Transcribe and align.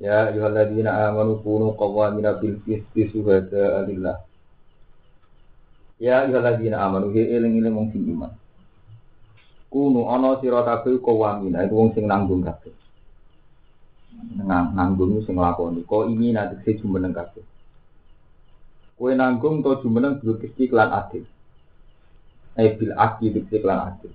Ya 0.00 0.32
ayyuhalladzina 0.32 1.12
amanu 1.12 1.42
kunu 1.44 1.76
qawwamina 1.76 2.40
bil 2.40 2.56
qisti 2.64 3.12
syuhada'a 3.12 3.84
lillah. 3.84 4.16
Ya 6.00 6.24
ayyuhalladzina 6.24 6.80
amanu 6.80 7.12
he 7.12 7.28
eling-eling 7.28 7.76
wong 7.76 7.88
sing 7.92 8.08
iman. 8.08 8.32
Kunu 9.68 10.08
ana 10.08 10.40
sira 10.40 10.64
kabeh 10.64 10.96
qawwamina 11.04 11.68
iku 11.68 11.74
wong 11.76 11.90
sing 11.92 12.08
nanggung 12.08 12.40
kabeh. 12.40 12.72
Nang 14.42 14.72
nanggung 14.72 15.20
sing 15.22 15.36
nglakoni. 15.36 15.84
Ko 15.84 16.08
ini 16.08 16.32
nanti 16.32 16.56
sing 16.64 16.80
jumeneng 16.80 17.12
kabeh. 17.12 17.44
Kowe 18.96 19.12
nanggung 19.12 19.60
to 19.60 19.82
jumeneng 19.84 20.18
bil 20.22 20.40
qisti 20.40 20.72
kelan 20.72 20.88
adil. 20.88 21.26
Eh 22.56 22.74
bil 22.74 22.96
adil 22.96 23.34
bil 23.34 23.46
kelan 23.50 23.80
adil. 23.92 24.12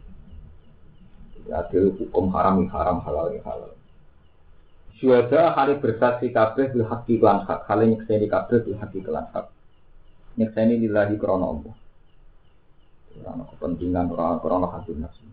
Adil 1.47 1.95
hukum 1.95 2.31
haram 2.35 2.67
haram 2.71 2.99
halal 3.05 3.31
halal. 3.45 3.76
Syuhada 4.97 5.53
hari 5.53 5.77
bersaksi 5.77 6.33
kabeh 6.33 6.73
bil 6.73 6.89
haqi 6.89 7.21
lan 7.21 7.45
hak. 7.45 7.69
Hale 7.69 7.85
nyekseni 7.85 8.25
kabeh 8.25 8.65
bil 8.65 8.77
haqi 8.81 9.05
lan 9.05 9.29
hak. 9.29 9.45
Nyekseni 10.41 10.81
lillahi 10.81 11.15
krana 11.21 11.45
Allah. 11.53 11.75
Krana 13.13 13.43
kepentingan 13.53 14.09
krana 14.13 14.67
hati 14.73 14.97
nafsu. 14.97 15.25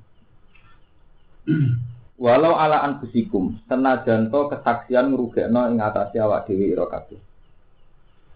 Walau 2.21 2.55
ala 2.57 2.85
anfusikum 2.85 3.59
senajan 3.67 4.29
to 4.29 4.41
kesaksian 4.53 5.13
ngrugekno 5.13 5.67
ing 5.73 5.81
atase 5.81 6.21
awak 6.21 6.45
dhewe 6.45 6.73
ira 6.73 6.85
kabeh. 6.85 7.21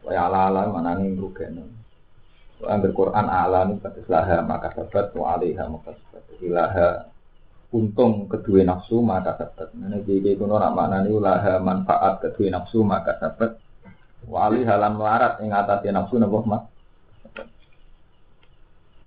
Kaya 0.04 0.32
ala-ala 0.32 0.72
manane 0.72 1.12
ngrugekno. 1.12 1.64
Angger 2.64 2.90
Quran 2.90 3.26
ala 3.28 3.68
ning 3.68 3.78
kados 3.84 4.08
laha 4.08 4.42
maka 4.42 4.74
sabat 4.74 5.12
wa 5.12 5.36
alaiha 5.36 5.68
maka 5.68 5.92
sabat. 5.94 6.24
Ilaha 6.40 7.06
untung 7.69 8.24
kedua 8.33 8.64
nafsu 8.64 9.05
maka 9.05 9.36
sabat. 9.36 9.69
Ini 9.77 10.00
jadi 10.05 10.41
kuno 10.41 10.56
nak 10.56 10.72
mana 10.72 11.05
nih 11.05 11.12
ulah 11.12 11.61
manfaat 11.61 12.25
kedua 12.25 12.48
nafsu 12.48 12.80
maka 12.80 13.20
sabat. 13.20 13.60
Wali 14.25 14.64
halam 14.64 14.97
melarat 14.97 15.41
ing 15.44 15.52
atasnya 15.52 16.00
nafsu 16.00 16.16
nabo 16.16 16.41
mat. 16.48 16.64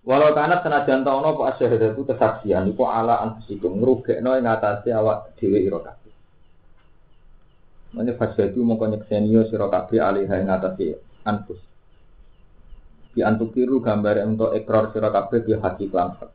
Walau 0.02 0.34
karena 0.34 0.66
senajan 0.66 1.06
tau 1.06 1.22
nopo 1.22 1.46
asyhadat 1.46 1.94
itu 1.94 2.02
kesaksian 2.10 2.74
iku 2.74 2.90
ala 2.90 3.22
anfusikum 3.22 3.78
ngrugekno 3.78 4.34
ing 4.34 4.50
atase 4.50 4.90
awak 4.90 5.38
dhewe 5.38 5.62
ira 5.62 5.78
kabeh. 5.78 6.14
Mane 7.94 8.18
fasadu 8.18 8.66
mongko 8.66 8.98
nyekseni 8.98 9.30
sira 9.46 9.70
kabeh 9.70 10.02
alih 10.02 10.26
ing 10.26 10.50
atase 10.50 10.98
anfus. 11.22 11.62
Di 13.14 13.22
antukiru 13.22 13.78
gambar 13.78 14.26
untuk 14.26 14.58
ekor 14.58 14.90
sira 14.90 15.14
kabeh 15.14 15.46
di 15.46 15.54
hati 15.54 15.86
langsung 15.86 16.34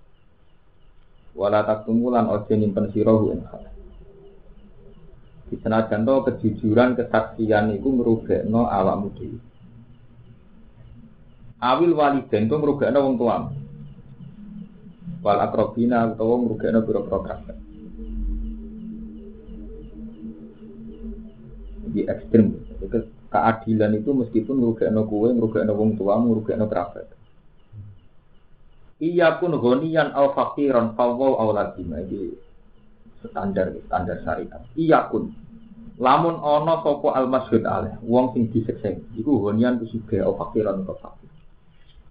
wala 1.36 1.60
taktumulan 1.68 2.32
ojo 2.32 2.52
nyimpen 2.56 2.88
sirohu 2.90 3.36
ing 3.36 3.44
hal. 3.52 3.68
Di 5.46 5.54
senajan 5.62 6.02
to 6.02 6.26
kejujuran 6.26 6.98
kesaksian 6.98 7.76
iku 7.76 7.88
ngrugekno 7.94 8.66
awakmu 8.66 9.08
dhewe. 9.14 9.38
Awil 11.62 11.92
waliden 11.94 12.50
ku 12.50 12.54
ngrugekno 12.58 12.98
wong 12.98 13.14
tuamu. 13.20 13.50
Wal 15.22 15.38
akrobina 15.38 16.10
utawa 16.10 16.34
ngrugekno 16.42 16.78
pira-pira 16.82 17.18
kerabat. 17.22 17.56
Di 21.94 22.00
ekstrim. 22.04 22.46
Keadilan 23.26 23.92
itu 23.98 24.10
meskipun 24.16 24.56
ngrugekno 24.58 25.04
kowe, 25.06 25.28
ngrugekno 25.30 25.72
wong 25.76 25.90
tuamu, 25.94 26.32
ngrugekno 26.32 26.66
kerabat. 26.66 27.15
Iya 28.96 29.36
pun 29.36 29.52
gonian 29.60 30.08
al 30.16 30.32
fakiran 30.32 30.96
fawwau 30.96 31.36
auladima 31.36 32.00
ini 32.00 32.32
standar 33.20 33.76
standar 33.84 34.16
syariat. 34.24 34.64
Iya 34.72 35.12
pun 35.12 35.36
lamun 36.00 36.40
ono 36.40 36.80
sopo 36.80 37.12
al 37.12 37.28
masjid 37.28 37.60
aleh 37.60 38.00
wong 38.04 38.32
sing 38.32 38.48
diseksa 38.48 38.96
iku 39.16 39.48
gonian 39.48 39.76
ku 39.76 39.84
suge 39.92 40.16
al 40.16 40.32
fakiran 40.40 40.80
al 40.88 40.96
fakir. 40.96 41.28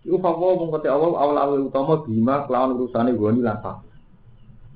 Iku 0.05 0.21
fawwau 0.21 0.61
mung 0.61 0.77
awal 0.77 1.17
awal 1.17 1.37
awal 1.41 1.59
utama 1.65 2.05
bima 2.05 2.45
kelawan 2.45 2.77
urusane 2.77 3.17
goni 3.17 3.41
lan 3.41 3.57
fakir. 3.65 3.93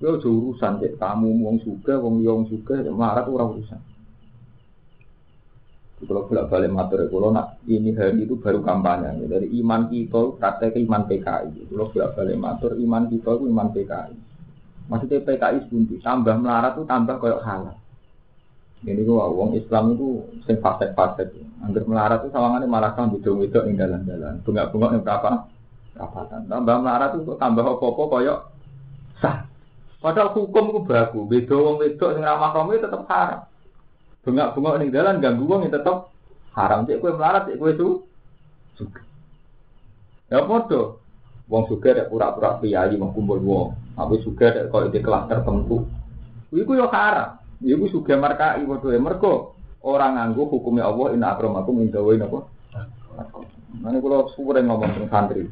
Yo 0.01 0.17
urusan 0.17 0.81
cek 0.81 0.97
kamu 0.97 1.29
wong 1.45 1.61
suge 1.61 1.93
wong 1.93 2.25
wong 2.25 2.49
suge 2.49 2.89
marat 2.89 3.29
urusan. 3.29 3.88
Kalau 5.99 6.23
bolak 6.31 6.47
balik 6.47 6.71
matur 6.71 7.03
kalau 7.11 7.35
nak 7.35 7.59
ini 7.67 7.91
hari 7.91 8.23
itu 8.23 8.39
baru 8.39 8.63
kampanye 8.63 9.19
dari 9.27 9.51
iman 9.59 9.91
kita 9.91 10.39
praktek 10.39 10.79
iman 10.79 11.03
PKI. 11.03 11.67
Kalau 11.67 11.91
bolak 11.91 12.09
balik 12.15 12.37
matur 12.39 12.71
iman 12.79 13.03
kita 13.11 13.29
itu 13.35 13.45
iman 13.51 13.67
PKI. 13.75 14.15
Maksudnya 14.87 15.19
PKI 15.27 15.57
bunti 15.67 15.95
tambah 15.99 16.39
melarat 16.39 16.79
itu 16.79 16.87
tambah 16.87 17.19
koyok 17.19 17.43
halal. 17.43 17.75
Ini 18.79 19.03
gua 19.03 19.27
wong 19.27 19.59
Islam 19.59 19.99
itu 19.99 20.23
sing 20.47 20.63
fasek-fasek. 20.63 21.35
Angger 21.67 21.83
melarat 21.83 22.23
itu 22.23 22.31
sawangannya 22.31 22.71
malah 22.71 22.95
kan 22.95 23.11
bidung-bidung 23.11 23.67
ing 23.67 23.75
dalan-dalan. 23.75 24.39
Bunga-bunga 24.47 24.95
yang 24.95 25.03
berapa? 25.03 25.51
Kapatan. 25.99 26.47
Tambah 26.47 26.75
melarat 26.79 27.11
itu 27.19 27.35
tambah 27.35 27.75
apa-apa 27.75 28.03
koyok 28.07 28.39
sah. 29.19 29.43
Padahal 29.99 30.31
hukum 30.31 30.71
itu 30.71 30.79
bagus. 30.87 31.27
Beda 31.27 31.55
wong 31.59 31.75
wedok 31.83 32.15
sing 32.15 32.23
ramah 32.23 32.55
kamu 32.55 32.79
tetap 32.79 33.03
haram. 33.11 33.43
Bengak-bengok 34.23 34.75
ning 34.79 34.89
dalan 34.91 35.23
ganggu 35.23 35.47
wong 35.47 35.67
ya 35.67 35.79
tetep 35.79 36.11
haram. 36.53 36.83
Cek 36.83 36.99
kowe 36.99 37.11
melarat, 37.15 37.47
cek 37.47 37.57
kowe 37.59 37.71
su 37.75 37.87
suka. 38.75 39.01
Ya 40.27 40.43
padha. 40.43 40.99
Wong 41.49 41.63
suka 41.65 41.89
nek 41.95 42.09
pura-pura 42.11 42.59
priyayi 42.59 42.99
mau 42.99 43.15
kumpul 43.15 43.39
wong. 43.39 43.67
Tapi 43.95 44.19
suka 44.21 44.51
nek 44.51 44.67
kok 44.69 44.91
di 44.91 44.99
kelas 44.99 45.27
tertentu. 45.31 45.87
Iku 46.51 46.71
yo 46.75 46.91
haram. 46.91 47.39
Iku 47.63 47.87
suka 47.87 48.19
markai 48.19 48.63
padha 48.67 48.89
ya 48.91 48.99
mergo 48.99 49.59
orang 49.83 50.19
nganggo 50.19 50.51
hukumnya 50.51 50.87
Allah 50.87 51.15
inna 51.15 51.27
akramakum 51.35 51.79
indawa 51.79 52.11
napa? 52.19 52.39
Nanti 53.79 53.97
kalau 54.01 54.27
sepuluh 54.33 54.59
ngomong 54.65 54.91
tentang 54.97 55.11
santri, 55.11 55.45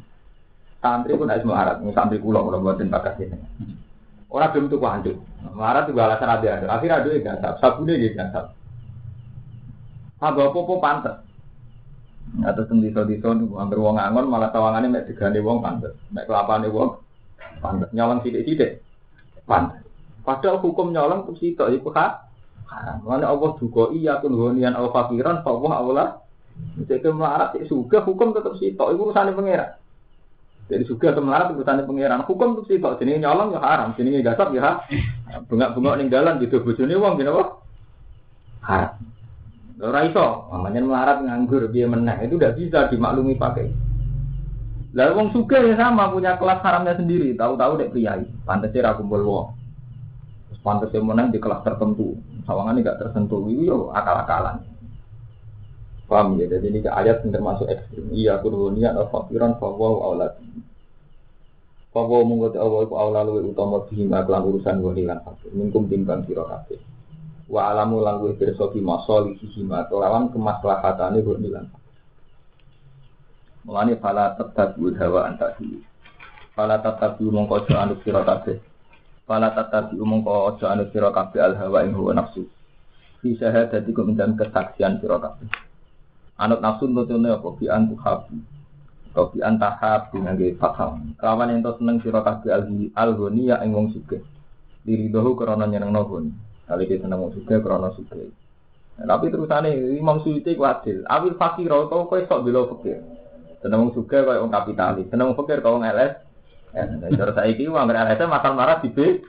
santri 0.82 1.14
pun 1.14 1.30
harus 1.30 1.46
melarat, 1.46 1.80
santri 1.94 2.18
kulo 2.18 2.44
kalau 2.44 2.60
buatin 2.60 2.90
bakat 2.90 3.14
ini. 3.24 3.38
Orang 4.28 4.52
belum 4.52 4.68
tuh 4.68 4.80
lanjut, 4.82 5.16
melarat 5.56 5.88
juga 5.88 6.10
alasan 6.10 6.28
ada 6.28 6.48
ada. 6.60 6.66
Akhirnya 6.68 7.00
ada 7.00 7.08
yang 7.08 7.24
gasap, 7.24 7.52
sabunnya 7.62 7.94
gitu 7.96 8.18
gasap. 8.20 8.57
Apa 10.18 10.50
apa 10.50 10.74
pantes. 10.82 11.16
Atau 12.44 12.68
desa-desa 12.82 13.32
niku 13.32 13.56
anggere 13.56 13.80
wong 13.80 13.96
angon 13.96 14.28
malah 14.28 14.52
tawangane 14.52 14.90
mek 14.90 15.06
digane 15.08 15.40
wong 15.40 15.64
pantes. 15.64 15.96
Mek 16.12 16.28
kelapane 16.28 16.68
wong 16.68 17.00
pantes. 17.62 17.88
Nyolong 17.94 18.20
sithik-sithik. 18.20 18.84
Pantes. 19.48 19.80
Padahal 20.26 20.60
hukum 20.60 20.92
nyolong 20.92 21.24
ku 21.24 21.32
sitok 21.40 21.72
iku 21.72 21.88
hak. 21.94 22.28
Mana 23.00 23.32
Allah 23.32 23.56
juga 23.56 23.88
iya 23.96 24.20
kun 24.20 24.36
gonian 24.36 24.76
al 24.76 24.92
fakiran 24.92 25.40
fa 25.40 25.50
Allah 25.56 25.72
Allah. 25.80 26.08
Jadi 26.84 27.08
melarat 27.08 27.56
suga 27.64 28.04
hukum 28.04 28.36
tetap 28.36 28.58
sitok 28.60 28.92
iku 28.92 29.08
urusane 29.08 29.32
pangeran. 29.32 29.78
Jadi 30.68 30.84
suga 30.84 31.16
atau 31.16 31.24
melarat 31.24 31.56
urusane 31.56 31.86
pangeran. 31.86 32.28
Hukum 32.28 32.60
tetap 32.60 32.66
sitok 32.68 32.92
jenenge 33.00 33.24
nyolong 33.24 33.56
ya 33.56 33.60
haram, 33.64 33.96
jenenge 33.96 34.20
gasap 34.20 34.52
ya 34.52 34.84
Bengak-bengok 35.48 35.96
ning 35.96 36.12
gitu 36.44 36.60
bojone 36.60 36.94
wong 36.98 37.16
gini 37.16 37.30
apa? 37.32 37.44
Haram. 38.68 38.92
Ora 39.78 40.02
iso, 40.10 40.50
namanya 40.50 40.82
melarat 40.82 41.18
nganggur 41.22 41.70
dia 41.70 41.86
menang 41.86 42.26
itu 42.26 42.34
udah 42.34 42.50
bisa 42.50 42.90
dimaklumi 42.90 43.38
pakai. 43.38 43.70
Lalu 44.90 45.12
wong 45.14 45.28
suka 45.30 45.62
ya 45.62 45.78
sama 45.78 46.10
punya 46.10 46.34
kelas 46.34 46.58
haramnya 46.66 46.98
sendiri, 46.98 47.38
tahu-tahu 47.38 47.78
dek 47.78 47.94
priai, 47.94 48.26
pantasnya 48.42 48.90
ra 48.90 48.98
kumpul 48.98 49.22
wong. 49.22 49.46
Terus 50.50 50.60
pantasnya 50.66 50.98
menang 50.98 51.30
di 51.30 51.38
kelas 51.38 51.62
tertentu, 51.62 52.18
sawangan 52.42 52.82
gak 52.82 52.98
tersentuh, 53.06 53.46
itu 53.46 53.70
yo 53.70 53.94
akal-akalan. 53.94 54.66
Paham 56.08 56.40
ya? 56.40 56.48
Jadi 56.48 56.72
ini 56.72 56.80
ayat 56.88 57.20
yang 57.20 57.36
termasuk 57.36 57.68
ekstrim. 57.68 58.08
Iya, 58.10 58.40
kuruniat 58.40 58.96
al-fakiran 58.96 59.60
fawaw 59.60 60.08
aulad. 60.08 60.40
Fawaw 61.92 62.24
mungkot 62.24 62.56
awal 62.56 62.88
ku 62.88 62.96
aulad 62.96 63.28
luwe 63.28 63.44
utama 63.44 63.84
bihima 63.86 64.24
kelan 64.24 64.48
urusan 64.48 64.80
goni 64.80 65.04
lan 65.04 65.20
fakir. 65.20 65.52
Timbang 65.52 66.24
wa 67.48 67.72
alamu 67.72 68.04
lan 68.04 68.20
kuwi 68.20 68.36
pirsa 68.36 68.68
bi 68.68 68.84
masalihi 68.84 69.44
hima 69.56 69.88
lawan 69.88 70.28
kemaslahatane 70.28 71.24
kok 71.24 71.40
nilan 71.40 71.66
Mulane 73.68 74.00
fala 74.00 74.32
tatabu 74.32 74.88
hawa 74.96 75.28
antasi. 75.28 75.84
Fala 76.56 76.80
tatabu 76.80 77.28
mongko 77.28 77.68
aja 77.68 77.84
anut 77.84 78.00
sira 78.00 78.24
kabeh. 78.24 78.56
Fala 79.28 79.52
tatabu 79.52 80.00
mongko 80.08 80.56
aja 80.56 80.72
anut 80.72 80.88
sira 80.88 81.12
kabeh 81.12 81.36
al 81.36 81.52
hawa 81.52 81.84
ing 81.84 81.92
hawa 81.92 82.16
nafsu. 82.16 82.48
Fi 83.20 83.36
syahadati 83.36 83.92
kum 83.92 84.16
dan 84.16 84.40
kesaksian 84.40 85.04
sira 85.04 85.20
kabeh. 85.20 85.52
Anut 86.40 86.64
nafsu 86.64 86.88
nutune 86.88 87.28
apa 87.28 87.48
bi 87.60 87.68
antuhab. 87.68 88.32
Atau 89.12 89.36
bi 89.36 89.44
antahab 89.44 90.16
dengan 90.16 90.40
fathah. 90.56 90.96
Kawan 91.20 91.52
yang 91.52 91.68
seneng 91.68 92.00
sira 92.00 92.24
kabeh 92.24 92.48
al-ghaniya 92.96 93.60
ing 93.68 93.76
wong 93.76 93.92
sugih. 93.92 94.24
Diridohu 94.88 95.36
krana 95.36 95.68
nyenengno 95.68 96.08
ghani. 96.08 96.32
Kali 96.68 96.84
dia 96.84 97.00
seneng 97.00 97.32
krana 97.64 97.88
sugih. 97.96 98.28
Nah, 99.00 99.16
tapi 99.16 99.32
terusane 99.32 99.72
Imam 99.96 100.20
Suyuti 100.20 100.52
ku 100.52 100.68
adil. 100.68 101.00
Awil 101.08 101.38
fakir 101.40 101.72
tau 101.72 102.04
kowe 102.04 102.20
sok 102.20 102.44
bela 102.44 102.68
fakir. 102.68 103.00
Seneng 103.64 103.88
sugih 103.96 104.20
koyo 104.20 104.44
wong 104.44 104.52
kapitalis. 104.52 105.08
Seneng 105.08 105.32
fakir 105.32 105.64
koyo 105.64 105.80
wong 105.80 105.88
LS. 105.88 106.12
Cara 107.16 107.32
saiki 107.32 107.64
wong 107.72 107.88
LS 107.88 108.20
masal 108.28 108.52
marah 108.52 108.84
di 108.84 108.92
B. 108.92 109.24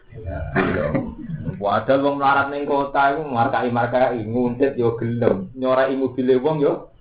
Wadah 1.64 1.98
wong 2.04 2.20
melarat 2.20 2.52
ning 2.52 2.68
kota 2.68 3.16
iku 3.16 3.24
markai-markai 3.24 4.20
nguntit 4.26 4.76
yo 4.76 5.00
gelem. 5.00 5.48
Nyorai 5.56 5.96
mobile 5.96 6.44
wong 6.44 6.60
yo 6.60 6.92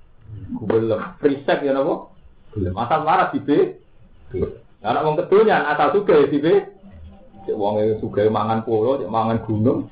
gelem. 0.70 1.18
Frisek 1.18 1.66
ya 1.66 1.74
napa? 1.74 2.14
Gelem. 2.54 2.78
Asal 2.78 3.00
marah 3.02 3.34
di 3.34 3.40
B. 3.42 3.48
Anak 4.86 5.02
wong 5.02 5.18
kedonyan 5.18 5.66
asal 5.66 5.98
sugih 5.98 6.30
di 6.30 6.38
B. 6.38 6.46
Cek 7.48 7.56
wong 7.56 7.80
sugih 7.98 8.28
mangan 8.28 8.60
polo, 8.60 9.00
cek 9.00 9.08
mangan 9.08 9.40
gunung, 9.48 9.88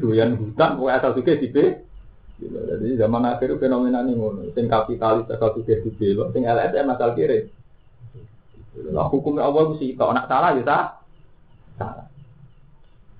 doyan 0.00 0.36
hutan, 0.36 0.76
kowe 0.76 0.90
asal 0.92 1.16
sugih 1.16 1.40
di 1.40 1.48
B. 1.48 1.56
Gitu. 2.36 2.52
Jadi 2.52 3.00
zaman 3.00 3.24
akhir 3.24 3.56
fenomena 3.56 4.04
ini 4.04 4.12
ngono. 4.16 4.44
Sing 4.52 4.68
kapitalis 4.68 5.28
asal 5.32 5.56
sugih 5.56 5.80
di 5.80 5.90
B, 5.92 6.12
sing 6.32 6.44
LSM 6.44 6.86
asal 6.92 7.16
kiri. 7.16 7.48
Lah 8.92 9.08
hukumnya 9.08 9.48
Allah 9.48 9.72
mesti 9.72 9.96
kok 9.96 10.12
nak 10.12 10.28
salah 10.28 10.52
ya. 10.52 10.64
Salah. 11.80 12.06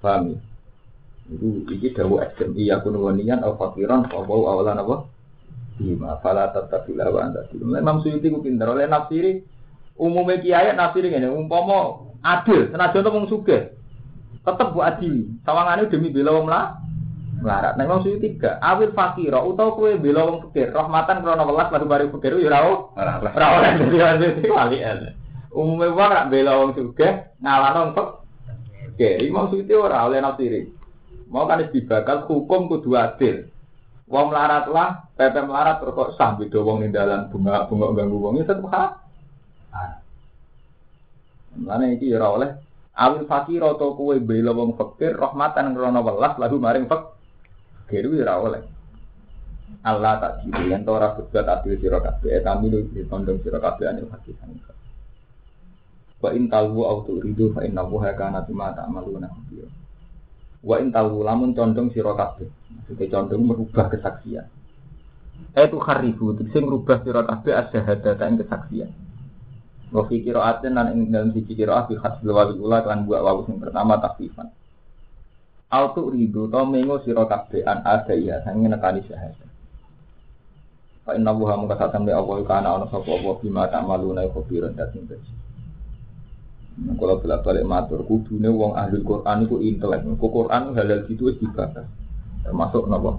Paham 0.05 0.23
ya? 0.33 0.37
Itu 1.27 1.67
iki 1.73 1.91
dawu 1.91 2.23
ekstrem 2.23 2.55
iya 2.55 2.79
kun 2.79 2.95
wanian 3.03 3.43
al 3.43 3.59
fakiran 3.59 4.07
fa 4.07 4.23
bau 4.23 4.47
awalan 4.47 4.79
apa? 4.79 4.97
Bima 5.77 6.23
fala 6.23 6.55
tatabila 6.55 7.11
wa 7.11 7.21
anta 7.27 7.51
Memang 7.53 8.01
Suyuti 8.01 8.31
ku 8.31 8.41
pinter 8.41 8.71
oleh 8.71 8.87
nafsiri 8.87 9.43
umumnya 9.97 10.41
kiai 10.41 10.73
nafsiri 10.77 11.09
ngene 11.13 11.33
umpama 11.33 12.05
adil 12.21 12.69
senajan 12.69 13.09
wong 13.09 13.27
sugih 13.29 13.73
tetep 14.47 14.69
bu 14.71 14.79
adili 14.87 15.27
sawangane 15.43 15.91
demi 15.91 16.15
bela 16.15 16.31
wong 16.39 16.47
lah. 16.47 16.79
Melarat. 17.37 17.75
Nek 17.77 17.91
wong 17.91 18.01
suwi 18.07 18.23
tiga 18.23 18.57
awil 18.63 18.95
fakira 18.97 19.43
utawa 19.43 19.75
kowe 19.75 19.91
bela 19.99 20.23
wong 20.25 20.39
fakir 20.49 20.73
rahmatan 20.73 21.21
krana 21.21 21.45
welas 21.45 21.69
baru 21.69 21.85
baru 21.85 22.07
fakir 22.17 22.39
yo 22.39 22.49
ora 22.49 22.63
ora 22.97 23.21
ora 23.35 23.69
dadi 24.17 24.49
wali 24.49 24.79
umume 25.53 25.93
wong 25.93 26.09
rak 26.09 26.29
bela 26.33 26.53
wong 26.63 26.71
sugih 26.79 27.29
ngalano 27.43 27.79
wong 27.83 27.93
fakir 27.93 29.21
iki 29.21 29.35
maksud 29.35 29.69
ora 29.69 30.09
oleh 30.09 30.23
nafsiri 30.25 30.61
mau 31.29 31.45
kan 31.51 31.67
dibakal 31.69 32.25
hukum 32.31 32.71
kudu 32.71 32.95
adil. 32.95 33.51
Wong 34.07 34.31
melarat 34.31 34.71
lah 34.71 35.11
pepe 35.19 35.43
melarat 35.43 35.83
terus 35.83 35.99
kok 35.99 36.15
sah 36.15 36.39
beda 36.39 36.63
wong 36.63 36.87
ning 36.87 36.95
dalan 36.95 37.27
bunga 37.27 37.67
bunga 37.67 37.91
ganggu 37.91 38.17
wong 38.23 38.39
itu 38.39 38.47
tetep 38.47 38.65
hak. 38.71 39.03
Mana 41.59 41.91
iki 41.91 42.15
ora 42.15 42.27
oleh 42.31 42.51
awil 42.97 43.29
fakir 43.29 43.61
atau 43.61 43.93
kue 43.93 44.17
bela 44.25 44.57
wong 44.57 44.73
fakir 44.81 45.13
rahmatan 45.13 45.77
krana 45.77 46.01
welas 46.01 46.35
lagu 46.41 46.57
maring 46.57 46.89
fakir 46.89 48.09
ora 48.09 48.35
oleh. 48.41 48.65
Allah 49.87 50.19
tak 50.19 50.33
jiru 50.43 50.71
yang 50.71 50.83
tora 50.83 51.15
berbuat 51.15 51.47
adil 51.47 51.79
sira 51.79 51.99
kabeh 52.03 52.39
etamilu 52.39 52.91
ditondong 52.91 53.39
sira 53.43 53.59
kabeh 53.63 53.87
anil 53.87 54.11
hakikan. 54.11 54.51
Wa 56.19 56.35
in 56.35 56.51
talwu 56.51 56.83
au 56.87 57.07
turidu 57.07 57.55
fa 57.55 57.63
inna 57.63 57.87
wa 57.87 58.03
kana 58.15 58.43
bima 58.43 58.75
ta'maluna 58.75 59.31
khabir. 59.31 59.71
Wa 60.63 60.83
in 60.83 60.91
talwu 60.91 61.23
lamun 61.23 61.55
condong 61.55 61.95
sira 61.95 62.15
kabeh. 62.19 62.51
Maksudnya 62.51 63.07
condong 63.15 63.43
merubah 63.47 63.87
kesaksian. 63.91 64.47
Itu 65.55 65.79
kharibu, 65.79 66.35
sing 66.51 66.63
merubah 66.67 67.03
sira 67.07 67.23
kabeh 67.23 67.55
asyhadata 67.55 68.25
ing 68.27 68.37
kesaksian. 68.43 68.91
Wa 69.95 70.03
fi 70.11 70.19
qira'atin 70.19 70.75
lan 70.75 70.87
ing 70.95 71.15
dalam 71.15 71.31
siji 71.31 71.55
qira'ah 71.55 71.87
bi 71.87 71.95
hasbil 71.95 72.35
wawi 72.35 72.55
ula 72.59 72.83
kan 72.83 73.07
buat 73.07 73.23
wawu 73.23 73.47
sing 73.47 73.63
pertama 73.63 74.03
takfifan. 74.03 74.51
Autu 75.71 76.11
ridu 76.15 76.47
to 76.51 76.61
mengo 76.67 77.03
sira 77.03 77.27
kabeh 77.27 77.67
an 77.67 77.83
ada 77.87 78.15
ya 78.15 78.43
sange 78.43 78.67
nekani 78.67 79.03
syahadat. 79.07 79.51
Fa 81.07 81.15
inna 81.15 81.31
wuha 81.31 81.55
mung 81.55 81.71
kasatan 81.71 82.03
be 82.03 82.11
Allah 82.11 82.43
kana 82.47 82.69
ana 82.79 82.87
sapa 82.91 83.15
apa 83.15 83.31
bima 83.39 83.71
ta'maluna 83.71 84.27
khabiran 84.31 84.75
dating 84.75 85.07
bersih. 85.07 85.37
Kalau 86.77 87.17
bolak 87.25 87.41
balik 87.41 87.65
matur, 87.65 88.05
kudune 88.05 88.53
wong 88.53 88.77
ahli 88.77 89.01
Quran 89.01 89.49
itu 89.49 89.57
intelek. 89.65 90.05
Ku 90.21 90.29
Quran 90.29 90.77
halal 90.77 91.09
gitu 91.09 91.33
wis. 91.33 91.41
Termasuk 91.41 92.85
napa? 92.93 93.17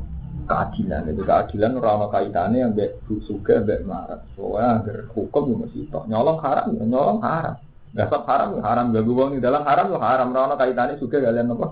Keadilan. 0.48 1.02
Jadi 1.12 1.22
keadilan 1.22 1.72
orang 1.78 2.10
kaitannya 2.10 2.58
yang 2.64 2.72
bek 2.74 3.04
suka 3.28 3.62
bek 3.62 3.84
marah. 3.84 4.24
Soalnya 4.34 4.82
agar 4.82 4.98
hukum 5.12 5.44
yang 5.52 5.60
masih 5.68 5.86
tok 5.92 6.08
nyolong 6.08 6.40
haram, 6.40 6.66
ya 6.74 6.84
nyolong 6.88 7.20
haram. 7.22 7.56
Gasap 7.92 8.24
haram, 8.26 8.58
ya 8.58 8.62
haram. 8.64 8.86
Gak 8.96 9.04
uang 9.04 9.30
di 9.36 9.42
dalam 9.44 9.62
haram, 9.68 9.92
ya 9.92 10.00
haram. 10.00 10.28
Orang 10.32 10.58
kaitannya 10.58 10.96
suka 10.98 11.20
kalian 11.20 11.52
apa? 11.52 11.68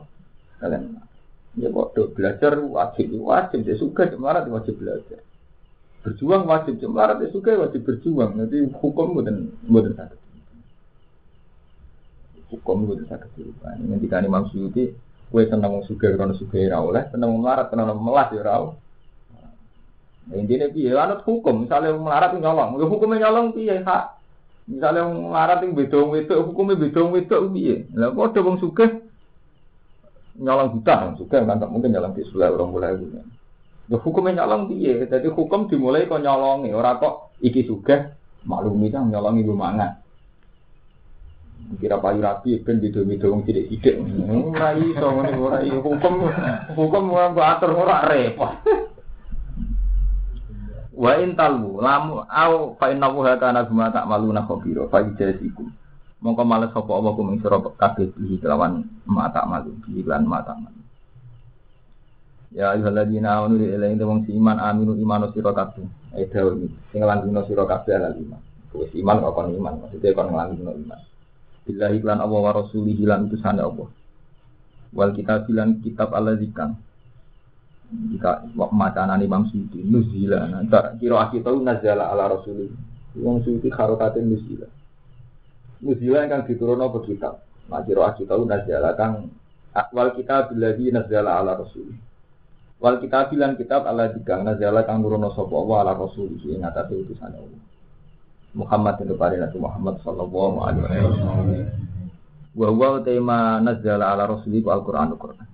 Kalian 0.59 0.83
Ya 1.55 1.71
bodoh 1.71 2.11
belajar 2.11 2.59
wajib, 2.59 3.15
wajib. 3.23 3.63
Dia 3.63 3.79
suka 3.79 4.11
marah, 4.19 4.43
wajib 4.43 4.75
belajar. 4.75 5.23
Berjuang 6.03 6.43
wajib, 6.43 6.83
marah, 6.91 7.15
dia 7.15 7.31
suka 7.31 7.55
wajib 7.55 7.87
berjuang. 7.87 8.35
Nanti 8.35 8.59
hukum 8.75 9.15
bukan 9.15 9.55
bukan 9.63 9.95
sakit. 9.95 10.19
Hukum 12.51 12.91
bukan 12.91 13.07
sakit. 13.07 13.31
Ini 13.39 13.95
ketika 14.03 14.19
Imam 14.19 14.51
Kue 15.31 15.43
seneng 15.49 15.81
wong 15.81 15.83
sugih 15.89 16.15
karena 16.15 16.37
sugih 16.37 16.69
ora 16.69 16.79
oleh, 16.79 17.03
seneng 17.09 17.33
wong 17.33 17.41
melarat 17.43 17.67
karena 17.73 17.91
melas 17.91 18.29
ya 18.31 18.41
ora. 18.45 18.55
Nah, 20.25 20.35
intinya 20.37 20.67
piye? 20.69 20.93
Anut 20.93 21.21
hukum, 21.25 21.65
misalnya 21.65 21.93
wong 21.97 22.05
melarat 22.07 22.31
nyolong, 22.37 22.77
ya 22.77 22.85
hukumnya 22.85 23.17
nyolong 23.25 23.47
piye 23.57 23.81
hak. 23.81 24.05
Misalnya 24.69 25.05
wong 25.05 25.33
melarat 25.33 25.59
yang 25.65 25.73
beda 25.73 25.95
wong 25.97 26.11
wedok, 26.13 26.37
hukumnya 26.45 26.75
beda 26.77 26.99
wong 27.01 27.13
wedok 27.13 27.39
piye? 27.51 27.75
Lah 27.97 28.09
padha 28.13 28.39
wong 28.45 28.57
sugih 28.61 28.89
nyolong 30.39 30.67
buta, 30.77 30.93
wong 31.09 31.15
sugih 31.19 31.39
kan 31.41 31.57
tak 31.57 31.71
mungkin 31.73 31.89
nyolong 31.93 32.13
di 32.13 32.21
sebelah 32.25 32.49
orang 32.53 32.69
mulai 32.71 32.93
gitu. 33.01 33.17
Ya 33.85 33.97
hukumnya 33.97 34.45
nyolong 34.45 34.63
piye? 34.69 34.93
Jadi 35.09 35.27
hukum 35.29 35.67
dimulai 35.67 36.05
kok 36.05 36.21
nyolongi, 36.21 36.69
ora 36.73 37.01
kok 37.01 37.33
iki 37.41 37.65
sugih 37.65 38.13
maklumi 38.45 38.93
kan 38.93 39.09
nyolongi 39.09 39.41
ibu 39.41 39.57
mangan. 39.57 40.04
Kira 41.81 41.97
payu 41.97 42.21
rapi 42.21 42.61
ben 42.61 42.77
beda-beda 42.77 43.25
wong 43.27 43.41
sithik-sithik. 43.43 43.97
Ora 44.29 44.77
iso 44.77 45.07
ngene 45.09 45.31
ora 45.37 45.59
iso 45.65 45.81
hukum 45.81 46.13
hukum 46.77 47.03
ora 47.11 47.57
atur 47.57 47.73
ora 47.73 48.05
repot. 48.05 48.53
Wa 50.95 51.11
in 51.19 51.35
talmu 51.35 51.83
lamu 51.83 52.23
au 52.23 52.77
fa 52.79 52.93
inna 52.93 53.11
wa 53.11 53.35
kana 53.35 53.67
bima 53.67 53.91
ta'maluna 53.91 54.45
khabira 54.47 54.87
fa 54.87 55.03
ijasikum. 55.03 55.67
Mongko 56.23 56.43
males 56.47 56.71
sapa 56.71 56.89
apa 56.89 57.09
kuming 57.13 57.43
sira 57.43 57.59
kabeh 57.59 58.09
iki 58.15 58.39
kelawan 58.39 58.87
mata 59.05 59.43
malu 59.45 59.75
iki 59.83 60.01
lan 60.07 60.25
mata 60.25 60.55
malu. 60.55 60.81
Ya 62.55 62.71
ayyuhalladzina 62.71 63.43
amanu 63.43 63.59
ilahi 63.59 63.99
wong 63.99 64.23
iman 64.31 64.57
aminu 64.57 64.95
imanu 64.95 65.29
sira 65.35 65.51
kabeh. 65.51 65.83
Dawuh 66.15 66.55
sing 66.89 67.03
langgengno 67.03 67.43
sira 67.45 67.67
kabeh 67.67 67.93
ala 67.99 68.15
iman. 68.15 68.41
Wis 68.75 68.91
iman 68.95 69.23
kok 69.23 69.33
kon 69.39 69.55
iman, 69.55 69.73
maksudnya 69.87 70.11
kon 70.11 70.35
langgengno 70.35 70.71
iman. 70.75 70.99
Billahi 71.65 71.97
lan 72.05 72.21
Allah 72.21 72.39
wa 72.45 72.51
rasulihi 72.53 73.09
lan 73.09 73.25
utusane 73.25 73.57
Allah. 73.57 73.89
Wal 74.93 75.11
kita 75.17 75.41
bilang 75.49 75.81
kitab 75.81 76.13
Allah 76.13 76.37
zikang. 76.37 76.77
Jika 77.89 78.45
macanan 78.53 79.21
Imam 79.21 79.49
Suyuti 79.49 79.81
nuzila. 79.81 80.45
Nah, 80.45 80.93
kira 81.01 81.25
kita 81.33 81.49
nazala 81.57 82.13
ala 82.13 82.37
rasulih. 82.37 82.69
Imam 83.17 83.41
Suyuti 83.41 83.73
harokatin 83.73 84.29
nuzila. 84.29 84.69
Nuzila 85.81 86.29
yang 86.29 86.45
diturun 86.45 86.85
apa 86.85 86.97
kitab. 87.01 87.41
Nah, 87.65 87.81
kira 87.81 88.13
kita 88.13 88.37
nazala 88.45 88.93
kang 88.93 89.33
wal 89.89 90.13
kita 90.13 90.53
billahi 90.53 90.93
nazala 90.93 91.41
ala 91.41 91.65
rasulih. 91.65 91.97
Wal 92.77 93.01
kita 93.01 93.33
bilang 93.33 93.57
kitab 93.57 93.89
Allah 93.89 94.13
zikang 94.13 94.45
nazala 94.45 94.85
kang 94.85 95.01
nurono 95.01 95.33
sapa 95.33 95.53
Allah 95.57 95.77
ala 95.81 95.93
rasulih 95.97 96.37
ing 96.45 96.61
atase 96.61 96.93
utusane 96.93 97.41
Allah. 97.41 97.64
Muhammad 98.55 98.95
itu 99.03 99.13
pada 99.19 99.35
Nabi 99.35 99.57
Muhammad 99.59 99.95
Sallallahu 100.01 100.57
Alaihi 100.63 101.03
Wasallam. 101.03 101.47
Wa 102.55 103.03
tema 103.03 103.59
nazala 103.59 104.15
ala 104.15 104.31
rasuliku 104.31 104.71
al-Quran 104.71 105.11
al-Quran. 105.11 105.47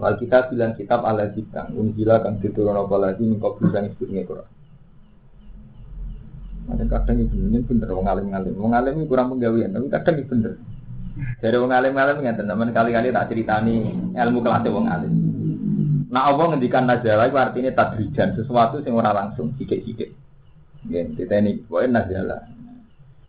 Wal 0.00 0.14
kita 0.16 0.48
bilang 0.48 0.72
kitab 0.78 1.04
ala 1.04 1.28
kita 1.28 1.68
unjila 1.74 2.24
kan 2.24 2.40
diturun 2.40 2.72
apa 2.72 2.96
lagi 2.96 3.28
engkau 3.28 3.58
bisa 3.60 3.82
ngikutin 3.82 4.24
Quran. 4.24 4.48
Ada 6.68 6.84
kadang 6.84 7.24
ini 7.24 7.64
bener 7.64 7.88
wong 7.92 8.06
alim 8.08 8.28
wong 8.56 8.72
alim 8.76 9.00
ini 9.00 9.08
kurang 9.08 9.32
penggawean, 9.32 9.72
tapi 9.72 9.88
kadang 9.88 10.16
itu 10.20 10.28
bener. 10.32 10.52
Dari 11.42 11.56
wong 11.58 11.72
alim 11.74 11.92
ngalim 11.98 12.16
nggak 12.22 12.36
teman 12.38 12.70
kali-kali 12.70 13.08
tak 13.10 13.26
ceritani 13.28 13.76
ilmu 14.14 14.38
kelasnya 14.40 14.70
wong 14.70 14.86
alim. 14.86 15.12
Nah 16.08 16.32
Allah 16.32 16.44
ngendikan 16.54 16.88
nazala 16.88 17.28
itu 17.28 17.36
artinya 17.36 17.70
tadrijan 17.74 18.32
sesuatu 18.32 18.80
yang 18.80 18.96
orang 18.96 19.28
langsung, 19.28 19.52
sikit-sikit. 19.60 20.08
Ya, 20.86 21.02
ini 21.02 21.66
pokoknya 21.66 22.06
nazala. 22.06 22.38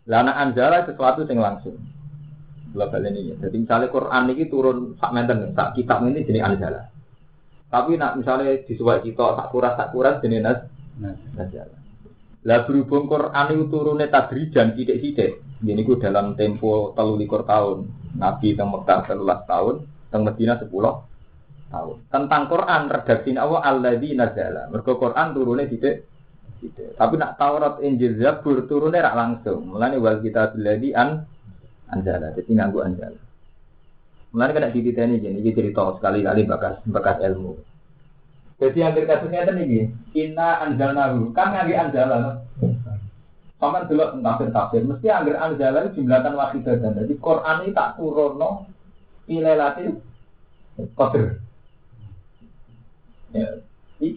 Lana 0.06 0.32
anjala 0.38 0.86
sesuatu 0.86 1.26
yang 1.26 1.42
langsung. 1.42 1.74
Global 2.70 3.02
ini 3.10 3.34
ya. 3.34 3.34
Jadi 3.42 3.66
misalnya 3.66 3.90
Quran 3.90 4.30
ini 4.30 4.46
turun 4.46 4.94
sak 5.02 5.10
menten, 5.10 5.50
sak 5.58 5.74
kitab 5.74 6.06
ini 6.06 6.22
jenis 6.22 6.46
anjala. 6.46 6.86
Tapi 7.70 7.98
nak 7.98 8.18
misalnya 8.22 8.62
disuwai 8.62 9.02
kita 9.02 9.34
sak 9.34 9.50
kuras 9.50 9.74
sak 9.74 9.90
kuras 9.90 10.22
jenis 10.22 10.42
nas 10.46 10.58
nazala. 11.34 11.78
Lah 12.46 12.64
berhubung 12.64 13.10
Quran 13.10 13.46
itu 13.52 13.64
turunnya 13.68 14.06
tadrijan 14.08 14.72
tidak-tidak. 14.78 15.42
Ini 15.60 15.82
ku 15.84 16.00
dalam 16.00 16.38
tempo 16.38 16.96
telu 16.96 17.20
likur 17.20 17.44
tahun. 17.44 17.84
Nabi 18.16 18.56
teng 18.56 18.72
Mekah 18.72 19.06
telulas 19.06 19.44
tahun, 19.44 19.86
teng 20.08 20.22
Medina 20.24 20.56
sepuluh 20.56 21.04
tahun. 21.68 21.96
Tentang 22.08 22.42
Quran 22.48 22.82
redaksi 22.88 23.30
Allah 23.36 23.60
alladzi 23.62 24.10
nazala. 24.16 24.72
Mergo 24.72 24.96
Quran 24.96 25.36
turunnya 25.36 25.68
tidak 25.68 26.09
tidak. 26.60 26.94
Tapi 27.00 27.14
nak 27.16 27.40
Taurat 27.40 27.74
Injil 27.80 28.20
Zabur 28.20 28.68
turunnya 28.68 29.08
rak 29.08 29.16
langsung. 29.16 29.72
Mulane 29.72 29.96
wal 29.96 30.20
kita 30.20 30.52
biladi 30.52 30.92
an 30.92 31.24
anjala. 31.88 32.36
Jadi 32.36 32.50
nganggu 32.52 32.78
anjala. 32.84 33.20
Mulane 34.30 34.50
kena 34.54 34.70
dititeni 34.70 35.18
gini, 35.18 35.42
iki 35.42 35.56
cerita 35.56 35.98
sekali-kali 35.98 36.46
bekas 36.46 36.78
bekas 36.86 37.18
ilmu. 37.18 37.58
Jadi 38.60 38.78
hampir 38.84 39.08
kasusnya 39.08 39.48
itu 39.48 39.52
nih, 39.56 39.88
inna 40.12 40.60
anjalnahu, 40.68 41.32
kan 41.32 41.56
ngagi 41.56 41.74
anjala. 41.74 42.44
Sama 43.56 43.88
dulu 43.88 44.20
tafsir 44.20 44.48
tafsir, 44.52 44.82
mesti 44.84 45.08
angger 45.08 45.36
anjala 45.40 45.88
itu 45.88 46.00
jumlahkan 46.00 46.36
dan 46.64 46.92
Jadi 46.96 47.14
Quran 47.20 47.56
ini 47.64 47.76
tak 47.76 47.96
turun 47.96 48.36
no, 48.36 48.68
ilelatil 49.28 50.00
kotor. 50.92 51.40
Ya. 53.32 53.48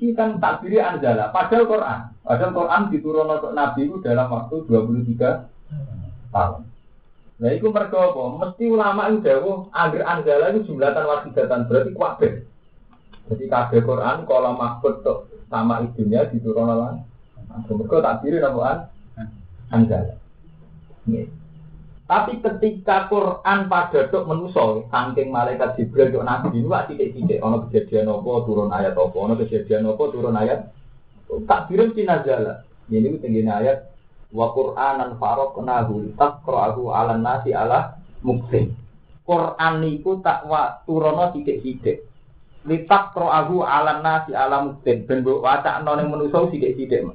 Iki 0.04 0.20
kan 0.20 0.36
takdiri 0.36 0.84
anjala, 0.84 1.32
padahal 1.32 1.64
Quran. 1.64 2.00
Padahal 2.28 2.52
Quran 2.52 2.82
diturun 2.92 3.32
untuk 3.40 3.56
Nabi 3.56 3.88
itu 3.88 4.04
dalam 4.04 4.28
waktu 4.28 4.56
23 4.68 5.48
tahun. 6.28 6.62
Nah, 7.40 7.52
itu 7.56 7.68
mereka 7.72 8.12
apa? 8.12 8.24
Mesti 8.44 8.64
ulama 8.68 9.08
itu 9.08 9.24
jauh, 9.24 9.72
angger 9.72 10.04
anjala 10.04 10.52
itu 10.52 10.68
jumlahkan 10.68 11.32
dan 11.32 11.72
berarti 11.72 11.92
kuatir. 11.96 12.34
Jadi 13.32 13.48
kabeh 13.48 13.80
Quran 13.88 14.28
kalau 14.28 14.52
mahfud 14.60 15.00
tuh 15.08 15.24
sama 15.48 15.80
ibunya 15.88 16.28
diturun 16.28 16.68
Allah. 16.68 17.00
Mereka 17.64 18.04
tak 18.04 18.28
diri 18.28 18.44
namanya 18.44 18.92
anjal. 19.72 20.20
Tapi 22.14 22.46
ketika 22.46 23.10
Quran 23.10 23.66
pada 23.66 24.06
dok 24.06 24.30
menusol, 24.30 24.86
saking 24.94 25.34
malaikat 25.34 25.74
Jibril 25.82 26.14
dok 26.14 26.22
nabi 26.30 26.54
ini 26.54 26.70
wak 26.70 26.94
tidak 26.94 27.10
tidak. 27.18 27.42
Ono 27.42 27.66
kejadian 27.66 28.06
apa 28.06 28.32
turun 28.46 28.70
ayat 28.70 28.94
apa, 28.94 29.18
ono 29.18 29.34
kejadian 29.34 29.90
apa 29.90 30.04
turun 30.14 30.38
ayat. 30.38 30.70
Tak 31.50 31.74
kirim 31.74 31.90
si 31.98 32.06
nazala. 32.06 32.62
Ini 32.94 33.18
tinggi 33.18 33.42
ayat 33.42 33.90
wa 34.30 34.54
Qur'anan 34.54 35.18
faraqnahu 35.18 36.14
taqra'ahu 36.14 36.94
'alan 36.94 37.26
nasi 37.26 37.50
ala 37.50 37.98
muksin. 38.22 38.78
Quran 39.26 39.74
niku 39.82 40.22
tak 40.22 40.46
wa 40.46 40.86
turono 40.86 41.34
tidak-tidak 41.34 42.06
litak 42.70 43.12
ro'ahu 43.18 43.66
ala 43.66 44.06
nasi 44.06 44.38
ala 44.38 44.70
muktin 44.70 45.04
ben 45.10 45.26
mbok 45.26 45.42
wacakno 45.42 45.98
ning 45.98 46.08
manusa 46.14 46.48
sithik-sithik 46.48 47.10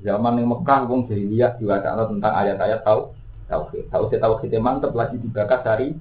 zaman 0.00 0.32
ning 0.38 0.46
Mekah 0.46 0.86
wong 0.86 1.10
jahiliyah 1.10 1.58
diwacakno 1.58 2.14
tentang 2.14 2.32
ayat-ayat 2.32 2.80
tau 2.86 3.17
tauhid. 3.48 3.88
Tauhid 3.90 4.20
tauhid 4.20 4.52
mantep 4.60 4.92
lagi 4.92 5.16
dibakar 5.18 5.64
dari 5.64 5.96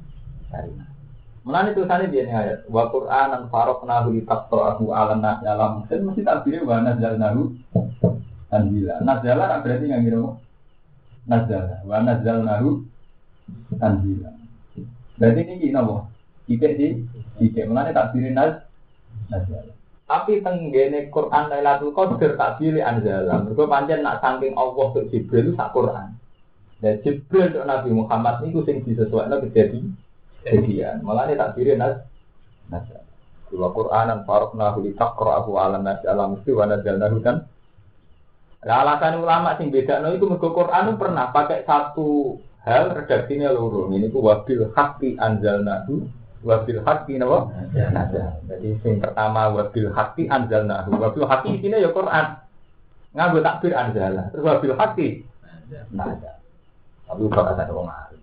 dari 0.52 0.72
Mulane 1.48 1.72
tulisane 1.72 2.12
dia 2.12 2.28
ayat. 2.28 2.68
Wa 2.68 2.92
Qur'anan 2.92 3.48
faraqnahu 3.48 4.20
litaqra'ahu 4.20 4.92
'ala 4.92 5.16
nasi 5.16 5.48
ala 5.48 5.80
muktin 5.80 6.04
mesti 6.04 6.20
takbire 6.28 6.60
wa 6.68 6.84
nazzalnahu 6.84 7.56
tanzila 8.52 9.00
nazala 9.00 9.64
berarti 9.64 9.88
nggak 9.88 10.02
ngira 10.04 10.20
nazala. 11.24 11.76
Wa 11.88 12.04
nazzalnahu 12.04 12.84
tanzila 13.80 14.30
berarti 15.16 15.40
ini 15.40 15.54
gini 15.64 15.72
napa? 15.72 16.12
Tidak 16.52 16.72
di 16.76 16.88
tidak 17.40 17.96
tak 17.96 18.08
pilih 18.12 18.32
nas 18.36 18.68
nazala. 19.32 19.72
Tapi 20.04 20.44
tenggene 20.44 21.08
Quran 21.12 21.48
Lailatul 21.48 21.96
Qadar 21.96 22.36
tak 22.36 22.60
pilih 22.60 22.84
anzala. 22.84 23.40
Mergo 23.48 23.72
pancen 23.72 24.04
nak 24.04 24.20
saking 24.20 24.52
Allah 24.60 24.88
ke 24.92 25.16
Jibril 25.16 25.56
sak 25.56 25.72
Quran. 25.72 26.16
Dan 26.78 27.02
Jibril 27.02 27.50
untuk 27.50 27.66
Nabi 27.66 27.90
Muhammad 27.90 28.46
niku 28.46 28.62
sing 28.62 28.86
disesuaikan 28.86 29.42
kejadian. 29.50 29.98
Kejadian. 30.46 31.02
Mulane 31.02 31.34
tak 31.34 31.58
pilih 31.58 31.74
nas 31.78 32.06
nazala. 32.70 33.06
Kula 33.48 33.72
Quranan 33.72 34.28
farqnahu 34.28 34.84
li 34.84 34.92
taqra'ahu 34.94 35.56
'ala 35.56 35.80
nasi 35.80 36.06
ala 36.06 36.30
mesti 36.30 36.52
wa 36.54 36.68
nazzalnahu 36.68 37.18
kan. 37.24 37.48
Lah 38.68 38.84
alasan 38.84 39.24
ulama 39.24 39.56
sing 39.56 39.72
bedakno 39.72 40.12
itu 40.12 40.28
mergo 40.28 40.52
Quran 40.52 41.00
pernah 41.00 41.32
pakai 41.32 41.64
satu 41.64 42.38
hal 42.68 42.94
redaksinya 42.94 43.50
loro. 43.56 43.88
Ini 43.90 44.12
ku 44.12 44.20
wabil 44.20 44.70
haqqi 44.76 45.16
anzalnahu 45.16 46.06
wabil 46.46 46.82
haki 46.86 47.18
napa? 47.18 47.50
Nada. 47.74 48.40
Jadi 48.46 48.78
sing 48.80 49.02
pertama 49.02 49.50
wabil 49.52 49.90
haki 49.90 50.30
anzalnahu. 50.30 50.96
Wabil 50.96 51.26
haki 51.26 51.50
isine 51.58 51.82
ya 51.82 51.90
Quran. 51.90 52.26
Nganggo 53.18 53.40
takbir 53.42 53.74
anzala. 53.74 54.30
Terus 54.30 54.44
wabil 54.46 54.76
haki 54.78 55.08
nada. 55.92 56.38
Tapi 57.08 57.22
kok 57.32 57.46
kata 57.48 57.72
wong 57.72 57.88
alim. 57.88 58.22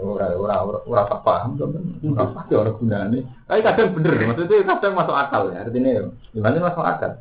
Ora 0.00 0.32
ora 0.32 0.56
ora 0.64 1.02
tak 1.04 1.20
paham 1.26 1.60
to. 1.60 1.68
Ora 2.08 2.24
pasti 2.32 2.52
ora 2.56 2.72
gunane. 2.72 3.18
Tapi 3.44 3.60
kadang 3.60 3.92
bener, 3.92 4.14
maksudnya 4.32 4.64
kadang 4.64 4.94
masuk 4.96 5.16
akal 5.16 5.52
ya. 5.52 5.66
Artinya 5.66 6.08
gimana 6.32 6.68
masuk 6.72 6.84
akal? 6.86 7.12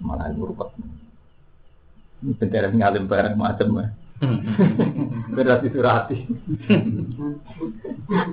Malah 0.00 0.32
ngurupet. 0.32 0.68
Ini 2.20 2.32
bendera 2.36 2.68
ngalim 2.72 3.04
bareng 3.10 3.36
macam 3.36 3.68
ya. 3.80 3.88
Berarti 5.32 5.68
surati. 5.72 6.16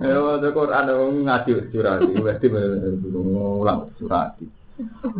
Ya, 0.04 0.20
ada 0.20 0.50
Quran 0.52 0.92
ngaji 1.24 1.52
surati, 1.72 2.12
berarti 2.20 2.48
ngulang 3.08 3.96
surati. 3.96 4.46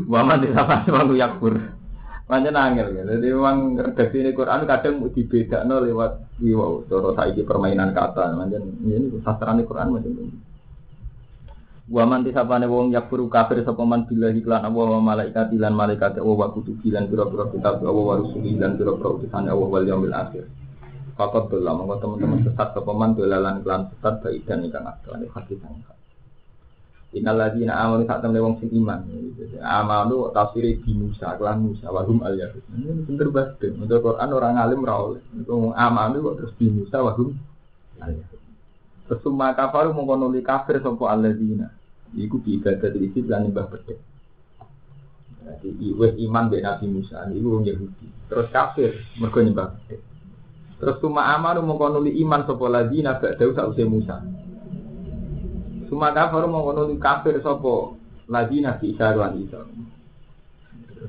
Waman 0.06 0.44
di 0.44 0.52
sama 0.52 0.84
sama 0.86 1.16
yakbur. 1.16 1.56
Macam 2.28 2.52
nangil 2.52 2.92
ya. 2.92 3.04
Jadi 3.08 3.28
memang 3.32 3.80
redaksi 3.80 4.20
ini 4.20 4.36
Quran 4.36 4.68
kadang 4.68 5.00
no 5.00 5.76
lewat 5.80 6.12
wow, 6.44 6.84
cara 6.84 7.10
saiki 7.16 7.48
permainan 7.48 7.96
kata. 7.96 8.36
Macam 8.36 8.62
ini 8.84 9.16
sastrane 9.24 9.64
Quran 9.64 9.96
macam 9.96 10.12
ini. 10.12 10.36
Waman 11.88 12.28
tisapane 12.28 12.68
wong 12.68 12.92
yakfuru 12.92 13.32
kafir 13.32 13.64
sapa 13.64 13.80
man 13.88 14.04
billahi 14.12 14.44
lan 14.44 14.68
Allah 14.68 15.00
wa 15.00 15.00
malaikat 15.00 15.56
lan 15.56 15.72
malaikat 15.72 16.20
wa 16.20 16.36
wa 16.36 16.52
kutubi 16.52 16.92
lan 16.92 17.08
pira-pira 17.08 17.48
kitab 17.48 17.80
wa 17.80 17.96
wa 17.96 18.20
rusuli 18.20 18.60
lan 18.60 18.76
pira-pira 18.76 19.08
utusan 19.16 19.48
Allah 19.48 19.68
wal 19.72 19.88
yaumil 19.88 20.12
akhir. 20.12 20.52
Fakot 21.16 21.48
dola, 21.48 21.74
mongko 21.74 21.96
teman-teman 22.04 22.44
sesat 22.44 22.76
ke 22.76 22.80
paman 22.84 23.16
dolalan 23.16 23.64
kelan 23.64 23.88
sesat 23.90 24.20
baik 24.20 24.44
dan 24.46 24.68
ikan 24.68 24.84
akal 24.84 25.16
ini 25.16 25.32
hati 25.32 25.56
sangka. 25.64 25.96
Na 27.16 27.88
amal 27.88 28.04
saat 28.04 28.20
temen 28.20 28.44
wong 28.44 28.56
sing 28.60 28.70
iman. 28.84 29.00
Amalu 29.64 30.28
tafsiri 30.36 30.84
di 30.84 30.92
Musa, 30.92 31.40
kelan 31.40 31.64
Musa, 31.64 31.88
wahum 31.88 32.20
al 32.22 32.36
yahud. 32.36 32.62
Ini 32.76 33.08
bener 33.08 33.28
banget. 33.32 33.74
Untuk 33.80 34.04
Quran 34.04 34.30
orang 34.36 34.60
alim 34.60 34.84
rawol. 34.84 35.24
Untuk 35.34 35.72
amalu 35.74 36.20
kok 36.20 36.36
terus 36.44 36.54
di 36.60 36.68
Musa, 36.68 37.00
wahum 37.00 37.32
al 38.04 38.12
yahud. 38.12 38.40
Sesuma 39.08 39.56
kafaru 39.56 39.96
mengkonuli 39.96 40.44
kafir 40.44 40.84
sopo 40.84 41.08
alladzina. 41.08 41.72
Iku 42.12 42.44
bi 42.44 42.60
ibadah 42.60 42.92
di 42.92 43.08
sisi 43.08 43.24
lan 43.24 43.48
nyembah 43.48 43.66
bedhe. 43.72 43.96
Jadi 45.64 45.96
iman 46.28 46.52
be 46.52 46.60
Nabi 46.60 46.86
Musa, 46.92 47.24
iku 47.32 47.48
wong 47.56 47.64
Yahudi. 47.64 48.08
Terus 48.28 48.52
kafir 48.52 49.00
mergo 49.16 49.40
nyembah. 49.40 49.80
Terus 50.78 51.00
tuma 51.00 51.32
amanu 51.34 51.64
iman 52.04 52.42
sopo 52.44 52.68
ladina 52.68 53.16
gak 53.18 53.40
jauh 53.40 53.56
sausé 53.56 53.88
Musa. 53.88 54.22
Suma 55.88 56.12
kafir 56.12 56.44
mengkonuli 56.44 57.00
kafir 57.00 57.40
sopo 57.40 57.96
ladina 58.28 58.76
di 58.80 58.92
Isa 58.92 59.16
lan 59.16 59.40
Isa. 59.40 59.64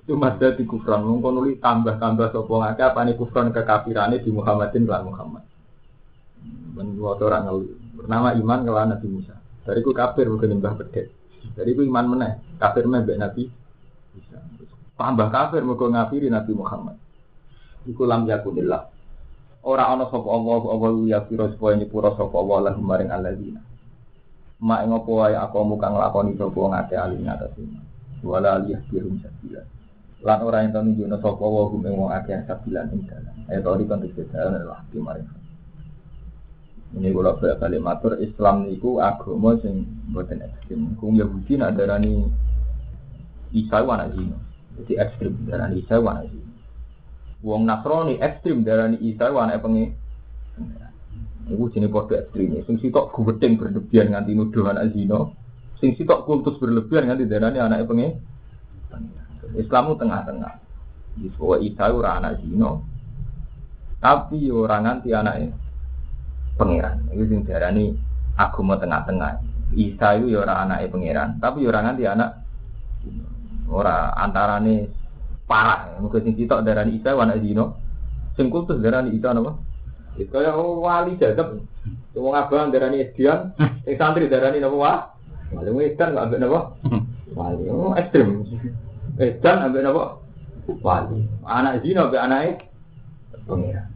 Cuma 0.07 0.39
dadi 0.39 0.63
kufran 0.63 1.03
mengkonuli 1.03 1.59
tambah-tambah 1.59 2.31
sopo 2.31 2.63
ngake 2.63 2.83
apa 2.83 3.01
nih 3.03 3.19
kufran 3.19 3.51
kekafirane 3.51 4.23
di 4.23 4.31
Muhammadin 4.31 4.87
lan 4.87 5.03
Muhammad. 5.07 5.45
Ben 6.79 6.95
orang 7.03 7.43
ngelu. 7.51 7.69
Bernama 7.99 8.31
iman 8.39 8.61
kelan 8.63 8.89
Nabi 8.95 9.07
Musa. 9.11 9.35
Dari 9.67 9.83
ku 9.83 9.91
kafir 9.91 10.31
bukan 10.31 10.55
nyembah 10.55 10.79
bedet. 10.79 11.11
Dari 11.59 11.75
ku 11.75 11.83
iman 11.83 12.07
meneh. 12.15 12.33
Kafir 12.63 12.87
meneh 12.87 13.19
Nabi. 13.19 13.51
Tambah 14.95 15.29
kafir 15.35 15.67
mergo 15.67 15.91
ngafiri 15.91 16.31
Nabi 16.31 16.53
Muhammad. 16.55 16.97
Iku 17.87 18.07
lam 18.07 18.27
yakunillah 18.31 18.99
Ora 19.69 19.91
ana 19.91 20.07
sapa 20.07 20.29
Allah 20.31 20.63
Allah 20.71 20.91
ya 21.05 21.19
pira 21.27 21.51
supaya 21.51 21.75
nyepura 21.75 22.15
sapa 22.15 22.33
Allah 22.39 22.73
lahum 22.73 22.87
maring 22.87 23.11
alladzina. 23.11 23.61
Ma 24.59 24.83
ing 24.83 24.91
apa 24.91 25.11
wae 25.11 25.35
aku 25.39 25.79
kang 25.79 25.95
nglakoni 25.95 26.35
sapa 26.35 26.59
ngate 26.59 26.95
alim 26.99 27.23
atas 27.31 27.55
iman. 27.63 27.85
Wala 28.27 28.59
aliyah 28.59 28.83
birum 28.91 29.23
sabila. 29.23 29.63
Lan 30.27 30.39
ora 30.43 30.67
ento 30.67 30.83
nunjukno 30.83 31.17
sapa 31.23 31.45
wa 31.47 31.71
hum 31.71 31.87
ing 31.87 31.95
wong 31.95 32.11
akeh 32.11 32.43
sabilan 32.43 32.91
ing 32.91 33.07
dalan. 33.07 33.37
Ayat 33.47 33.65
ori 33.71 33.87
konteks 33.87 34.35
dalan 34.35 34.59
adalah 34.59 34.83
di 34.91 34.99
maring. 34.99 35.31
Ini 36.89 37.13
kalau 37.13 37.37
balik 37.37 37.85
matur 37.85 38.17
Islam 38.17 38.65
niku 38.65 38.97
agama 38.99 39.61
sing 39.61 39.85
buatan 40.09 40.41
ekstrim. 40.41 40.97
Kung 40.97 41.21
Yahudi 41.21 41.61
darani 41.61 42.25
Isa 43.53 43.85
wana 43.85 44.09
zino. 44.11 44.41
Jadi 44.81 44.97
ekstrim 44.97 45.37
darani 45.45 45.85
Isa 45.85 46.01
wana 46.01 46.25
zino. 46.25 46.49
Wong 47.45 47.69
Nasrani 47.69 48.17
ekstrim 48.19 48.65
darani 48.65 48.97
Isa 49.05 49.29
anak 49.31 49.61
pengi. 49.61 49.93
Iku 51.49 51.73
jenis 51.73 51.89
podo 51.89 52.13
ekstrim. 52.13 52.61
Sing 52.69 52.77
sitok 52.79 53.13
gubedeng 53.17 53.57
berlebihan 53.57 54.13
nganti 54.13 54.37
nuduhan 54.37 54.77
azino. 54.77 55.33
Sing 55.81 55.97
sitok 55.97 56.29
kultus 56.29 56.61
berlebihan 56.61 57.09
nganti 57.09 57.25
darani 57.25 57.59
anak 57.59 57.89
pengi. 57.89 58.09
Islam 59.57 59.83
itu 59.89 59.95
tengah-tengah. 59.97 60.55
Bahwa 61.41 61.57
Isa 61.65 61.85
ora 61.89 62.11
anak 62.21 62.45
zino. 62.45 62.85
Tapi 63.99 64.53
orang 64.53 64.83
nganti 64.85 65.09
anaknya 65.11 65.51
pangeran. 66.59 67.07
Itu 67.15 67.25
sing 67.31 67.41
diarani 67.47 67.97
agama 68.35 68.75
tengah-tengah. 68.77 69.33
Isa 69.79 70.17
itu 70.19 70.33
ya 70.33 70.49
ora 70.49 70.65
anake 70.65 70.89
pangeran, 70.89 71.37
tapi 71.39 71.65
ya 71.65 71.69
ora 71.71 71.81
nganti 71.85 72.03
anak 72.09 72.31
ora 73.69 74.17
antarane 74.17 74.89
parah. 75.45 75.97
Mungkin 76.03 76.25
sing 76.25 76.35
sitok 76.35 76.67
darani 76.67 76.99
Isa 76.99 77.15
anak 77.15 77.41
zino. 77.41 77.79
Sing 78.35 78.51
kultus 78.51 78.83
darani 78.83 79.15
Isa 79.15 79.33
napa? 79.33 79.68
Itu 80.19 80.35
kaya 80.35 80.51
wali 80.59 81.15
jadab. 81.17 81.63
Wong 82.19 82.35
abang 82.35 82.75
darani 82.75 83.07
Edian, 83.07 83.55
sing 83.87 83.95
santri 83.95 84.27
darani 84.27 84.59
napa 84.59 84.75
wah? 84.75 84.99
Wali 85.55 85.71
wedan 85.71 86.19
kok 86.19 86.25
ambek 86.27 86.43
napa? 86.43 86.61
Wali. 87.39 87.63
Oh, 87.71 87.95
ekstrem. 87.95 88.43
Edan 89.23 89.71
ambek 89.71 89.87
napa? 89.87 90.19
Wali. 90.83 91.23
Anak 91.47 91.87
zino 91.87 92.11
ambek 92.11 92.19
anake 92.19 92.51
pangeran. 93.47 93.87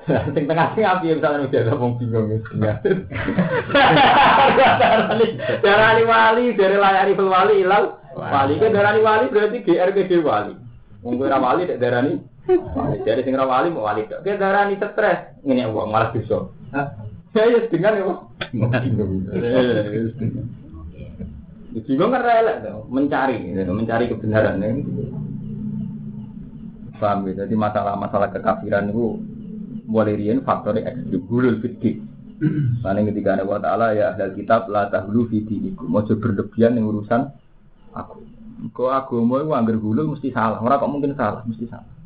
Sing 0.34 0.44
tengah 0.48 0.72
sing 0.72 0.84
api 0.84 1.12
misalnya 1.12 1.44
udah 1.44 1.60
ada 1.60 1.74
wong 1.76 1.92
bingung 2.00 2.28
ya. 2.32 2.74
Darani 5.64 6.02
wali, 6.08 6.44
dari 6.56 6.76
layari 6.80 7.12
wali 7.16 7.54
ilal. 7.64 8.00
Wali 8.16 8.58
ke 8.58 8.72
darani 8.72 9.00
wali 9.04 9.24
berarti 9.28 9.60
GRPD 9.64 10.24
wali. 10.24 10.56
Wong 11.04 11.20
ora 11.20 11.36
wali 11.40 11.68
dek 11.68 11.80
darani 11.80 12.20
Dari 13.06 13.22
sing 13.22 13.34
wali 13.36 13.68
mau 13.70 13.86
wali. 13.86 14.06
Ke 14.08 14.36
darani 14.36 14.76
stres. 14.76 15.40
Ngene 15.44 15.70
wong 15.70 15.90
malah 15.90 16.10
bisa. 16.14 16.50
Ya 17.30 17.46
ya 17.46 17.60
dengan 17.70 17.94
ya. 18.02 18.04
Bingung. 18.50 19.22
Bingung 21.70 22.10
kan 22.10 22.26
elek 22.26 22.56
mencari, 22.90 23.36
mencari 23.54 24.10
kebenaran. 24.10 24.58
Paham 26.98 27.30
ya? 27.30 27.46
Jadi 27.46 27.54
masalah-masalah 27.56 28.28
kekafiran 28.34 28.90
itu 28.92 29.16
mulai 29.88 30.18
rian 30.18 30.44
faktor 30.44 30.76
ekstrim 30.78 31.24
gulul 31.26 31.58
fikih 31.58 31.98
Karena 32.84 33.04
ketika 33.10 33.40
ada 33.40 33.44
ta'ala 33.58 33.86
ya 33.96 34.12
ahli 34.14 34.38
kitab 34.38 34.70
la 34.70 34.86
tahlu 34.86 35.26
fiti 35.26 35.58
iku 35.72 35.88
Mojo 35.90 36.14
berlebihan 36.20 36.78
yang 36.78 36.88
urusan 36.94 37.32
aku 37.96 38.22
Kau 38.76 38.92
agama 38.92 39.40
itu 39.42 39.50
anggar 39.50 39.76
gulul 39.80 40.14
mesti 40.14 40.30
salah 40.30 40.60
Orang 40.62 40.78
kok 40.78 40.92
mungkin 40.92 41.12
salah, 41.18 41.42
mesti 41.42 41.66
salah 41.66 41.99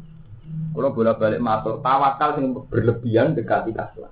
Kalau 0.74 0.90
bolak 0.90 1.22
balik 1.22 1.38
matur, 1.38 1.78
tawakal 1.80 2.34
yang 2.42 2.46
berlebihan 2.66 3.38
dekati 3.38 3.70
kaslah 3.70 4.10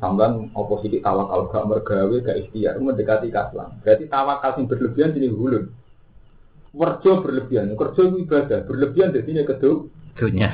Sambang 0.00 0.52
oposisi 0.52 1.00
tawakal 1.00 1.48
gak 1.48 1.64
mergawe 1.64 2.16
gak 2.24 2.38
ikhtiar 2.46 2.76
mendekati 2.78 3.32
kaslah 3.32 3.72
Berarti 3.80 4.04
tawakal 4.06 4.60
yang 4.60 4.64
berlebihan 4.68 5.16
jadi 5.16 5.28
gulul 5.32 5.64
Werjo 6.76 7.24
berlebihan, 7.24 7.72
kerja 7.74 8.02
ibadah 8.04 8.60
Berlebihan 8.68 9.16
jadinya 9.16 9.42
kedua 9.48 9.88
Dunia. 10.18 10.50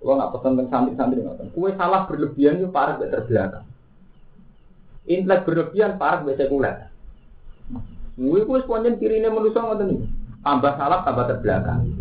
Kalau 0.00 0.16
nggak 0.16 0.32
pesan 0.32 0.56
tentang 0.56 0.68
santri-santri 0.72 1.20
nggak 1.20 1.52
Kue 1.52 1.76
salah 1.76 2.08
berlebihan 2.08 2.56
itu 2.56 2.72
parah 2.72 2.96
gak 2.96 3.12
terbelakang. 3.12 3.68
Intelek 5.04 5.44
berlebihan 5.44 6.00
parah 6.00 6.24
gak 6.24 6.40
sekuler. 6.40 6.88
Kue 8.16 8.40
kue 8.48 8.58
semuanya 8.64 8.96
kiri 8.96 9.20
ini 9.20 9.28
manusia 9.28 9.60
nggak. 9.60 9.92
Tambah 10.40 10.72
salah 10.80 11.04
tambah 11.04 11.28
terbelakang. 11.28 11.99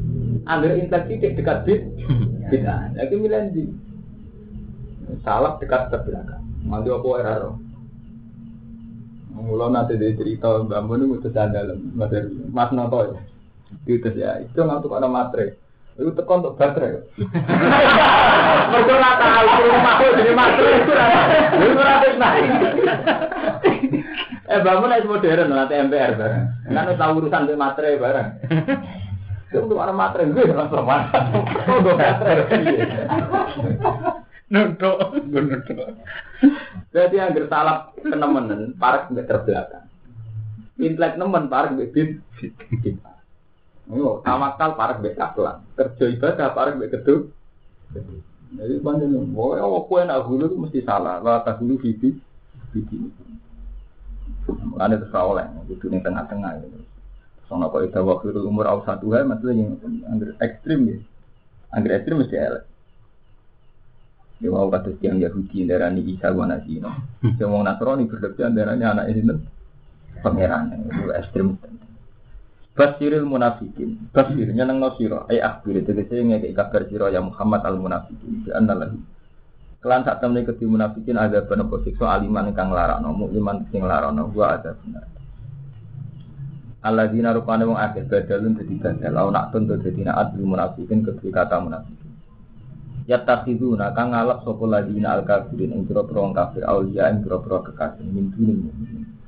Ambil 0.50 0.82
intelek 0.82 1.06
tidak 1.14 1.34
dekat 1.38 1.58
bid, 1.62 1.82
beda. 2.50 2.90
Lagi 2.98 3.16
milih 3.22 3.54
di 3.54 3.64
salah 5.22 5.62
dekat 5.62 5.94
terbelakang. 5.94 6.42
Nanti 6.66 6.90
apa 6.90 7.10
error? 7.22 7.54
Mulai 9.40 9.72
nanti 9.72 9.94
dari 9.96 10.18
cerita 10.18 10.66
bambu 10.66 10.98
ini 10.98 11.16
udah 11.16 11.32
dalam 11.32 11.80
mas 12.50 12.74
noto 12.74 13.14
ya. 13.14 13.22
Itu 13.86 14.10
ya, 14.18 14.42
itu 14.42 14.58
nggak 14.58 14.82
untuk 14.82 14.98
ada 14.98 15.06
materi. 15.06 15.54
Itu 16.00 16.18
tekan 16.18 16.42
untuk 16.42 16.58
baterai. 16.58 16.98
Mereka 18.72 18.94
ora 18.98 19.12
tahu 19.22 19.48
rumahku 19.70 20.06
jadi 20.18 20.32
baterai 20.34 20.80
itu 20.82 20.92
ora. 20.96 21.08
Itu 21.60 21.78
ora 21.78 21.94
naik. 22.18 22.50
Eh 24.50 24.60
bangun 24.66 24.98
es 24.98 25.06
modern 25.06 25.54
nanti 25.54 25.78
MPR 25.78 26.18
bareng. 26.18 26.46
Kan 26.74 26.90
wis 26.90 26.98
tahu 26.98 27.12
urusan 27.22 27.46
dengan 27.46 27.62
materai 27.70 28.02
bareng. 28.02 28.28
Itu 29.50 29.66
untuk 29.66 29.82
ada 29.82 29.90
materai 29.90 30.30
gue 30.30 30.54
langsung 30.54 30.86
mana. 30.86 31.10
Oh, 31.66 31.82
baterai. 31.82 32.86
Nutuk, 34.54 34.98
gue 35.26 35.42
nutuk. 35.42 35.90
Berarti 36.94 37.16
yang 37.18 37.34
bersalap 37.34 37.98
kenemenen, 37.98 38.78
parek 38.78 39.10
nggak 39.10 39.26
terbelakang. 39.26 39.90
Intelek 40.78 41.18
nemen 41.18 41.50
parek 41.50 41.74
nggak 41.74 41.92
bid. 41.92 42.10
Oh, 43.90 44.22
tawakal 44.22 44.78
parek 44.78 45.02
mbek 45.02 45.18
kakelan. 45.18 45.66
Kerja 45.74 46.06
ibadah 46.14 46.54
parek 46.54 46.78
mbek 46.78 46.94
keduk. 46.94 47.34
Jadi 48.54 48.82
nih, 48.82 49.22
oh, 49.34 49.58
oh, 49.58 49.82
kue 49.86 50.02
nak 50.06 50.26
hulu 50.30 50.46
itu 50.50 50.58
mesti 50.58 50.80
salah. 50.86 51.22
Lah 51.26 51.42
tak 51.42 51.58
hulu 51.62 51.82
bibi, 51.82 52.14
bibi. 52.74 52.96
Mulanya 54.46 55.02
terus 55.02 55.14
oleh, 55.14 55.46
itu 55.70 55.86
nih 55.90 56.02
tengah-tengah 56.02 56.58
gitu. 56.66 56.79
Soalnya 57.50 57.74
kok 57.74 57.82
itu 57.82 58.00
waktu 58.06 58.26
itu 58.30 58.40
umur 58.46 58.70
awal 58.70 58.86
satu 58.86 59.10
hari, 59.10 59.26
maksudnya 59.26 59.66
yang 59.66 59.74
anggur 60.06 60.38
ekstrim 60.38 60.86
ya. 60.86 60.98
Anggur 61.74 61.92
ekstrim 61.98 62.22
mesti 62.22 62.38
elek. 62.38 62.64
Ya 64.40 64.48
mau 64.54 64.70
kata 64.72 64.96
tiang 65.02 65.20
Yahudi 65.20 65.68
darah 65.68 65.92
ini 65.92 66.16
Isa 66.16 66.32
gua 66.32 66.48
nasi 66.48 66.80
no. 66.80 66.94
Yang 67.26 67.50
mau 67.50 67.60
Nasrani 67.60 68.08
berlebihan 68.08 68.56
darahnya 68.56 68.96
anak 68.96 69.12
ini 69.12 69.36
pangeran 70.22 70.80
itu 70.88 71.12
ekstrim. 71.12 71.58
Basiril 72.78 73.28
munafikin. 73.28 74.14
Basir 74.16 74.48
nyeneng 74.54 74.80
no 74.80 74.96
siro. 74.96 75.28
Ay 75.28 75.44
akhbir 75.44 75.84
tegese 75.84 76.24
ngeke 76.24 76.56
kabar 76.56 76.88
siro 76.88 77.12
ya 77.12 77.20
Muhammad 77.20 77.66
al 77.68 77.76
munafikin. 77.82 78.48
Bi 78.48 78.54
anna 78.56 78.78
lahu. 78.78 78.96
Kelan 79.84 80.08
sak 80.08 80.24
temne 80.24 80.48
kedhi 80.48 80.64
munafikin 80.64 81.20
ada 81.20 81.44
penapa 81.44 81.82
siksa 81.84 82.08
aliman 82.08 82.56
kang 82.56 82.72
larakno 82.72 83.12
mukliman 83.12 83.68
sing 83.74 83.84
larakno 83.84 84.32
wa 84.32 84.56
ada 84.56 84.72
benar. 84.80 85.04
Alladzina 86.80 87.36
rupane 87.36 87.68
wong 87.68 87.76
akeh 87.76 88.08
badalun 88.08 88.56
dadi 88.56 88.76
badal 88.80 89.16
au 89.20 89.30
nak 89.36 89.52
tun 89.52 89.68
dadi 89.68 90.00
naat 90.00 90.32
bil 90.32 90.48
munafikin 90.48 91.04
kedhi 91.04 91.28
kata 91.28 91.60
munafikin. 91.60 92.10
Ya 93.04 93.20
takhiduna 93.20 93.92
kang 93.92 94.16
ngalap 94.16 94.48
sapa 94.48 94.64
ladina 94.64 95.20
al 95.20 95.28
kafirin 95.28 95.76
ing 95.76 95.84
pira-pira 95.84 96.24
wong 96.24 96.32
kafir 96.32 96.64
auliya 96.64 97.12
ing 97.12 97.26
pira-pira 97.26 97.68
kekasih 97.68 98.06
min 98.08 98.32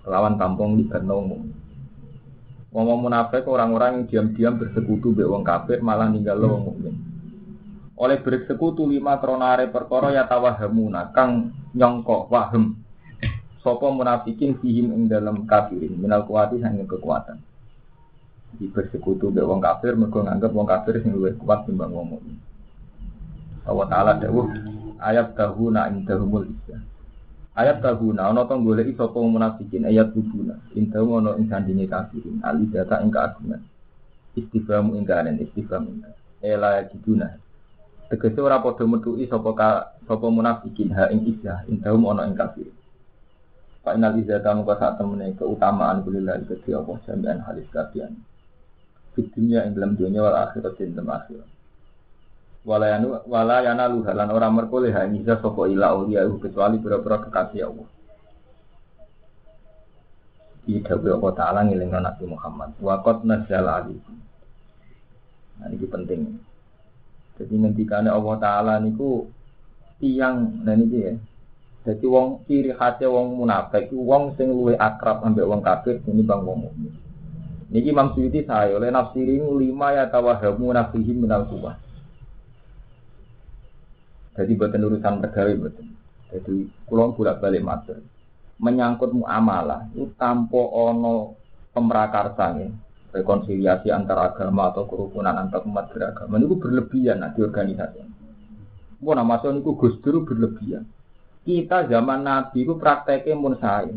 Lawan 0.08 0.40
tampung 0.40 0.80
di 0.80 0.88
wong 0.90 1.54
Wong 2.72 2.88
munafik 3.04 3.44
orang-orang 3.52 4.08
yang 4.08 4.32
diam-diam 4.32 4.56
bersekutu 4.56 5.12
be 5.12 5.28
wong 5.28 5.44
kafir 5.44 5.84
malah 5.84 6.08
ninggal 6.08 6.40
wong 6.40 6.72
mukmin. 6.72 6.96
Oleh 8.00 8.24
bersekutu 8.24 8.88
lima 8.88 9.20
kronare 9.20 9.68
perkara 9.68 10.16
ya 10.16 10.24
tawahamuna 10.24 11.12
kang 11.12 11.52
nyongko 11.76 12.32
waham. 12.32 12.81
Sopo 13.62 13.94
munafikin 13.94 14.58
fihim 14.58 14.90
ing 14.90 15.06
dalam 15.06 15.46
kafirin 15.46 15.94
minal 15.94 16.26
kuati 16.26 16.58
hanya 16.66 16.82
kekuatan. 16.90 17.38
Di 18.58 18.66
bersekutu 18.68 19.30
be 19.30 19.46
wong 19.46 19.62
kafir 19.62 19.94
mergo 19.94 20.26
nganggep 20.26 20.50
wong 20.50 20.66
kafir 20.66 20.98
sing 21.06 21.14
luwih 21.14 21.38
kuat 21.38 21.70
timbang 21.70 21.94
wong 21.94 22.18
mukmin. 22.18 22.42
Allah 23.62 23.86
taala 23.86 24.12
dawuh 24.18 24.50
ayat 24.98 25.38
tahuna 25.38 25.94
indahumul 25.94 26.50
isya. 26.50 26.82
Ayat 27.54 27.86
kahuna 27.86 28.34
ana 28.34 28.50
to 28.50 28.58
golek 28.58 28.98
sapa 28.98 29.22
munafikin 29.22 29.86
ayat 29.86 30.10
kubuna. 30.10 30.58
Inta 30.74 30.98
ono 30.98 31.38
ing 31.38 31.46
sandinge 31.46 31.86
kafirin 31.86 32.42
ali 32.42 32.66
data 32.66 32.98
ing 33.06 33.14
keagungan. 33.14 33.62
Istifham 34.34 34.98
ing 34.98 35.06
kanen 35.06 35.38
istifham. 35.38 36.02
Ela 36.42 36.82
kiduna. 36.90 37.38
Tegese 38.10 38.42
ora 38.42 38.58
padha 38.58 38.90
metuki 38.90 39.30
sapa 39.30 39.54
sapa 40.10 40.26
munafikin 40.34 40.90
ha 40.98 41.14
ing 41.14 41.30
isya 41.30 41.70
inta 41.70 41.94
ono 41.94 42.26
ing 42.26 42.34
kafirin. 42.34 42.81
Pak 43.82 43.98
inal 43.98 44.18
izata 44.22 44.54
muka 44.54 44.78
saat 44.78 45.02
temene 45.02 45.34
keutamaan 45.34 46.06
kulillah 46.06 46.38
kedhi 46.46 46.78
apa 46.78 47.02
sampean 47.06 47.42
halis 47.42 47.66
kafian. 47.74 48.14
Fitunya 49.18 49.66
ing 49.66 49.74
dalam 49.74 49.98
dunia 49.98 50.22
wal 50.22 50.38
akhirat 50.38 50.78
ing 50.80 50.94
dalam 50.94 51.10
akhirat 51.10 51.50
walayanu 52.62 53.26
walayana 53.26 53.90
luhalan 53.90 54.30
orang 54.30 54.54
merkole 54.54 54.94
ha 54.94 55.10
bisa 55.10 55.42
sapa 55.42 55.62
ila 55.66 55.98
ulia 55.98 56.26
kecuali 56.38 56.78
pura-pura 56.78 57.26
kekasih 57.26 57.66
Allah. 57.66 57.90
Tidak 60.62 61.02
Allah 61.02 61.34
Ta'ala 61.34 61.60
ngiling 61.66 61.90
Nabi 61.90 62.26
Muhammad. 62.30 62.78
Wakot 62.78 63.26
nazal 63.26 63.66
alikum. 63.66 64.14
Nah 65.58 65.68
ini 65.74 65.88
penting. 65.90 66.22
Jadi 67.42 67.54
ngendikane 67.58 68.14
Allah 68.14 68.36
Ta'ala 68.38 68.74
niku 68.78 69.26
tiang 69.98 70.62
dan 70.62 70.86
ini 70.86 70.98
ya. 71.02 71.14
Jadi 71.82 72.06
wong 72.06 72.46
ciri 72.46 72.78
khasnya 72.78 73.10
wong 73.10 73.42
munafik, 73.42 73.90
wong 73.90 74.38
sing 74.38 74.54
luwe 74.54 74.78
akrab 74.78 75.26
ambek 75.26 75.50
wong 75.50 75.66
kafir 75.66 75.98
ini 76.06 76.22
bang 76.22 76.46
wong 76.46 76.70
mukmin. 76.70 76.94
Niki 77.74 77.90
Imam 77.90 78.14
Suyuti 78.14 78.46
saya 78.46 78.78
oleh 78.78 78.94
nafsiri 78.94 79.42
lima 79.42 79.96
ya 79.96 80.06
tawahamu 80.12 80.70
nafsihim 80.76 81.26
minal 81.26 81.50
kuwah. 81.50 81.80
Jadi 84.38 84.52
buatan 84.54 84.86
urusan 84.86 85.24
pergawe 85.26 85.52
buatan. 85.58 85.88
Jadi 86.30 86.56
kulon 86.86 87.18
bolak 87.18 87.42
balik 87.42 87.66
matur. 87.66 87.98
Menyangkut 88.62 89.16
muamalah 89.18 89.90
itu 89.98 90.14
tanpa 90.20 90.62
ono 90.62 91.34
pemrakarsa 91.74 92.62
ya. 92.62 92.70
rekonsiliasi 93.12 93.92
antar 93.92 94.32
agama 94.32 94.72
atau 94.72 94.88
kerukunan 94.88 95.36
antar 95.36 95.68
umat 95.68 95.92
beragama 95.92 96.40
itu 96.40 96.56
berlebihan 96.56 97.20
nah, 97.20 97.36
di 97.36 97.44
organisasi. 97.44 98.00
Mau 99.04 99.12
nama 99.12 99.36
itu 99.36 99.72
Gus 99.76 100.00
berlebihan. 100.00 100.88
Kita 101.42 101.90
zaman 101.90 102.22
Nabi 102.22 102.62
itu 102.62 102.78
prakteknya 102.78 103.34
mun 103.34 103.58
sae. 103.58 103.90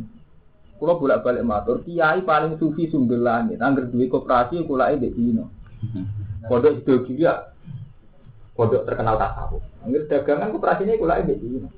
Kalau 0.81 1.01
bolak 1.01 1.25
balik 1.25 1.45
matur, 1.45 1.81
kiai 1.85 2.25
paling 2.25 2.61
sufi 2.61 2.89
sumber 2.89 3.21
langit. 3.21 3.61
Angger 3.61 3.89
duwe 3.89 4.09
koperasi 4.09 4.65
kula 4.65 4.93
ide 4.93 5.13
dino. 5.13 5.53
Pondok 6.45 6.85
itu 6.85 7.15
juga 7.15 7.53
pondok 8.57 8.85
terkenal 8.89 9.17
tasawuf. 9.17 9.65
Angger 9.85 10.09
dagangan 10.09 10.53
koperasinya 10.53 11.01
kula 11.01 11.21
ide 11.25 11.37
dino. 11.41 11.69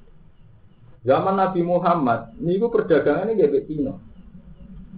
Zaman 1.07 1.39
Nabi 1.39 1.63
Muhammad, 1.63 2.35
niku 2.43 2.67
perdagangannya 2.67 3.39
gak 3.39 3.71
Cina. 3.71 3.95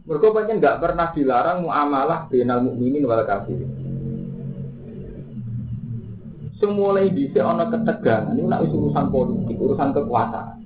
Mereka 0.08 0.32
pancen 0.32 0.56
nggak 0.56 0.80
pernah 0.80 1.12
dilarang 1.12 1.68
muamalah 1.68 2.32
binal 2.32 2.64
mukminin 2.64 3.04
wal 3.04 3.28
kafirin. 3.28 3.68
Semula 6.56 7.04
di 7.04 7.28
ono 7.36 7.68
ketegangan, 7.68 8.32
ini 8.34 8.48
nak 8.48 8.64
urusan 8.66 9.06
politik, 9.12 9.60
urusan 9.60 9.92
kekuasaan. 9.92 10.57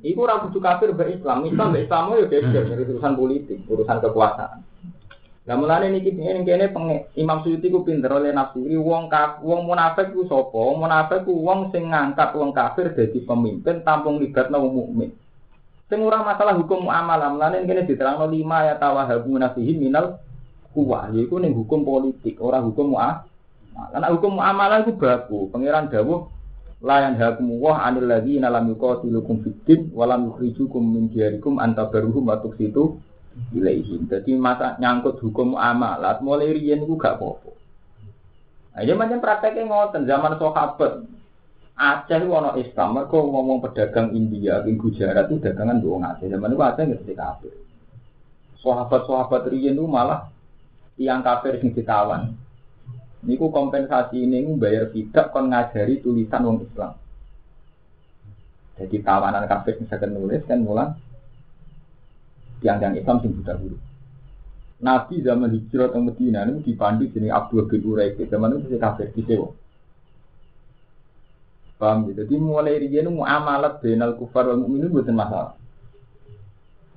Iku 0.00 0.24
ora 0.24 0.40
kudu 0.40 0.64
kafir 0.64 0.96
be 0.96 1.12
Islam, 1.12 1.44
Islam 1.44 1.76
be 1.76 1.84
Islam 1.84 2.16
yo 2.16 2.24
geger 2.24 2.64
urusan 2.72 3.14
politik, 3.20 3.60
urusan 3.68 4.00
kekuasaan. 4.00 4.64
Lah 5.44 5.56
mulane 5.56 5.92
niki 5.92 6.16
ngene 6.16 6.44
kene 6.44 6.66
Imam 7.20 7.44
Suyuti 7.44 7.68
ku 7.68 7.84
pinter 7.84 8.08
oleh 8.12 8.32
nafsiri 8.32 8.80
wong 8.80 9.12
kaf 9.12 9.44
wong 9.44 9.68
munafik 9.68 10.12
ku 10.16 10.24
sapa? 10.24 10.56
Munafik 10.56 11.28
ku 11.28 11.44
wong 11.44 11.68
sing 11.68 11.92
ngangkat 11.92 12.32
wong 12.32 12.52
kafir 12.56 12.96
dadi 12.96 13.20
pemimpin 13.24 13.84
tampung 13.84 14.20
libatno 14.20 14.60
wong 14.64 14.72
mukmin. 14.72 15.10
Sing 15.92 16.00
ora 16.00 16.24
masalah 16.24 16.56
hukum 16.56 16.88
muamalah, 16.88 17.34
mulane 17.36 17.66
kene 17.68 17.84
diterangno 17.84 18.24
lima 18.30 18.72
ya 18.72 18.78
tawahabu 18.80 19.36
nafihi 19.36 19.74
minal 19.74 20.22
kuwa, 20.70 21.10
yaiku 21.12 21.42
ning 21.42 21.52
hukum 21.52 21.82
politik, 21.84 22.40
ora 22.40 22.62
hukum 22.62 22.96
muamalah. 22.96 23.26
Karena 23.90 24.06
hukum 24.12 24.38
muamalah 24.38 24.86
itu 24.86 24.96
baku, 24.96 25.50
pangeran 25.50 25.92
dawuh 25.92 26.39
la 26.80 26.96
yanhakum 27.08 27.60
wa 27.60 27.84
'anil 27.84 28.08
ladzina 28.08 28.48
lam 28.48 28.72
yuqatilukum 28.72 29.44
fid 29.44 29.56
din 29.68 29.80
wa 29.92 30.08
lam 30.08 30.32
yukhrijukum 30.32 30.80
min 30.80 31.12
diyarikum 31.12 31.60
antabaruhum 31.60 32.32
wa 32.32 32.40
tuqsitu 32.40 32.96
ilaihim. 33.54 34.08
Jadi 34.08 34.34
masa 34.36 34.80
nyangkut 34.80 35.20
hukum 35.20 35.54
amalat 35.54 36.20
mulai 36.24 36.50
riyen 36.50 36.82
iku 36.82 36.96
gak 36.96 37.20
apa-apa. 37.20 37.50
Nah, 38.70 38.82
ya 38.86 38.94
macam 38.94 39.18
prakteknya 39.20 39.66
ngoten 39.66 40.08
zaman 40.08 40.38
sahabat. 40.38 40.92
Aceh 41.80 42.20
wono 42.28 42.60
Islam, 42.60 42.92
mereka 42.92 43.16
ngomong 43.16 43.64
pedagang 43.64 44.12
India, 44.12 44.60
di 44.60 44.76
Gujarat 44.76 45.32
itu 45.32 45.40
dagangan 45.40 45.80
doang 45.80 46.04
Aceh. 46.04 46.28
Zaman 46.28 46.52
itu 46.52 46.60
Aceh 46.60 46.84
nggak 46.84 47.16
kafir. 47.16 47.54
Sahabat-sahabat 48.60 49.48
riyen 49.48 49.80
itu 49.80 49.88
malah 49.88 50.28
tiang 51.00 51.24
kafir 51.24 51.56
sing 51.56 51.72
ditawan. 51.72 52.36
Niku 53.20 53.52
kompensasi 53.52 54.24
ini 54.24 54.48
bayar 54.56 54.88
tidak 54.88 55.28
kon 55.30 55.52
ngajari 55.52 56.00
tulisan 56.00 56.40
wong 56.40 56.64
Islam. 56.64 56.96
Jadi 58.80 58.96
tawanan 59.04 59.44
kafir 59.44 59.76
misalkan 59.76 60.16
nulis 60.16 60.40
kan 60.48 60.64
mulang 60.64 60.96
tiang-tiang 62.64 62.96
Islam 62.96 63.20
sing 63.20 63.36
buta 63.36 63.60
huruf. 63.60 63.80
Nabi 64.80 65.20
zaman 65.20 65.52
hijrah 65.52 65.92
ke 65.92 65.98
Medina 66.00 66.48
ini 66.48 66.64
dipandu 66.64 67.04
jadi 67.12 67.28
Abdul 67.28 67.68
bin 67.68 67.84
Uraik. 67.84 68.16
Zaman 68.16 68.56
itu 68.56 68.72
masih 68.72 68.80
kafir 68.80 69.12
di 69.12 69.20
sewa. 69.28 69.52
Paham 71.76 72.08
gitu. 72.08 72.24
Jadi 72.24 72.36
mulai 72.40 72.80
dia 72.88 73.04
ini 73.04 73.12
muamalat 73.12 73.84
benal 73.84 74.16
kufar 74.16 74.48
wal 74.48 74.60
mukminin 74.64 74.88
bukan 74.88 75.16
masalah. 75.16 75.56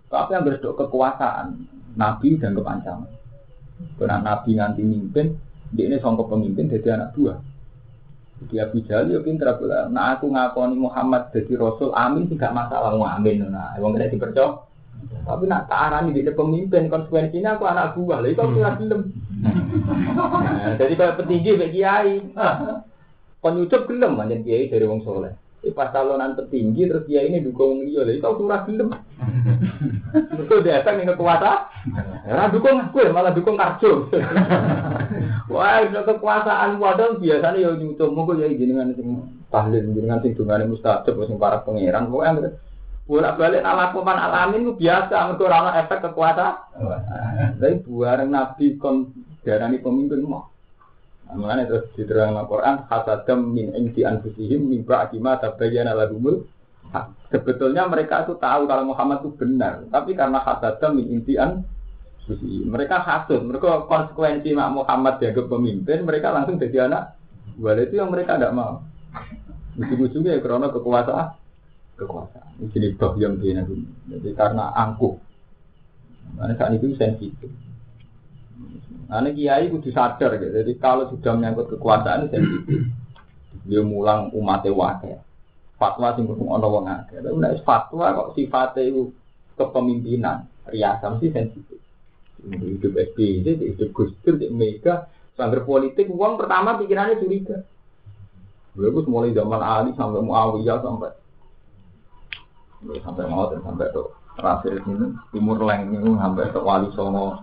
Tapi 0.07 0.29
yang 0.35 0.43
berdok 0.47 0.75
kekuasaan, 0.79 1.67
Nabi 1.95 2.39
dan 2.39 2.55
kepancangan. 2.55 3.11
Karena 3.99 4.17
Nabi 4.19 4.49
nganti 4.59 4.83
mimpin, 4.83 5.35
dia 5.73 5.89
ini 5.89 5.97
songkok 5.97 6.29
pemimpin 6.29 6.69
jadi 6.69 6.97
anak 6.97 7.17
buah. 7.17 7.37
Jadi 8.43 8.55
Abu 8.61 8.77
Jahal 8.85 9.09
ya 9.09 9.19
pinter 9.21 9.49
Nah 9.89 10.17
aku 10.17 10.29
ngakoni 10.29 10.75
Muhammad 10.77 11.33
jadi 11.33 11.53
Rasul, 11.57 11.89
amin 11.93 12.29
sih 12.29 12.37
gak 12.37 12.53
masalah 12.53 12.93
mau 12.93 13.09
amin. 13.09 13.49
Nah, 13.49 13.73
emang 13.77 13.97
kena 13.97 14.13
dipercaya. 14.13 14.61
Tapi 15.23 15.43
nak 15.47 15.67
tak 15.67 15.79
arani 15.91 16.15
di 16.15 16.23
pemimpin 16.27 16.87
konsekuensinya 16.87 17.59
aku 17.59 17.63
anak 17.67 17.95
buah. 17.95 18.23
Lalu 18.23 18.35
kau 18.35 18.51
punya 18.51 18.75
film. 18.79 19.01
Nah, 19.43 20.73
jadi 20.79 20.93
kalau 20.95 21.17
petinggi 21.19 21.51
bagi 21.59 21.81
kiai. 21.83 22.15
Penyucup 23.43 23.81
gelem 23.91 24.15
manjen 24.15 24.43
kiai 24.47 24.71
dari 24.71 24.87
wong 24.87 25.03
soleh. 25.03 25.35
Di 25.63 25.71
pas 25.71 25.95
talonan 25.95 26.35
petinggi 26.35 26.91
terus 26.91 27.07
kiai 27.07 27.31
ini 27.31 27.39
dukung 27.39 27.79
dia. 27.87 28.03
Lalu 28.03 28.19
kau 28.19 28.35
surah 28.35 28.67
gelem. 28.67 28.91
Betul 30.35 30.59
datang 30.67 30.99
nih 30.99 31.07
kekuasaan. 31.15 31.59
Ya 32.27 32.51
dukung 32.51 32.83
aku 32.83 32.99
ya 32.99 33.15
malah 33.15 33.31
dukung 33.31 33.55
karjo. 33.55 34.11
Wah, 35.53 35.87
kekuasaan 35.87 36.83
wadah 36.83 37.15
biasanya 37.15 37.63
ya 37.63 37.69
nyucup 37.79 38.11
monggo 38.11 38.35
ya 38.35 38.51
jenengan 38.51 38.91
sing 38.91 39.23
tahlil 39.47 39.95
jenengan 39.95 40.19
sing 40.19 40.35
dungane 40.35 40.67
mustajab 40.67 41.15
sing 41.23 41.39
para 41.39 41.63
pangeran. 41.63 42.11
Pokoknya 42.11 42.59
bolak 43.03 43.35
balik 43.35 43.67
ala 43.67 43.91
kuman 43.91 44.15
alamin 44.15 44.63
itu 44.63 44.79
biasa 44.79 45.27
mereka 45.27 45.51
rana 45.51 45.71
efek 45.83 45.99
kekuatan 46.07 46.55
tapi 47.59 47.83
buareng 47.83 48.31
nabi 48.31 48.79
kon 48.79 49.11
darani 49.43 49.83
pemimpin 49.83 50.23
mau 50.23 50.52
Mengenai 51.33 51.65
terus 51.65 51.89
diterang 51.97 52.37
Al-Quran 52.37 52.85
Hasadam 52.87 53.39
min 53.51 53.73
indi 53.73 54.01
anfusihim 54.05 54.69
min 54.69 54.81
ba'dima 54.85 55.41
tabayyana 55.41 55.97
lahumul 55.97 56.45
Sebetulnya 57.33 57.89
mereka 57.89 58.21
itu 58.23 58.37
tahu 58.37 58.69
kalau 58.69 58.85
Muhammad 58.85 59.25
itu 59.25 59.33
benar 59.33 59.81
Tapi 59.89 60.13
karena 60.13 60.39
hasadam 60.45 61.01
min 61.01 61.09
indi 61.09 61.35
anfusihim 61.35 62.69
Mereka 62.69 63.01
hasud, 63.01 63.41
mereka 63.41 63.89
konsekuensi 63.89 64.53
Mak 64.53 64.69
Muhammad 64.73 65.17
dianggap 65.17 65.49
pemimpin 65.49 66.05
Mereka 66.05 66.27
langsung 66.29 66.61
jadi 66.61 66.85
anak 66.85 67.17
Walau 67.57 67.85
itu 67.85 67.97
yang 67.97 68.13
mereka 68.13 68.37
tidak 68.37 68.53
mau 68.53 68.85
Ujung-ujungnya 69.73 70.37
ya 70.37 70.39
karena 70.41 70.69
kekuasaan 70.69 71.41
kekuasaan. 71.97 72.57
Ini 72.61 72.67
jenis 72.73 72.93
yang 73.21 73.37
bina 73.37 73.61
Jadi 74.09 74.29
karena 74.33 74.73
angkuh. 74.73 75.15
Karena 76.37 76.53
saat 76.57 76.73
itu 76.77 76.93
sensitif. 76.97 77.49
Nah, 79.13 79.29
kiai 79.29 79.69
kudu 79.69 79.93
sadar 79.93 80.41
gitu. 80.41 80.49
Jadi 80.49 80.73
kalau 80.81 81.05
sudah 81.13 81.37
menyangkut 81.37 81.69
kekuasaan 81.77 82.33
sensitif. 82.33 82.89
Dia 83.69 83.85
mulang 83.85 84.33
umatnya 84.33 84.73
wakil. 84.73 85.21
Fatwa 85.77 86.17
sing 86.17 86.25
kudu 86.25 86.43
ono 86.49 86.67
wong 86.67 86.85
akeh. 86.89 87.21
Tapi 87.21 87.37
nek 87.37 87.61
fatwa 87.61 88.09
kok 88.15 88.33
sifatnya 88.33 88.89
itu 88.89 89.13
kepemimpinan, 89.53 90.49
riasa 90.67 91.13
mesti 91.13 91.27
sensitif. 91.29 91.79
Hidup 92.43 92.97
SBY, 92.97 93.45
hidup 93.45 93.89
Gus 93.95 94.11
Dur, 94.25 94.35
Mega, 94.51 95.07
sampai 95.37 95.63
politik, 95.63 96.11
uang 96.11 96.35
pertama 96.35 96.75
pikirannya 96.75 97.21
curiga. 97.21 97.63
Beliau 98.73 99.05
mulai 99.05 99.37
zaman 99.37 99.61
Ali 99.61 99.93
sampai 99.93 100.25
Muawiyah 100.25 100.81
sampai 100.81 101.13
sampai 102.99 103.23
mau 103.29 103.47
sampai 103.47 103.87
tuh 103.95 104.11
terakhir 104.35 104.81
ini 104.83 105.13
timur 105.31 105.61
leng 105.61 105.93
ini 105.93 106.17
sampai 106.19 106.51
ke 106.51 106.59
wali 106.59 106.89
songo 106.97 107.37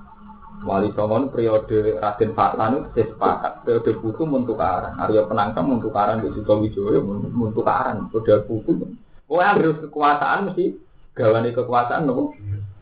wali 0.61 0.93
songo 0.93 1.33
periode 1.33 1.97
Raden 1.97 2.37
Fatlan 2.37 2.93
itu 2.95 3.09
sepakat 3.09 3.65
periode 3.65 3.93
buku 3.97 4.23
mentukaran 4.29 4.93
Arya 5.01 5.25
Penangkam 5.25 5.73
mentukaran 5.73 6.21
di 6.21 6.29
Suto 6.37 6.61
Wijoyo 6.61 7.01
mentukaran 7.33 8.13
periode 8.13 8.45
buku. 8.45 8.85
Oh 9.31 9.39
yang 9.41 9.63
harus 9.63 9.79
kekuasaan 9.89 10.51
mesti 10.51 10.77
gawani 11.17 11.57
kekuasaan 11.57 12.05
nopo? 12.05 12.35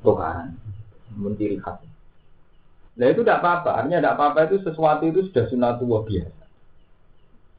Tukaran 0.02 0.56
menciri 1.14 1.58
khas. 1.58 1.82
Nah 2.98 3.06
itu 3.14 3.22
tidak 3.22 3.46
apa-apa, 3.46 3.70
artinya 3.78 4.02
tidak 4.02 4.14
apa-apa 4.18 4.38
itu 4.50 4.56
sesuatu 4.66 5.06
itu 5.06 5.30
sudah 5.30 5.44
sunatullah 5.46 6.02
biasa. 6.02 6.44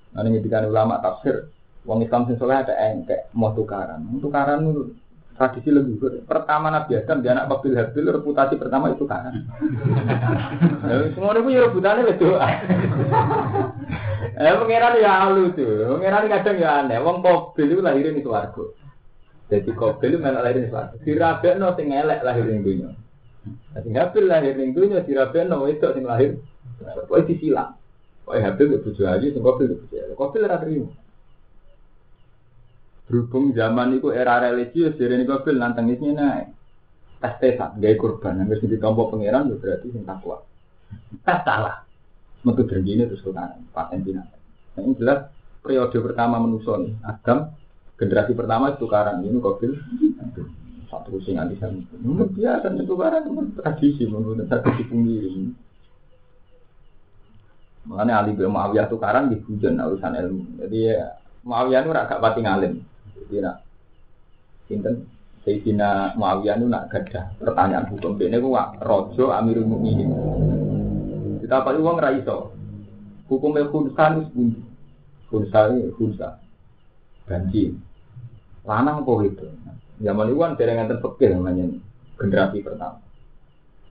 Nah 0.10 0.26
ini 0.26 0.44
ulama 0.68 1.00
tafsir, 1.00 1.48
Wong 1.88 2.04
Islam 2.04 2.28
sing 2.28 2.36
soleh 2.36 2.60
ada 2.60 2.76
engkek 2.76 3.32
mau 3.32 3.56
tukaran. 3.56 4.04
Tukaran 4.20 4.68
itu 4.68 4.84
tradisi 5.40 5.72
leluhur. 5.72 6.20
Pertama 6.28 6.68
Nabi 6.68 7.00
Adam 7.00 7.24
dia 7.24 7.32
anak 7.32 7.48
Babil 7.48 7.72
Habil 7.72 8.12
reputasi 8.12 8.60
pertama 8.60 8.92
itu 8.92 9.08
tukaran. 9.08 9.48
Semua 11.16 11.32
itu 11.32 11.42
punya 11.48 11.64
rebutannya 11.64 12.12
itu. 12.12 12.28
Eh 14.36 14.52
pangeran 14.52 15.00
ya 15.00 15.12
halu 15.24 15.56
tuh. 15.56 15.96
Pangeran 15.96 16.28
kadang 16.28 16.58
ya 16.60 16.70
aneh. 16.84 17.00
Wong 17.00 17.24
Babil 17.24 17.72
itu 17.72 17.80
lahirin 17.80 18.20
di 18.20 18.24
swarga. 18.28 18.64
Jadi 19.48 19.72
Babil 19.72 20.12
itu 20.12 20.20
malah 20.20 20.44
lahirin 20.44 20.68
di 20.68 20.72
swarga. 20.76 20.96
Dirabekno 21.08 21.68
sing 21.80 21.88
elek 21.88 22.20
lahirin 22.20 22.60
dunia. 22.60 22.92
Sing 23.80 23.96
Habil 23.96 24.28
lahir 24.28 24.60
ning 24.60 24.76
dunia 24.76 25.08
dirabekno 25.08 25.64
itu 25.72 25.88
sing 25.96 26.04
lahir. 26.04 26.36
Pokoke 26.84 27.32
disilang. 27.32 27.80
Pokoke 28.28 28.44
Habil 28.44 28.76
itu 28.76 28.92
bojo 28.92 29.04
ayu 29.08 29.28
sing 29.32 29.40
Babil 29.40 29.72
itu 29.72 29.76
bojo. 29.88 30.20
Babil 30.20 30.44
ora 30.44 30.60
terima. 30.60 30.92
Berhubung 33.10 33.58
zaman 33.58 33.98
itu 33.98 34.14
era 34.14 34.38
religius, 34.38 34.94
jadi 34.94 35.18
ini 35.18 35.26
kabil 35.26 35.58
nantengisnya 35.58 36.14
naik. 36.14 36.48
Tes 37.20 37.34
tesan, 37.42 37.82
gaya 37.82 37.98
kurban, 37.98 38.38
yang 38.38 38.48
harus 38.48 38.64
ditompo 38.64 39.10
pangeran 39.10 39.50
berarti 39.58 39.90
sing 39.90 40.06
takwa. 40.06 40.46
Tes 41.26 41.40
salah, 41.42 41.84
metu 42.46 42.64
bergini 42.70 43.10
terus 43.10 43.26
kan, 43.34 43.60
paten 43.74 44.06
binatang. 44.06 44.40
Nah, 44.78 44.82
ini 44.86 44.94
jelas 44.96 45.28
periode 45.60 45.98
pertama 46.00 46.38
menuso 46.38 46.78
nih, 46.80 46.94
Adam, 47.02 47.50
generasi 47.98 48.38
pertama 48.38 48.72
itu 48.72 48.86
tukaran, 48.86 49.26
ini 49.26 49.42
kabil. 49.42 49.74
satu 50.90 51.22
sing 51.22 51.38
anti 51.38 51.54
semitik. 51.62 52.02
Menurut 52.02 52.34
biasa 52.34 52.74
itu 52.74 52.94
barang 52.98 53.24
tradisi 53.62 54.04
menurut 54.10 54.42
tradisi 54.50 54.84
pengirim. 54.90 55.54
Makanya 57.86 58.26
Ali 58.26 58.34
bin 58.34 58.50
Muawiyah 58.50 58.90
tukaran 58.90 59.30
di 59.30 59.38
hujan 59.46 59.78
urusan 59.78 60.18
ilmu. 60.18 60.44
Jadi 60.66 60.78
ya, 60.90 61.14
Muawiyah 61.46 61.82
itu 61.86 61.90
agak 61.94 62.22
pati 62.22 62.40
ngalim. 62.42 62.74
Nak 63.38 63.62
sinten 64.66 65.06
Sayyidina 65.46 66.18
Muawiyah 66.18 66.58
itu 66.58 66.66
nak 66.66 66.90
gadah 66.90 67.38
pertanyaan 67.38 67.86
hukum. 67.94 68.18
Ini 68.18 68.42
ku 68.42 68.58
rojo 68.82 69.30
Amirul 69.30 69.70
Mukminin. 69.70 70.10
Kita 71.46 71.62
apa 71.62 71.78
uang 71.78 71.98
ra. 72.02 72.10
Hukumnya 73.30 73.70
khunsa 73.70 74.18
itu 74.18 74.26
bunyi. 74.34 74.60
Khunsa 75.30 75.70
khunsa. 75.94 76.42
Banci. 77.30 77.78
Lanang 78.66 79.06
apa 79.06 79.12
itu? 79.26 79.46
Zaman 80.02 80.34
itu 80.34 80.42
kan 80.42 80.58
dereng 80.58 80.76
ngenten 80.82 81.02
fikih 81.06 81.30
namanya 81.38 81.66
generasi 82.18 82.66
pertama. 82.66 82.98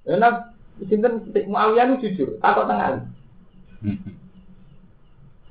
Enak 0.05 0.53
sinten 0.91 1.23
Muawiyah 1.47 1.95
itu 1.95 2.11
jujur, 2.11 2.29
takut 2.43 2.67
tengah. 2.67 3.07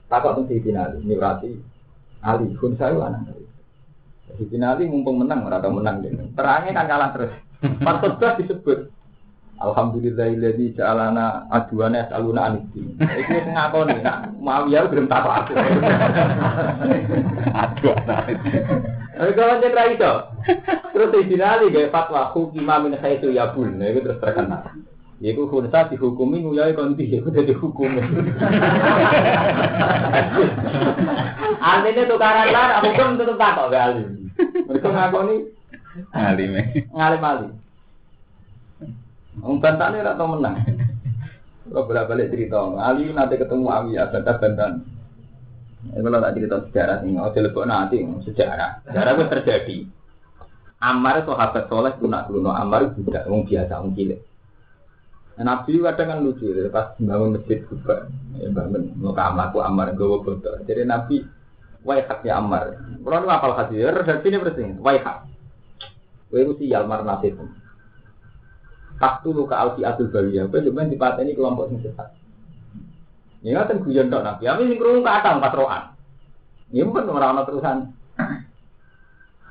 Takut 0.07 0.29
tentang 0.35 0.47
Sayyidina 0.51 0.81
Ali, 0.87 0.97
ini 1.03 1.13
berarti 1.19 1.49
Ali, 2.23 2.47
khunsa 2.59 2.91
itu 2.91 2.99
anak. 3.03 3.46
Sayyidina 4.27 4.75
Ali 4.75 4.91
mumpung 4.91 5.23
menang, 5.23 5.47
merata 5.47 5.71
menang. 5.71 6.03
Terangnya 6.35 6.71
kan 6.75 6.85
kalah 6.91 7.09
terus. 7.15 7.33
Pas 7.85 8.35
disebut 8.37 8.91
Alhamdulillahilladzi 9.57 10.77
ja'alana 10.77 11.49
aduana 11.49 12.05
yas'aluna 12.05 12.41
anidin. 12.45 12.93
Iku 13.01 13.31
wis 13.41 13.47
ngakoni 13.49 14.05
nak 14.05 14.29
Muawiyah 14.37 14.85
gelem 14.85 15.09
takok 15.09 15.33
aku. 15.33 15.53
Aduana. 17.65 18.15
Ayo 19.17 19.31
kalau 19.33 19.57
cek 19.57 19.73
ra. 19.73 20.09
Terus 20.93 21.25
dinali 21.25 21.73
gawe 21.73 21.89
fatwa 21.89 22.29
hukima 22.37 22.85
min 22.85 23.01
haitsu 23.01 23.33
yabul. 23.33 23.65
Nah 23.65 23.89
iku 23.89 24.05
terus 24.05 24.21
terkenal. 24.21 24.61
Iku 25.17 25.49
khunsa 25.49 25.89
dihukumi 25.89 26.45
nguyai 26.45 26.77
konti 26.77 27.09
iku 27.09 27.33
dadi 27.33 27.49
hukum. 27.57 27.97
Artinya 31.57 32.03
tukaran 32.05 32.53
lah 32.53 32.85
hukum 32.85 33.17
tetep 33.17 33.33
takok 33.41 33.73
gak 33.73 33.85
alim. 33.89 34.29
Mereka 34.69 34.87
ngakoni 34.93 35.35
alim. 36.13 36.53
Ngalim 36.93 37.23
alim. 37.25 37.51
Wong 39.41 39.57
bantane 39.57 40.05
ora 40.05 40.13
tau 40.13 40.37
menang. 40.37 40.57
Kalau 41.67 41.83
bolak-balik 41.83 42.31
cerita, 42.31 42.63
Ali 42.79 43.11
nanti 43.11 43.35
ketemu 43.35 43.67
Awiyah, 43.67 44.07
bantah 44.07 44.39
bantan. 44.39 44.87
Ini 45.91 45.99
kalau 45.99 46.23
tak 46.23 46.33
cerita 46.39 46.55
sejarah 46.63 46.97
ini, 47.03 47.19
oh 47.19 47.27
lebok 47.27 47.67
nanti 47.67 47.99
sejarah. 48.23 48.87
Sejarah 48.87 49.11
itu 49.13 49.23
terjadi. 49.35 49.77
Ammar 50.79 51.27
sahabat 51.27 51.67
soleh 51.67 51.91
guna 51.99 52.23
dulu, 52.23 52.47
Ammar 52.55 52.95
tidak 52.95 53.27
wong 53.27 53.43
biasa, 53.43 53.83
wong 53.83 53.91
cilik. 53.99 54.19
Nah, 55.37 55.53
Nabi 55.53 55.77
kadang 55.85 56.07
kan 56.09 56.19
lucu, 56.25 56.49
pas 56.73 56.97
bangun 56.97 57.37
masjid 57.37 57.61
juga, 57.69 58.09
ya 58.41 58.49
bangun 58.49 58.89
muka 58.97 59.21
amlaku 59.21 59.61
Ammar 59.61 59.93
gue 59.93 60.25
foto. 60.25 60.51
Jadi 60.65 60.81
Nabi, 60.81 61.21
waihat 61.85 62.25
ya 62.25 62.41
Ammar. 62.41 62.73
Kalau 63.05 63.21
ini 63.21 63.29
apal 63.29 63.53
hadis, 63.53 63.85
redaksi 63.85 64.33
ini 64.33 64.41
bersih, 64.41 64.73
waihat. 64.81 65.29
Waihu 66.33 66.57
sial 66.57 66.89
mar 66.89 67.05
nasib. 67.05 67.37
Taktu 68.97 69.29
luka 69.29 69.55
alfi 69.61 69.85
atul 69.85 70.09
bawiyah. 70.09 70.49
Kau 70.49 70.59
cuma 70.59 70.89
dipateni 70.89 71.37
kelompok 71.37 71.69
yang 71.69 71.85
sesat. 71.85 72.09
Ini 73.45 73.53
kan 73.53 73.85
guyon 73.85 74.09
dok 74.09 74.25
nabi. 74.25 74.49
Kami 74.49 74.73
sing 74.73 74.77
kerungu 74.81 75.05
kata 75.05 75.37
empat 75.37 75.53
rohan. 75.53 75.83
Ini 76.73 76.83
pun 76.83 77.07
orang 77.07 77.45
terusan. 77.45 77.77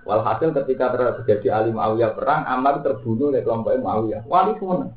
Walhasil 0.07 0.51
ketika 0.51 0.95
terjadi 0.95 1.49
Ali 1.63 1.71
Muawiyah 1.71 2.15
perang, 2.15 2.43
Ammar 2.45 2.83
terbunuh 2.83 3.31
oleh 3.31 3.41
kelompok 3.47 3.79
Muawiyah. 3.79 4.27
Wali 4.27 4.59
semua. 4.59 4.91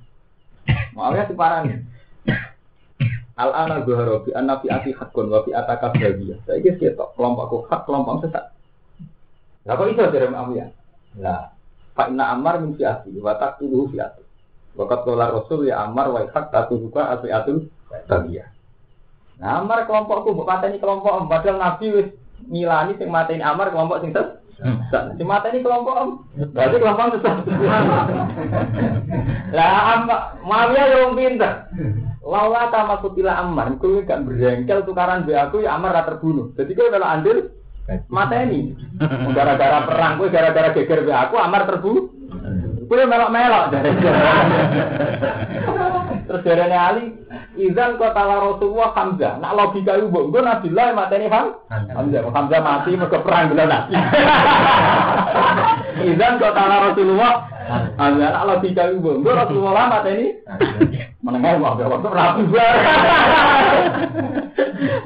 Muawiyah 0.96 1.26
separahnya. 1.30 1.78
Al 3.40 3.52
ana 3.56 3.76
zuhara 3.88 4.20
bi 4.24 4.32
anna 4.36 4.60
fi 4.60 4.68
ati 4.68 4.92
hakun 4.92 5.32
wa 5.32 5.44
fi 5.48 5.56
ataka 5.56 5.96
bawiyah. 5.96 6.40
Saiki 6.44 6.76
ketok 6.80 7.16
kelompokku 7.16 7.68
hak 7.68 7.88
kelompok 7.88 8.28
sesat. 8.28 8.52
Lah 9.68 9.74
kok 9.76 9.90
iso 9.92 10.04
dari 10.10 10.28
Muawiyah? 10.28 10.70
Lah, 11.20 11.52
Pak 11.94 12.16
Inna 12.16 12.32
Ammar 12.32 12.64
min 12.64 12.80
fi 12.80 12.88
ati 12.88 13.12
wa 13.20 13.36
taqtuluhu 13.36 13.92
fi 13.92 14.00
ati. 14.00 14.24
Wakat 14.80 15.04
kola 15.04 15.28
Rasul 15.28 15.68
ya 15.68 15.84
Ammar 15.84 16.08
wa 16.08 16.24
hak 16.24 16.56
tatu 16.56 16.80
juga 16.80 17.12
atau 17.12 17.28
atul 17.28 17.68
bagia. 18.08 18.48
Nah 19.44 19.60
Ammar 19.60 19.84
kelompokku 19.84 20.32
buat 20.32 20.64
ini 20.64 20.80
kelompok 20.80 21.28
padahal 21.28 21.60
Nabi 21.60 21.86
wis 21.92 22.08
ngilani 22.48 22.96
sing 22.96 23.12
ini 23.12 23.44
Ammar 23.44 23.76
kelompok 23.76 24.00
sing 24.00 24.16
ses. 24.16 24.39
Si 24.60 25.24
ini 25.24 25.64
kelompok 25.64 25.96
om, 25.96 26.10
berarti 26.52 26.84
kelompok 26.84 27.16
sesat. 27.16 27.48
Lah 29.56 29.72
Ammar, 29.96 30.36
Muawiyah 30.44 30.86
yang 30.92 31.16
pinter. 31.16 31.72
Laula 32.20 32.68
ta 32.68 33.00
kutila 33.00 33.40
Ammar, 33.40 33.80
kowe 33.80 34.04
gak 34.04 34.28
berjengkel 34.28 34.84
tukaran 34.84 35.24
be 35.24 35.32
aku 35.32 35.64
ya 35.64 35.80
Ammar 35.80 35.96
ra 35.96 36.04
terbunuh. 36.04 36.52
Jadi 36.60 36.76
kowe 36.76 36.92
kalau 36.92 37.08
andil 37.08 37.56
mateni. 38.12 38.76
Gara-gara 39.38 39.88
perang 39.88 40.20
kowe 40.20 40.28
gara-gara 40.28 40.76
geger 40.76 41.08
be 41.08 41.16
aku 41.16 41.40
Ammar 41.40 41.64
terbunuh. 41.64 42.20
Kue 42.90 43.06
melok-melok 43.06 43.70
dari 43.70 43.94
Terus 46.30 46.46
dari 46.46 46.62
Ali, 46.70 47.10
Izan 47.58 47.98
kota 47.98 48.22
Rasulullah 48.22 48.94
Hamzah. 48.94 49.42
Nak 49.42 49.50
logika 49.58 49.98
itu 49.98 50.14
bu, 50.14 50.30
gue 50.30 50.46
Nabilah 50.46 50.94
mateni 50.94 51.26
Ham. 51.26 51.58
Hamzah, 51.74 52.22
Hamzah 52.30 52.62
mati 52.62 52.94
mereka 52.94 53.26
perang 53.26 53.50
bila 53.50 53.66
nabi. 53.66 53.98
Izan 56.14 56.38
kota 56.38 56.62
Rasulullah 56.70 57.50
Hamzah. 57.98 58.30
Nak 58.30 58.46
logika 58.46 58.94
itu 58.94 59.02
bu, 59.02 59.26
gue 59.26 59.34
Rasulullah 59.34 59.90
mateni. 59.90 60.38
Menengah 61.26 61.82
gak 61.82 61.90
waktu 61.90 62.10
rapi 62.14 62.44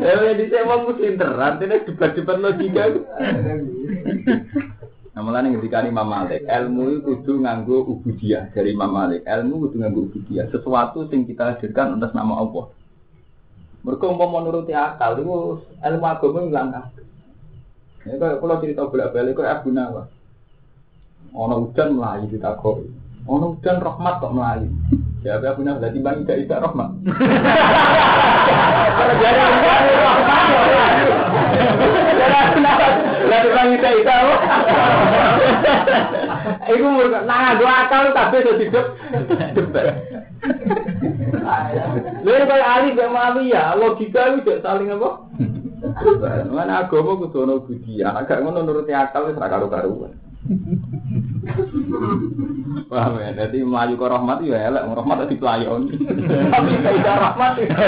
Ya, 0.03 0.35
di 0.35 0.45
saya 0.51 0.67
mau 0.67 0.83
musim 0.83 1.15
artinya 1.23 1.79
debat-debat 1.87 2.37
logika. 2.43 2.83
Nih 5.13 5.53
ketika 5.61 5.85
Imam 5.85 6.09
Malik, 6.09 6.41
ilmu 6.41 6.89
itu 6.89 6.99
kudu 7.05 7.45
nganggo 7.45 7.85
ubudiyah 7.85 8.49
dari 8.49 8.73
Imam 8.73 8.89
Malik. 8.89 9.21
Ilmu 9.21 9.69
kudu 9.69 9.77
nganggo 9.77 10.09
ubudiyah, 10.09 10.49
sesuatu 10.49 11.05
yang 11.05 11.29
kita 11.29 11.53
hadirkan 11.53 12.01
atas 12.01 12.17
nama 12.17 12.41
Allah. 12.41 12.73
Mereka 13.85 14.09
mau 14.09 14.25
menuruti 14.25 14.73
akal, 14.73 15.21
itu 15.21 15.61
ilmu 15.61 16.05
agama 16.09 16.49
hilang 16.49 16.73
kabeh. 16.73 17.05
Ya 18.03 18.17
kalau 18.17 18.35
kalau 18.41 18.59
cerita 18.59 18.89
bolak-balik 18.89 19.37
kok 19.37 19.47
Abu 19.47 19.69
Nawas. 19.69 20.09
Ono 21.37 21.55
hujan 21.61 21.95
melayu 21.95 22.27
di 22.27 22.41
takoi. 22.41 22.89
Ono 23.29 23.53
hujan 23.53 23.79
rahmat 23.79 24.17
kok 24.17 24.33
melayu. 24.33 24.67
Ya 25.21 25.37
Abu 25.37 25.61
Nawas 25.61 25.77
berarti 25.77 25.99
bang 26.01 26.25
tidak 26.25 26.37
tidak 26.41 26.61
rahmat 26.67 26.89
jadi 29.23 29.39
rahmat. 29.39 29.79
Lalu 33.23 33.47
orang 33.55 33.73
itu 33.73 33.89
itu. 34.03 34.19
Iku 36.69 36.87
nah 37.27 37.55
dua 37.59 37.73
akal 37.87 38.13
tapi 38.15 38.39
itu 38.39 38.51
hidup 38.67 38.85
debat. 39.55 39.99
Lalu 42.23 42.45
kalau 42.47 42.65
Ali 42.67 42.89
mau 42.95 43.39
ya 43.43 43.75
logika 43.75 44.37
itu 44.37 44.59
saling 44.63 44.91
apa? 44.95 45.09
Mana 46.47 46.87
agama 46.87 47.19
kudu 47.19 47.43
ono 47.43 47.59
budi, 47.67 47.99
agak 47.99 48.39
ngono 48.39 48.63
nuruti 48.63 48.95
akal 48.95 49.27
wis 49.27 49.35
ra 49.35 49.51
karo-karuan. 49.51 50.15
Paham 52.91 53.15
ya, 53.19 53.31
jadi 53.31 53.63
melayu 53.63 53.95
ke 53.95 54.05
rahmat 54.07 54.43
ya 54.43 54.59
elek, 54.67 54.83
rahmat 54.91 55.17
tadi 55.23 55.35
pelayon. 55.39 55.87
Tapi 56.51 56.71
tidak 56.83 57.15
rahmat 57.19 57.53
ya. 57.59 57.67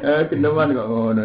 Eh, 0.00 0.22
kendeman 0.32 0.72
kok 0.76 0.88
ngono. 0.88 1.24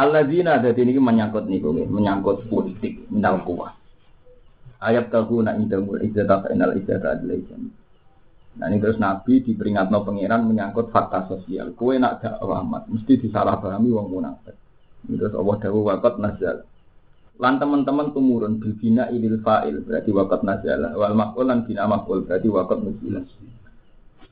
Alladzina 0.00 0.56
ada 0.56 0.72
ini 0.72 0.96
menyangkut 0.96 1.44
niku 1.44 1.76
menyangkut 1.76 2.48
politik, 2.48 3.04
minal 3.12 3.44
kuah. 3.44 3.76
Ayat 4.80 5.12
tahu 5.12 5.44
nak 5.44 5.60
idamul 5.60 6.00
izzata 6.00 6.48
inal 6.48 6.72
izzata 6.72 7.20
adalah 7.20 7.36
Nah 8.50 8.66
ini 8.66 8.82
terus 8.82 8.96
Nabi 8.96 9.44
diperingatno 9.44 10.02
pangeran 10.02 10.48
menyangkut 10.48 10.88
fakta 10.88 11.28
sosial. 11.28 11.76
Kue 11.76 12.00
nak 12.00 12.24
dakwah 12.24 12.64
amat, 12.64 12.88
mesti 12.88 13.20
disalahpahami 13.20 13.92
wong 13.92 14.08
munafik. 14.08 14.56
Terus 15.04 15.36
Allah 15.36 15.56
dawuh 15.60 15.84
wakat 15.86 16.16
nazal. 16.16 16.56
Lan 17.40 17.56
teman-teman 17.56 18.12
tumurun 18.12 18.60
bina 18.60 19.08
ilil 19.12 19.40
fa'il 19.44 19.84
berarti 19.84 20.10
wakat 20.12 20.40
nazal. 20.42 20.80
Wal 20.96 21.14
makul 21.14 21.44
lan 21.44 21.68
bina 21.68 21.84
makul 21.84 22.24
berarti 22.24 22.48
wakat 22.48 22.78
nuzilah. 22.80 23.24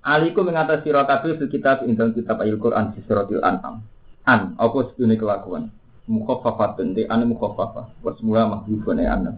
Aliku 0.09 0.41
mengatasi 0.41 0.89
fil 1.37 1.51
kitab 1.53 1.85
indang 1.85 2.17
kitab 2.17 2.41
ayat 2.41 2.57
Quran 2.57 2.97
di 2.97 3.01
suratil 3.05 3.45
An'am. 3.45 3.85
An 4.29 4.53
apa 4.61 4.93
sedune 4.93 5.17
kelakuan. 5.17 5.73
Mukhaffafatun 6.05 6.93
di 6.93 7.09
an 7.09 7.25
mukhaffafah. 7.25 8.05
Was 8.05 8.21
mula 8.21 8.45
mahdzufun 8.45 9.01
ya 9.01 9.17
an. 9.17 9.33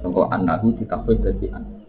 Sangko 0.00 0.32
annahu 0.32 0.72
ditafsir 0.80 1.20
dadi 1.20 1.52
an. 1.52 1.84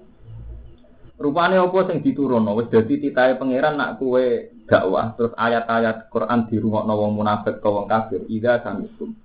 Rupane 1.15 1.55
apa 1.55 1.87
sing 1.87 2.03
diturunno 2.03 2.51
wis 2.59 2.67
dadi 2.67 2.99
titahe 2.99 3.39
pangeran 3.39 3.79
nak 3.79 3.95
kowe 3.95 4.19
dakwah 4.67 5.15
terus 5.15 5.31
ayat-ayat 5.39 6.11
Quran 6.11 6.51
dirungokno 6.51 6.93
wong 6.99 7.11
munafik 7.15 7.63
utawa 7.63 7.79
wong 7.79 7.87
kafir 7.87 8.21
ida 8.27 8.59
samikum. 8.59 9.15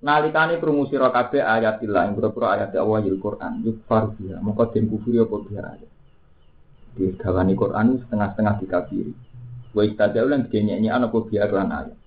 Nalikane 0.00 0.56
krungu 0.58 0.88
sira 0.88 1.12
kabeh 1.12 1.44
ayatillah 1.44 2.08
ing 2.08 2.16
pira 2.16 2.32
ayat 2.56 2.72
Allah 2.72 3.04
yil 3.04 3.20
Quran 3.20 3.60
yukfar 3.62 4.16
biha 4.16 4.40
mongko 4.40 4.72
den 4.72 4.88
kufuri 4.88 5.20
apa 5.20 5.36
biha 5.44 5.62
ayat. 5.76 5.90
Di 6.96 7.14
gawani 7.14 7.52
Quran 7.54 8.00
setengah-setengah 8.00 8.54
dikafiri. 8.64 9.12
Wa 9.76 9.84
istajau 9.84 10.24
lan 10.24 10.48
dinyek-nyekan 10.48 11.04
apa 11.04 11.18
biha 11.28 11.46
lan 11.52 11.68
ayat. 11.68 11.99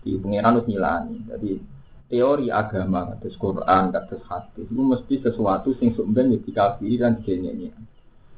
Di 0.00 0.16
pangeran 0.16 0.58
wis 0.60 0.66
nyilani. 0.68 1.16
Jadi 1.28 1.50
teori 2.10 2.50
agama 2.50 3.14
kados 3.14 3.38
Quran 3.38 3.94
kados 3.94 4.22
hadis 4.26 4.66
itu 4.66 4.82
mesti 4.82 5.14
sesuatu 5.22 5.78
sing 5.78 5.94
sumben 5.94 6.34
ya 6.34 6.38
dikafiri 6.42 6.98
dan 6.98 7.22
dinyek 7.22 7.70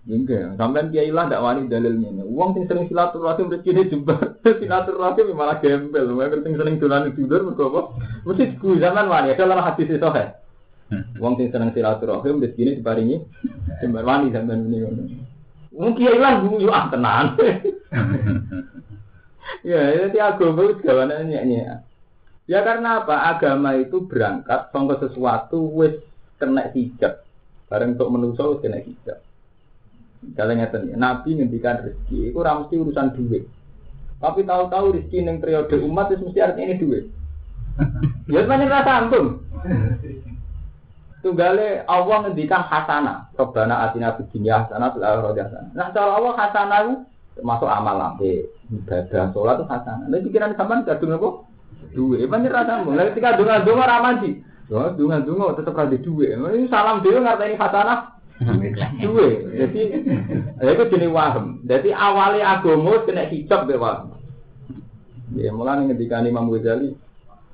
Enggak, 0.03 0.59
sampean 0.59 0.90
kiai 0.90 1.14
lah 1.14 1.31
ndak 1.31 1.38
wani 1.38 1.70
dalilnya. 1.70 2.27
Uang 2.27 2.59
sing 2.59 2.66
sering 2.66 2.90
silaturahim 2.90 3.55
rezeki 3.55 3.87
jembar, 3.87 4.35
silaturahim 4.59 5.31
malah 5.31 5.62
gembel. 5.62 6.18
Wong 6.18 6.42
sing 6.42 6.59
sering 6.59 6.83
dolan 6.83 7.14
tidur 7.14 7.46
mergo 7.46 7.70
apa? 7.70 7.83
Mesti 8.27 8.59
ku 8.59 8.75
zaman 8.83 9.07
wani 9.07 9.31
ada 9.31 9.46
dalam 9.46 9.62
hadis 9.62 9.87
itu 9.87 10.03
kan. 10.03 10.35
Uang 11.22 11.38
sing 11.38 11.55
sering 11.55 11.70
silaturahim 11.70 12.42
rezeki 12.42 12.83
diparingi 12.83 13.22
jembar 13.79 14.03
wani 14.03 14.35
sampean 14.35 14.66
ini 14.66 14.83
ngono. 14.83 15.03
Wong 15.70 15.94
kiai 15.94 16.18
lah 16.18 16.42
guyu 16.42 16.66
ah 16.75 16.90
tenan. 16.90 17.38
ya, 19.64 20.09
itu 20.09 20.18
agama 20.18 20.70
wis 20.70 20.78
gawane 20.83 21.14
nyek 21.26 21.83
Ya 22.50 22.61
karena 22.66 23.07
apa? 23.07 23.38
Agama 23.38 23.78
itu 23.78 24.02
berangkat 24.05 24.74
sangka 24.74 24.98
sesuatu 24.98 25.62
wis 25.78 26.02
kena 26.42 26.68
hijab. 26.74 27.22
Bareng 27.70 27.94
untuk 27.94 28.11
menuso 28.11 28.57
wis 28.57 28.61
kena 28.61 28.83
hijab. 28.83 29.22
Kalau 30.38 30.55
ngeten, 30.55 30.94
Nabi 30.94 31.35
ngendikan 31.35 31.83
rezeki, 31.83 32.31
itu 32.31 32.38
mesti 32.38 32.74
urusan 32.78 33.14
duit. 33.18 33.42
Tapi 34.22 34.46
tahu-tahu 34.46 34.94
rezeki 34.94 35.18
yang 35.18 35.42
periode 35.42 35.74
umat 35.83 36.14
itu 36.14 36.31
mesti 36.31 36.38
artinya 36.38 36.66
ini 36.70 36.78
duit. 36.78 37.05
Ya 38.31 38.46
banyak 38.46 38.70
rasa 38.70 38.90
ampun. 39.02 39.42
Tunggale 41.22 41.87
Allah 41.87 42.16
ngendikan 42.26 42.62
hasanah. 42.66 43.31
Rabbana 43.35 43.87
atina 43.87 44.14
fid 44.18 44.31
dunya 44.35 44.62
hasanah 44.62 44.94
fil 44.94 45.02
akhirati 45.02 45.40
hasanah. 45.42 45.70
Nah, 45.74 45.87
cara 45.94 46.11
Allah 46.18 46.35
hasanah 46.35 46.78
itu 46.83 46.94
termasuk 47.38 47.68
amal 47.68 47.97
lambe, 47.97 48.51
ibadah, 48.68 49.33
sholat 49.33 49.61
itu 49.61 49.64
hasanah. 49.68 50.07
Nah, 50.09 50.21
pikiran 50.21 50.55
sampean 50.57 50.85
kadung 50.85 51.16
apa? 51.16 51.29
Duit. 51.92 52.29
Banyak 52.29 52.53
rasa 52.53 52.81
ampun. 52.81 52.97
Lah 52.97 53.11
ketika 53.11 53.37
donga-donga 53.37 53.85
ra 53.85 53.99
manji. 54.01 54.40
Donga-donga 54.71 55.59
tetep 55.59 55.77
ra 55.77 55.85
duit. 55.88 56.31
Ini 56.37 56.66
salam 56.71 57.03
dhewe 57.05 57.21
ngarteni 57.21 57.59
hasanah 57.59 58.12
Duwe. 59.03 59.29
Jadi 59.55 59.81
itu 60.59 60.85
jenis 60.90 61.11
waham. 61.14 61.62
Jadi 61.62 61.95
awalnya 61.95 62.59
agama 62.59 63.03
kena 63.07 63.31
hijab 63.31 63.71
be 63.71 63.79
waham. 63.79 64.18
Ya 65.33 65.55
mulai 65.55 65.88
ketika 65.95 66.21
Imam 66.21 66.51
Ghazali 66.51 66.92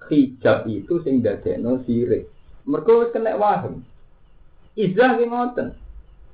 hijab 0.08 0.64
itu 0.66 1.02
sing 1.04 1.20
dadekno 1.20 1.84
sirik. 1.84 2.32
Mergo 2.64 3.08
kena 3.12 3.36
waham. 3.36 3.84
Izah 4.78 5.18
ki 5.18 5.26
ngoten. 5.28 5.74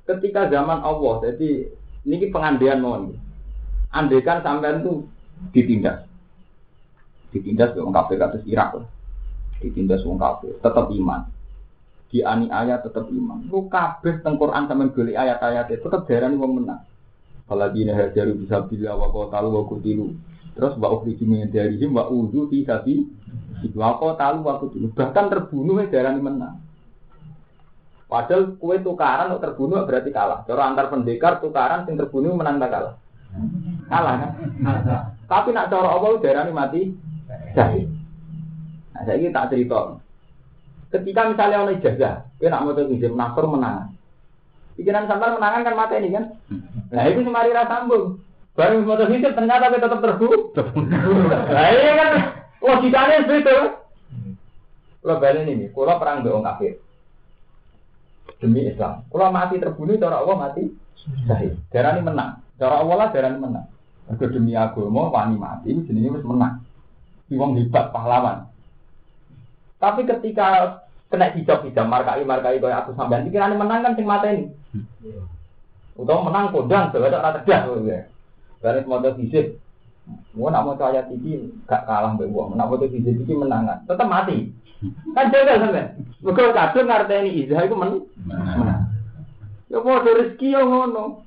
Ketika 0.05 0.53
zaman 0.53 0.85
Allah, 0.85 1.17
jadi 1.25 1.65
ini 2.05 2.29
pengandian 2.29 2.77
mohon. 2.77 3.17
Andekan 3.95 4.43
sampean 4.43 4.83
tuh 4.83 5.07
ditindas. 5.55 6.03
Ditindas 7.31 7.71
wong 7.79 7.95
kafir 7.95 8.19
kados 8.19 8.43
Irak. 8.43 8.83
Ditindas 9.63 10.03
wong 10.03 10.19
kafir, 10.19 10.51
tetap 10.59 10.91
iman 10.91 11.31
ayat 12.23 12.85
tetap 12.85 13.09
iman. 13.11 13.43
Ku 13.51 13.67
kabeh 13.67 14.23
teng 14.23 14.39
Quran 14.39 14.69
sampean 14.69 14.93
golek 14.95 15.17
ayat-ayat 15.17 15.67
itu 15.73 15.83
tetap 15.83 16.07
darani 16.07 16.39
wong 16.39 16.63
menang. 16.63 16.81
Nih 17.49 17.93
hajaru 17.93 18.33
bisa 18.39 18.63
bila 18.63 18.95
wa 18.95 19.27
talu 19.27 19.49
wa 19.51 19.61
kutilu. 19.67 20.15
Terus 20.55 20.79
wa 20.79 20.87
ukhriju 20.95 21.27
min 21.27 21.51
darihim 21.51 21.91
wa 21.91 22.07
uzu 22.07 22.47
fi 22.47 22.63
sabi 22.63 23.03
wa 23.75 24.15
talu 24.15 24.39
wa 24.45 24.61
kutilu. 24.61 24.87
Bahkan 24.95 25.25
terbunuh 25.27 25.83
darani 25.91 26.21
menang. 26.23 26.55
Padahal 28.05 28.55
kue 28.61 28.77
tukaran 28.79 29.33
untuk 29.33 29.43
terbunuh 29.49 29.81
berarti 29.83 30.13
kalah. 30.13 30.45
Cara 30.45 30.69
antar 30.69 30.93
pendekar 30.93 31.41
tukaran 31.41 31.89
sing 31.89 31.97
terbunuh 31.97 32.37
menang 32.37 32.61
tak 32.61 32.71
kalah. 32.71 32.95
Kalah 33.89 34.15
kan? 34.17 34.31
Tapi 35.25 35.49
nak 35.51 35.69
cara 35.73 35.89
Allah 35.89 36.11
darani 36.21 36.51
mati 36.53 36.81
syahid. 37.53 37.89
Nah, 38.95 39.03
saya 39.03 39.27
tak 39.33 39.49
cerita. 39.51 39.99
Ketika 40.93 41.27
misalnya 41.27 41.67
oleh 41.67 41.75
ijazah, 41.81 42.23
dia 42.39 42.47
nak 42.47 42.63
mau 42.63 42.77
izin 42.77 43.11
menakor 43.11 43.51
menang. 43.51 43.91
Pikiran 44.79 45.07
sampai 45.07 45.35
menangan 45.35 45.65
kan 45.67 45.75
mata 45.75 45.93
ini 45.99 46.15
kan. 46.15 46.25
Nah 46.91 47.03
itu 47.07 47.23
semari 47.23 47.51
rasa 47.51 47.83
sambung. 47.83 48.19
Baru 48.55 48.83
mau 48.87 48.95
izin 48.95 49.35
ternyata 49.35 49.71
kita 49.71 49.87
tetap 49.87 49.99
terbu. 49.99 50.27
Nah 51.51 51.65
ini 51.71 51.91
kan 51.99 52.09
logikanya 52.63 53.23
seperti 53.27 53.51
Kalau 55.05 55.21
balik 55.21 55.45
ini, 55.45 55.69
kalau 55.69 56.01
perang 56.01 56.25
dengan 56.25 56.49
kafir 56.49 56.81
demi 58.41 58.65
Islam. 58.65 59.05
Kalau 59.09 59.29
mati 59.29 59.61
terbunuh, 59.61 60.01
cara 60.01 60.21
Allah 60.21 60.35
mati 60.37 60.63
syahid. 61.29 61.59
Darah 61.69 61.93
ini 61.97 62.01
menang. 62.03 62.44
Cara 62.55 62.79
Allah 62.79 62.95
lah 62.95 63.07
darah 63.11 63.29
ini 63.35 63.39
menang. 63.43 63.67
Kalau 64.05 64.31
demi 64.31 64.53
agama, 64.53 65.09
wani 65.09 65.35
mati, 65.35 65.73
jenisnya 65.73 66.13
harus 66.13 66.23
menang. 66.23 66.61
Iwang 67.27 67.57
hebat, 67.57 67.89
pahlawan. 67.89 68.47
Tapi 69.81 70.07
ketika 70.07 70.79
kena 71.09 71.33
hijab 71.35 71.61
hijab 71.67 71.85
markai 71.85 72.25
markai 72.25 72.57
kaya 72.57 72.81
aku 72.81 72.97
sampean 72.97 73.27
pikiran 73.29 73.53
menang 73.55 73.85
kan 73.85 73.93
sing 73.93 74.07
mata 74.07 74.27
ini 74.33 74.49
utama 75.95 76.27
menang 76.27 76.51
kodang 76.51 76.91
sebab 76.91 77.13
ada 77.13 77.39
cerdas 77.45 77.85
ya. 77.87 77.99
Dari 78.59 78.81
semua 78.81 79.13
fisik. 79.15 79.61
Mau 80.37 80.53
nak 80.53 80.61
mau 80.69 80.77
ayat 80.77 81.09
ini 81.09 81.49
gak 81.65 81.89
kalah 81.89 82.13
mbak 82.13 82.29
uang 82.29 82.57
nak 82.57 82.69
mau 82.69 82.77
fisik 82.77 83.01
ini 83.01 83.33
menangan 83.33 83.85
tetap 83.85 84.07
mati. 84.09 84.51
Kan 85.13 85.31
jaga 85.31 85.61
sampean. 85.61 85.87
Mereka 86.25 86.51
kadang 86.51 86.85
ngerti 86.89 87.15
ini 87.15 87.29
izah 87.45 87.61
itu 87.63 87.75
men 87.77 87.91
menang. 88.25 88.81
Ya 89.69 89.77
mau 89.81 90.01
rezeki 90.01 90.47
yang 90.53 90.67
ngono 90.69 91.24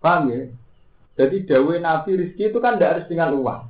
paham 0.00 0.32
ya? 0.32 0.48
Jadi 1.20 1.44
dawe 1.44 1.74
nabi 1.76 2.10
rezeki 2.16 2.44
itu 2.48 2.58
kan 2.64 2.80
tidak 2.80 2.90
harus 2.96 3.06
dengan 3.12 3.36
uang. 3.36 3.62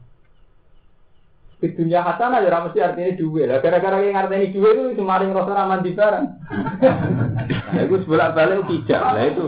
Di 1.61 1.69
dunia 1.77 2.01
hasanah 2.01 2.41
ya 2.41 2.57
mesti 2.65 2.79
artinya 2.81 3.13
duit 3.21 3.45
lah 3.45 3.61
gara-gara 3.61 4.01
yang 4.01 4.17
artinya 4.17 4.49
duit 4.49 4.75
itu 4.81 4.97
cuma 4.97 5.21
rasa 5.21 5.53
raman 5.53 5.85
di 5.85 5.93
barang 5.93 6.27
nah 7.77 7.83
itu 7.85 8.01
sebelah 8.01 8.33
balik 8.33 8.65
tidak. 8.65 9.03
Lah 9.05 9.25
itu 9.29 9.45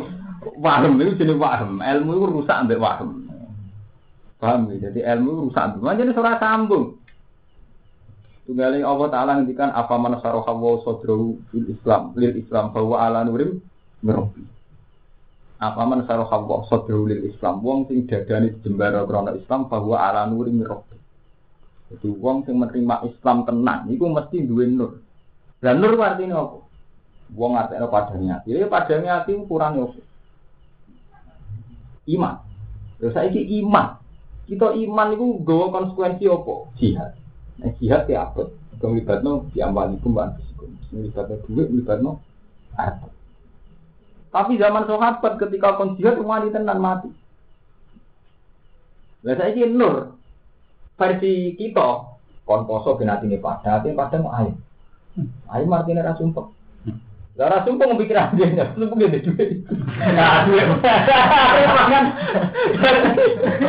waham 0.60 1.00
itu 1.00 1.16
jenis 1.16 1.40
waham 1.40 1.80
ilmu 1.80 2.10
itu 2.12 2.26
rusak 2.36 2.52
ambil 2.52 2.84
waham 2.84 3.08
paham 4.36 4.68
ya? 4.76 4.92
Jadi 4.92 5.00
ilmu 5.00 5.28
itu 5.32 5.40
rusak 5.48 5.62
ambil 5.72 5.96
jadi 5.96 6.12
surah 6.12 6.36
sambung. 6.36 6.84
Tunggalnya 8.42 8.82
Allah 8.82 9.08
Ta'ala 9.08 9.32
ngendikan 9.38 9.70
apa 9.70 9.94
mana 9.96 10.18
saroh 10.18 10.42
hawa 10.42 10.82
sodrohu 10.82 11.38
fil 11.54 11.64
Islam. 11.70 12.10
Lil 12.18 12.42
Islam 12.42 12.74
bahwa 12.74 12.98
ala 12.98 13.22
nurim 13.22 13.62
merobi 14.02 14.42
apa 15.62 15.86
mana 15.86 16.02
saroh 16.10 16.26
hawa 16.26 16.66
sodrohu 16.66 17.06
lil 17.06 17.30
Islam 17.30 17.62
wong 17.62 17.86
sing 17.86 18.10
dadani 18.10 18.50
jembara 18.66 19.06
krono 19.06 19.38
Islam 19.38 19.70
bahwa 19.70 19.94
ala 19.94 20.26
merobi 20.26 20.92
jadi 21.92 22.08
wong 22.08 22.48
sing 22.48 22.56
menerima 22.56 23.04
Islam 23.04 23.44
tenang 23.44 23.84
itu 23.92 24.08
mesti 24.08 24.48
duwe 24.48 24.64
nur. 24.64 25.04
Dan 25.60 25.84
nur 25.84 26.00
artinya 26.00 26.40
apa? 26.40 26.64
Wong 27.36 27.52
artinya 27.52 27.84
padanya 27.92 28.40
hati. 28.40 28.56
Ya 28.56 28.64
padanya 28.64 29.20
hati 29.20 29.36
ukuran 29.36 29.76
apa? 29.76 30.00
Iman. 32.08 32.40
Terus 32.96 33.12
saya 33.12 33.28
iman. 33.28 34.00
Kita 34.48 34.72
iman 34.72 35.08
itu 35.12 35.26
gawa 35.44 35.68
konsekuensi 35.68 36.24
apa? 36.32 36.54
Jihad. 36.80 37.12
Nah, 37.60 37.70
jihad 37.76 38.08
ya 38.08 38.24
apa? 38.24 38.48
Melibatno 38.80 39.52
diambali 39.52 40.00
kumban 40.00 40.34
fisikum. 40.40 40.72
Melibatno 40.90 41.44
duit, 41.44 41.68
melibatno 41.70 42.24
harta. 42.74 43.06
Tapi 44.32 44.56
zaman 44.56 44.88
sahabat 44.88 45.36
ketika 45.36 45.76
kon 45.76 45.92
jihad 46.00 46.16
wanita 46.16 46.56
tenan 46.56 46.80
mati. 46.80 47.12
Lah 49.22 49.36
saya 49.36 49.68
nur 49.68 50.16
versi 50.96 51.52
kita 51.52 52.16
kon 52.48 52.64
poso 52.64 52.96
ben 52.96 53.12
atine 53.12 53.36
pada 53.36 53.78
atine 53.78 53.92
pada 53.92 54.16
mau 54.18 54.32
ayo 54.40 54.56
ayo 55.52 55.64
martine 55.68 56.00
ra 56.00 56.16
sumpek. 56.16 56.48
Lah 57.36 57.46
ra 57.52 57.60
sumpek 57.68 57.92
ngepikir 57.92 58.16
aja 58.16 58.44
ya 58.48 58.64
sumpek 58.72 58.98
gede 59.04 59.20
duit 59.20 59.50
nah 60.16 60.48
pangan 61.68 62.04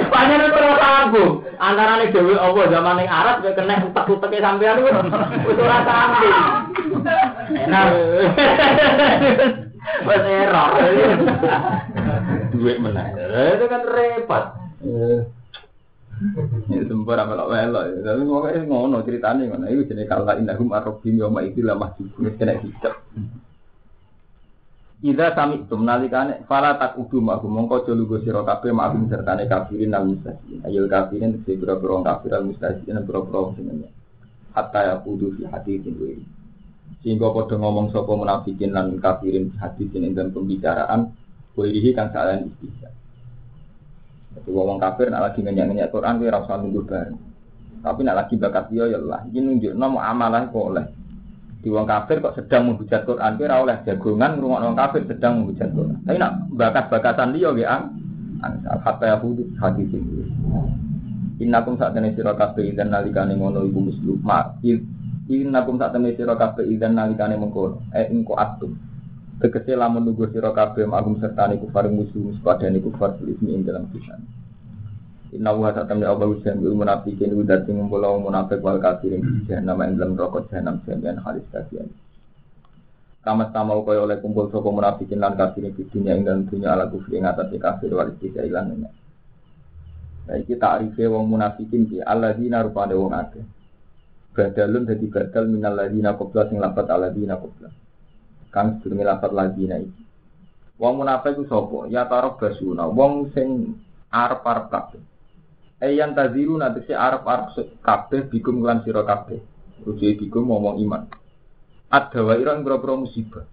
pangan 0.09 0.47
itu 0.47 0.57
ora 0.57 0.75
sanggup 0.79 1.31
antara 1.59 1.99
nih 1.99 2.11
dewi 2.15 2.33
Allah 2.39 2.65
zaman 2.71 3.03
yang 3.03 3.11
Arab 3.11 3.35
gue 3.43 3.53
kena 3.53 3.83
utak 3.83 4.09
utaknya 4.09 4.39
sampean 4.41 4.79
itu 4.79 4.89
itu 5.51 5.61
ora 5.61 5.79
sanggup 5.83 6.33
enak 7.51 7.88
Wes 9.84 10.23
error. 10.23 10.69
Duit 12.55 12.77
mana? 12.79 13.11
Itu 13.55 13.65
kan 13.67 13.81
repot. 13.84 14.43
Ya 16.71 16.81
sempur 16.88 17.17
apa 17.19 17.34
lo 17.36 17.51
melo. 17.51 17.81
Tapi 17.99 18.21
pokoknya 18.23 18.61
ngono 18.69 19.03
ceritanya 19.03 19.43
ngono. 19.49 19.65
Itu 19.67 19.91
jenis 19.91 20.07
kalau 20.07 20.31
indahum 20.38 20.71
arobim 20.71 21.19
yoma 21.19 21.43
itu 21.43 21.65
lah 21.65 21.75
masih 21.75 22.07
kena 22.38 22.55
hijab. 22.61 22.95
Ida 25.03 25.36
sami 25.36 25.67
tum 25.67 25.84
nalikane 25.84 26.47
fala 26.47 26.79
tak 26.79 26.95
udu 26.95 27.19
aku 27.27 27.51
mongko 27.51 27.84
aja 27.84 27.91
lugu 27.91 28.23
sira 28.23 28.39
kabeh 28.39 28.71
ma'hum 28.71 29.11
sertane 29.11 29.51
kafirin 29.51 29.91
al 29.91 30.07
mustasiin. 30.07 30.63
Ayul 30.63 30.88
kafirin 30.88 31.43
tegese 31.43 31.59
pira-pira 31.59 31.99
kafir 32.07 32.31
al 32.39 32.47
mustasiin 32.47 33.03
pira-pira 33.03 33.51
sing 33.59 33.84
Hatta 34.55 34.79
ya 34.86 34.95
kudu 35.03 35.36
fi 35.36 35.43
hati 35.43 35.84
sing 35.84 36.23
Sehingga 37.03 37.35
padha 37.35 37.59
ngomong 37.59 37.91
sapa 37.91 38.15
munafikin 38.15 38.71
lan 38.71 38.95
kafirin 39.03 39.51
hadis 39.59 39.91
ing 39.91 40.15
dalam 40.15 40.31
pembicaraan 40.31 41.11
kuwi 41.51 41.91
kan 41.91 42.09
salah 42.15 42.39
istihza. 42.39 42.89
Jadi 44.33 44.49
ngomong 44.49 44.79
kafir 44.79 45.11
nak 45.11 45.29
lagi 45.29 45.43
ngenyak-ngenyak 45.43 45.91
Quran 45.91 46.17
kuwi 46.17 46.31
ora 46.31 46.55
nunggu 46.57 46.81
bareng. 46.87 47.19
Tapi 47.83 47.99
nak 48.07 48.15
lagi 48.23 48.39
bakat 48.39 48.71
dia 48.71 48.87
ya 48.87 48.97
Allah, 49.03 49.19
iki 49.27 49.43
nunjukno 49.43 49.99
amalah 49.99 50.47
kok 50.47 50.67
oleh 50.71 50.87
di 51.63 51.71
wong 51.71 51.87
kafir 51.87 52.19
kok 52.19 52.35
sedang 52.35 52.67
menghujat 52.67 53.07
Quran 53.07 53.39
kira 53.39 53.55
oleh 53.59 53.75
jagongan 53.87 54.35
ngrungokno 54.35 54.65
wong 54.71 54.79
kafir 54.79 55.01
sedang 55.07 55.43
menghujat 55.43 55.69
Quran. 55.71 55.99
Tapi 56.07 56.17
nak 56.19 56.31
bakat-bakatan 56.55 57.35
liya 57.35 57.49
ge 57.55 57.63
ang 57.67 57.83
hatta 58.83 59.05
ya 59.07 59.15
hudud 59.19 59.47
hadis 59.59 59.91
ini. 59.91 60.27
Saat 61.75 61.95
ini 61.99 62.15
sira 62.15 62.35
kabeh 62.35 62.71
dan 62.71 62.91
nalikane 62.91 63.35
ngono 63.35 63.67
iku 63.67 63.79
mislu 63.91 64.15
ma 64.23 64.47
Innakum 65.24 65.80
saat 65.80 65.95
ini 65.95 66.19
sira 66.19 66.36
kabeh 66.36 66.67
dan 66.76 66.99
nalikane 66.99 67.39
mengkono 67.39 67.88
eh 67.95 68.11
engko 68.11 68.36
atum. 68.36 68.76
Tegese 69.39 69.71
lamun 69.71 70.03
nunggu 70.03 70.28
sira 70.36 70.51
kabeh 70.51 70.84
magum 70.84 71.15
serta 71.15 71.47
niku 71.47 71.71
faring 71.71 71.95
musuh 71.95 72.36
padane 72.43 72.84
kufar 72.84 73.15
ismi 73.24 73.55
ing 73.55 73.63
dalam 73.63 73.88
kisan. 73.88 74.19
Inna 75.32 75.55
wa 75.55 75.71
satam 75.71 76.03
ya 76.03 76.11
Allah 76.11 76.28
ujian 76.28 76.59
bil 76.59 76.76
munafikin 76.76 77.34
udah 77.34 77.63
sing 77.65 77.80
ngumpul 77.80 78.03
munafik 78.19 78.61
wal 78.61 78.78
kafirin 78.84 79.47
di 79.47 79.55
ing 79.55 79.65
dalam 79.65 80.13
rokok 80.13 80.51
jahanam 80.51 80.84
jami'an 80.84 81.17
halis 81.24 81.47
kasihan. 81.49 81.88
Kama 83.24 83.47
sama 83.55 83.80
kaya 83.88 84.03
oleh 84.03 84.19
kumpul 84.19 84.51
sapa 84.51 84.67
munafikin 84.67 85.24
lan 85.24 85.39
kafirin 85.39 85.71
di 85.71 85.88
dunia 85.88 86.19
ing 86.19 86.28
dalam 86.28 86.43
dunia 86.51 86.76
ala 86.76 86.91
kufri 86.91 87.17
ing 87.17 87.26
atas 87.26 87.47
kafir 87.55 87.95
wal 87.95 88.11
istisa 88.11 88.43
ilangannya. 88.43 88.91
Nah 90.28 90.36
iki 90.36 90.59
ta'rife 90.59 91.07
wong 91.07 91.32
munafikin 91.32 91.88
ki 91.88 92.03
alladzina 92.03 92.59
rupane 92.59 92.93
wong 92.93 93.15
akeh. 93.15 93.62
Badalun 94.34 94.89
dadi 94.89 95.05
badal 95.13 95.45
minal 95.45 95.77
ladzina 95.77 96.17
qabla 96.17 96.49
sing 96.49 96.57
lafat 96.57 96.89
alladzina 96.89 97.38
qabla. 97.38 97.69
Kang 98.49 98.81
sedurunge 98.81 99.05
lafat 99.05 99.29
ladzina 99.29 99.77
iki. 99.77 100.03
Wong 100.81 101.05
munafik 101.05 101.38
ku 101.38 101.45
sapa? 101.45 101.86
Ya 101.93 102.09
tarab 102.09 102.41
basuna, 102.41 102.89
wong 102.89 103.29
sing 103.38 103.77
arep-arep 104.09 104.73
kabeh. 104.73 105.01
Ayan 105.84 106.15
taziru 106.15 106.55
nanti 106.55 106.88
si 106.88 106.95
Arab 106.95 107.27
kabeh 107.84 108.31
bikum 108.31 108.63
lan 108.63 108.81
siro 108.88 109.03
kabeh. 109.03 109.38
Rujuk 109.84 110.25
bikum 110.25 110.47
ngomong 110.47 110.79
iman. 110.79 111.11
Ada 111.91 112.23
wa 112.23 112.34
irang 112.39 112.63
berapa 112.63 112.95
musibah. 112.95 113.43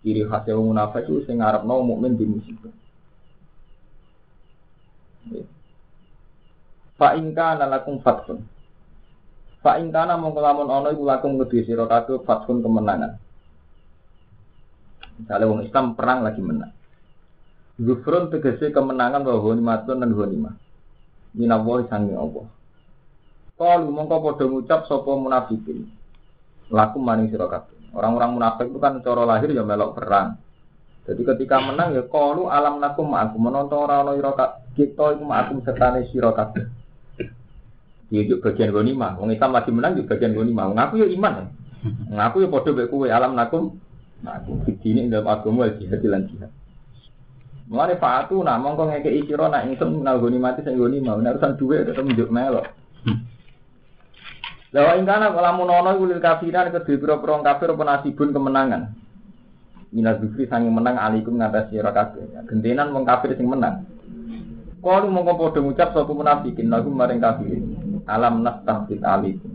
Ciri 0.00 0.24
khas 0.24 0.48
yang 0.48 0.64
munafik 0.64 1.04
itu 1.04 1.24
sing 1.28 1.38
mau 1.40 1.84
mukmin 1.84 2.16
di 2.16 2.24
musibah. 2.24 2.72
Fa 6.96 7.12
ingka 7.12 7.60
nalakum 7.60 8.00
fatsun. 8.00 8.40
Fa 9.64 9.80
ingka 9.80 10.04
na 10.04 10.20
mongko 10.20 10.44
lamun 10.44 10.68
ana 10.68 10.92
iku 10.92 11.08
lakum 11.08 11.40
ngedi 11.40 11.64
sira 11.64 11.88
kabeh 11.88 12.20
fatsun 12.20 12.60
kemenangan. 12.60 13.16
Misalnya 15.16 15.48
wong 15.48 15.64
Islam 15.64 15.96
perang 15.96 16.20
lagi 16.20 16.44
menang. 16.44 16.68
Zufrun 17.80 18.28
tegese 18.28 18.68
kemenangan 18.76 19.24
bahwa 19.24 19.40
honimatun 19.40 20.04
dan 20.04 20.12
honimah 20.12 20.54
minallahi 21.32 21.88
sangi 21.88 22.12
Allah. 22.12 22.44
Kalu 23.56 23.88
mongko 23.88 24.16
padha 24.20 24.44
ngucap 24.44 24.80
sapa 24.84 25.10
munafikin. 25.16 25.88
Laku 26.68 27.00
maning 27.00 27.32
sira 27.32 27.48
kabeh. 27.48 27.96
Orang-orang 27.96 28.36
munafik 28.36 28.68
itu 28.68 28.76
kan 28.76 29.00
cara 29.00 29.24
lahir 29.24 29.48
ya 29.48 29.64
melok 29.64 29.96
perang. 29.96 30.36
Jadi 31.08 31.24
ketika 31.24 31.56
menang 31.64 31.96
ya 31.96 32.04
kalu 32.04 32.52
alam 32.52 32.84
nakum 32.84 33.16
aku 33.16 33.36
menonton 33.40 33.80
orang 33.80 34.12
orang 34.12 34.16
ira 34.20 34.32
kita 34.76 35.16
iku 35.16 35.24
ma'akum 35.24 35.64
sertane 35.64 36.04
sira 36.12 36.36
kabeh. 36.36 36.83
Dia 38.14 38.22
juga 38.30 38.54
bagian 38.54 38.70
ghanimah. 38.70 39.18
Wong 39.18 39.34
Islam 39.34 39.50
lagi 39.50 39.74
menang 39.74 39.98
juga 39.98 40.14
bagian 40.14 40.38
ghanimah. 40.38 40.64
Ngaku 40.70 40.94
ya 41.02 41.06
iman. 41.18 41.34
Ngaku 42.14 42.36
ya 42.46 42.48
padha 42.54 42.70
mek 42.70 42.86
kowe 42.86 43.06
alam 43.10 43.34
nakum. 43.34 43.74
Nah, 44.22 44.38
aku 44.38 44.62
ini 44.86 45.10
dalam 45.10 45.26
agama 45.26 45.66
jihad 45.74 45.98
lan 46.06 46.30
jihad. 46.30 46.48
Mulane 47.66 47.98
fatu 47.98 48.38
nak 48.44 48.60
mongko 48.62 48.92
ngekeki 48.92 49.26
sira 49.26 49.50
nak 49.50 49.66
ingsun 49.66 50.04
goni 50.04 50.38
mati 50.38 50.62
sing 50.62 50.78
goni 50.78 51.02
mau 51.02 51.16
nek 51.16 51.40
urusan 51.40 51.56
dhuwit 51.58 51.88
tetep 51.88 52.04
njuk 52.06 52.30
melok. 52.30 52.70
Lawa 54.70 54.96
ingkana 54.96 55.32
kala 55.32 55.56
munono 55.56 55.90
iku 55.96 56.04
lil 56.06 56.20
kafiran 56.20 56.72
kedhe 56.72 57.00
pira-pira 57.00 57.40
kafir 57.40 57.72
apa 57.72 57.82
nasibun 57.84 58.36
kemenangan. 58.36 58.92
Minaz 59.96 60.20
zikri 60.20 60.44
sange 60.44 60.68
menang 60.68 61.00
alikum 61.00 61.40
ngatas 61.40 61.72
sira 61.72 61.88
kabeh. 61.90 62.26
Gentenan 62.46 62.92
wong 62.92 63.04
kafir 63.08 63.32
sing 63.36 63.48
menang. 63.48 63.88
Kalu 64.84 65.08
mongko 65.08 65.32
padha 65.36 65.60
ngucap 65.64 65.88
sapa 65.96 66.12
munafikin 66.12 66.68
lagu 66.68 66.92
maring 66.92 67.20
kafir. 67.20 67.64
Alam 68.04 68.44
nastahfid 68.44 69.00
alikum. 69.00 69.52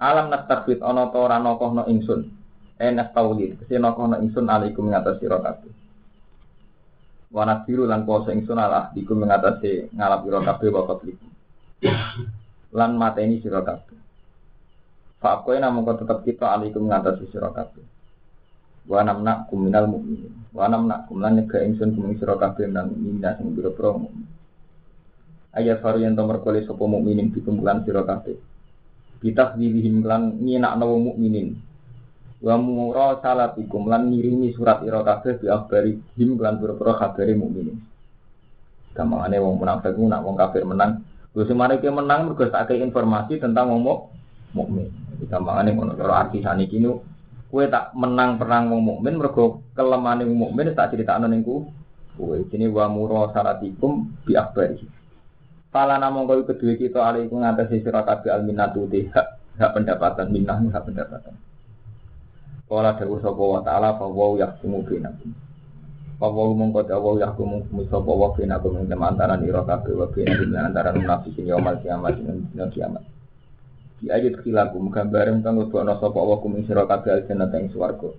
Alam 0.00 0.32
nastahfid 0.32 0.80
ana 0.80 1.12
ta 1.12 1.18
ora 1.20 1.36
nokohno 1.36 1.84
ingsun. 1.84 2.24
Enak 2.80 3.12
tauhid, 3.12 3.60
kese 3.60 3.76
nokohno 3.76 4.16
ingsun 4.24 4.48
alikum 4.48 4.88
ngatas 4.88 5.20
sira 5.20 5.36
kabeh. 5.44 5.68
Biru 7.68 7.84
lan 7.86 8.08
kuasa 8.08 8.32
ingsun 8.32 8.58
ala 8.58 8.90
diku 8.96 9.12
mengatasi 9.14 9.92
ngalap 9.92 10.24
ira 10.26 10.40
kabeh 10.40 10.68
wa 10.72 10.82
qabliku. 10.88 11.28
Lan 12.72 12.96
mateni 12.96 13.38
sira 13.44 13.60
kabeh. 13.60 13.98
Fa 15.20 15.44
kowe 15.44 15.52
namung 15.60 15.84
kok 15.84 16.00
tetep 16.00 16.24
kita 16.24 16.56
alaikum 16.56 16.88
ngatasi 16.88 17.28
sira 17.28 17.52
kabeh. 17.52 17.84
Wa 18.88 19.04
namna 19.04 19.44
kuminal 19.52 19.84
mukminin. 19.84 20.32
Wa 20.56 20.64
namna 20.66 21.04
kumlan 21.04 21.36
nyega 21.36 21.60
ingsun 21.60 21.92
kuming 21.92 22.16
sira 22.16 22.40
kabeh 22.40 22.66
nang 22.66 22.96
minna 22.96 23.36
sing 23.36 23.52
biro-biro 23.52 24.00
mukmin. 24.00 24.39
Ayat 25.50 25.82
faru 25.82 25.98
yang 25.98 26.14
tomar 26.14 26.38
kole 26.46 26.62
sopo 26.62 26.86
mukminin 26.86 27.34
dikumpulan 27.34 27.82
sira 27.82 28.06
kabeh. 28.06 28.38
Kita 29.18 29.58
dilihim 29.58 30.06
lan 30.06 30.38
nyenakno 30.38 30.94
mukminin 30.96 31.58
wa 32.40 32.56
mura 32.56 33.20
salatikum 33.20 33.84
lan 33.92 34.08
ngirimi 34.08 34.56
surat 34.56 34.80
ira 34.80 35.04
kabeh 35.04 35.44
bi 35.44 35.46
akhbari 35.52 35.92
him 36.16 36.40
lan 36.40 36.56
pira-pira 36.56 36.96
kabare 36.96 37.36
mukminin. 37.36 37.76
Gamane 38.96 39.36
wong 39.38 39.60
munafik 39.60 39.94
ku 39.94 40.08
nak 40.08 40.24
wong 40.26 40.34
kafir 40.34 40.66
menang, 40.66 41.04
Gus 41.30 41.46
mari 41.54 41.78
ki 41.78 41.94
menang 41.94 42.26
mergo 42.26 42.42
informasi 42.42 43.38
tentang 43.38 43.70
wong 43.70 43.86
mukmin. 44.50 44.90
Gampangane 45.30 45.70
ngono 45.76 45.94
cara 45.94 46.26
arti 46.26 46.42
saniki 46.42 46.82
nu 46.82 46.98
kowe 47.52 47.66
tak 47.70 47.94
menang 47.94 48.34
perang 48.34 48.72
wong 48.72 48.82
mukmin 48.82 49.14
mergo 49.14 49.62
kelemane 49.78 50.26
wong 50.26 50.50
mukmin 50.50 50.74
tak 50.74 50.90
critakno 50.90 51.30
ning 51.30 51.46
ku 51.46 51.70
kowe. 52.18 52.34
Ini 52.34 52.66
wa 52.66 52.90
mura 52.90 53.30
salatikum 53.30 54.10
bi 54.26 54.34
akhbari. 54.34 54.99
Pala 55.70 56.02
namung 56.02 56.26
kowe 56.26 56.42
kedue 56.42 56.74
kita 56.74 56.98
alaikum 56.98 57.46
ngatasi 57.46 57.86
sira 57.86 58.02
kabeh 58.02 58.34
alminatu 58.34 58.90
hak 58.90 59.26
hak 59.54 59.70
pendapatan 59.70 60.34
minah 60.34 60.58
hak 60.58 60.82
pendapatan. 60.82 61.38
Kala 62.66 62.98
dawu 62.98 63.22
sapa 63.22 63.38
wa 63.38 63.62
ta'ala 63.62 63.94
fa 63.94 64.06
wa 64.10 64.34
yahkumu 64.34 64.82
bainakum. 64.82 65.30
Fa 66.18 66.26
wa 66.26 66.50
mongko 66.58 66.90
dawu 66.90 67.22
yahkumu 67.22 67.86
sapa 67.86 68.10
wa 68.10 68.34
bainakum 68.34 68.82
ing 68.82 68.90
antara 68.90 69.38
ira 69.38 69.62
kabeh 69.62 69.94
wa 69.94 70.10
bainakum 70.10 70.58
antara 70.58 70.90
munafikin 70.90 71.46
yaumul 71.46 71.78
kiamat 71.78 72.18
ing 72.18 72.50
dina 72.50 72.66
kiamat. 72.74 73.06
Di 74.02 74.10
ayat 74.10 74.42
khilakum 74.42 74.90
gambaran 74.90 75.38
kang 75.46 75.54
lebono 75.54 76.02
sapa 76.02 76.18
wa 76.18 76.42
kum 76.42 76.58
ing 76.58 76.66
sira 76.66 76.82
kabeh 76.82 77.14
aljannah 77.14 77.46
ing 77.54 77.70
swarga. 77.70 78.10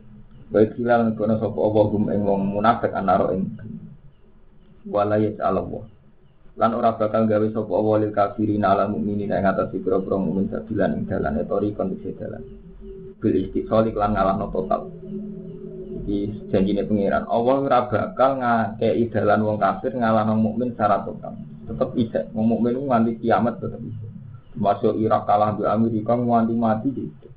Wa 0.56 0.64
khilal 0.72 1.12
lebono 1.12 1.36
sapa 1.36 1.60
wa 1.60 2.36
munafik 2.40 2.96
anaro 2.96 3.36
ing 3.36 3.44
wala 4.88 5.20
ya'lamu. 5.20 5.84
Lan 6.60 6.72
ora 6.76 7.00
bakal 7.00 7.32
gawe 7.32 7.48
sapa 7.56 7.72
wa 7.72 7.96
lil 7.96 8.12
kafirin 8.12 8.68
ala 8.68 8.92
mukminin 8.92 9.32
ing 9.32 9.46
atas 9.48 9.72
pira-pira 9.72 10.20
mukmin 10.20 10.52
sabilan 10.52 11.00
ing 11.00 11.04
dalane 11.08 11.48
tori 11.48 11.72
kondisi 11.72 12.12
dalan 12.20 12.44
bil 13.22 13.36
istiqol 13.38 13.88
iklan 13.88 14.18
no 14.18 14.52
total. 14.52 14.92
Jadi 16.02 16.50
janjine 16.52 16.84
pangeran 16.84 17.30
Allah 17.30 17.56
ora 17.62 17.80
bakal 17.88 18.32
ngakei 18.42 19.08
dalan 19.14 19.48
wong 19.48 19.58
kafir 19.62 19.96
ngalahno 19.96 20.36
mukmin 20.36 20.76
secara 20.76 21.06
total. 21.08 21.40
Tetep 21.72 21.90
bisa, 21.96 22.20
wong 22.36 22.46
mukmin 22.58 22.84
nganti 22.84 23.22
kiamat 23.22 23.62
tetep 23.62 23.80
bisa. 23.80 24.08
Masuk 24.58 25.00
Irak 25.00 25.24
kalah 25.24 25.56
di 25.56 25.64
Amerika 25.64 26.20
nganti 26.20 26.54
mati 26.58 26.90
gitu. 26.92 27.28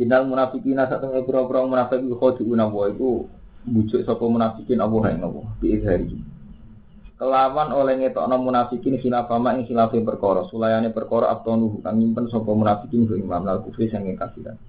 Innal 0.00 0.28
munafikina 0.28 0.88
satu 0.88 1.08
pura-pura 1.24 1.64
munafik 1.64 2.04
iku 2.04 2.16
khodiuna 2.16 2.68
wa 2.68 2.88
iku 2.88 3.28
bujuk 3.64 4.04
sapa 4.04 4.24
munafikin 4.28 4.80
Allah 4.80 5.02
ing 5.12 5.20
Allah 5.24 5.46
bi 5.56 5.72
izhari 5.72 6.35
kelawan 7.16 7.72
oleh 7.72 7.96
ngetokno 7.96 8.36
munafikin 8.36 9.00
khilafama 9.00 9.56
ing 9.56 9.64
khilafe 9.64 10.00
perkara 10.04 10.44
sulayane 10.52 10.92
perkara 10.92 11.32
abtonu 11.32 11.80
kang 11.80 11.96
nyimpen 11.96 12.28
sapa 12.28 12.50
munafikin 12.52 13.08
ku 13.08 13.16
imam 13.16 13.44
lal 13.44 13.64
kufri 13.64 13.88
sange 13.88 14.12
kafiran 14.16 14.60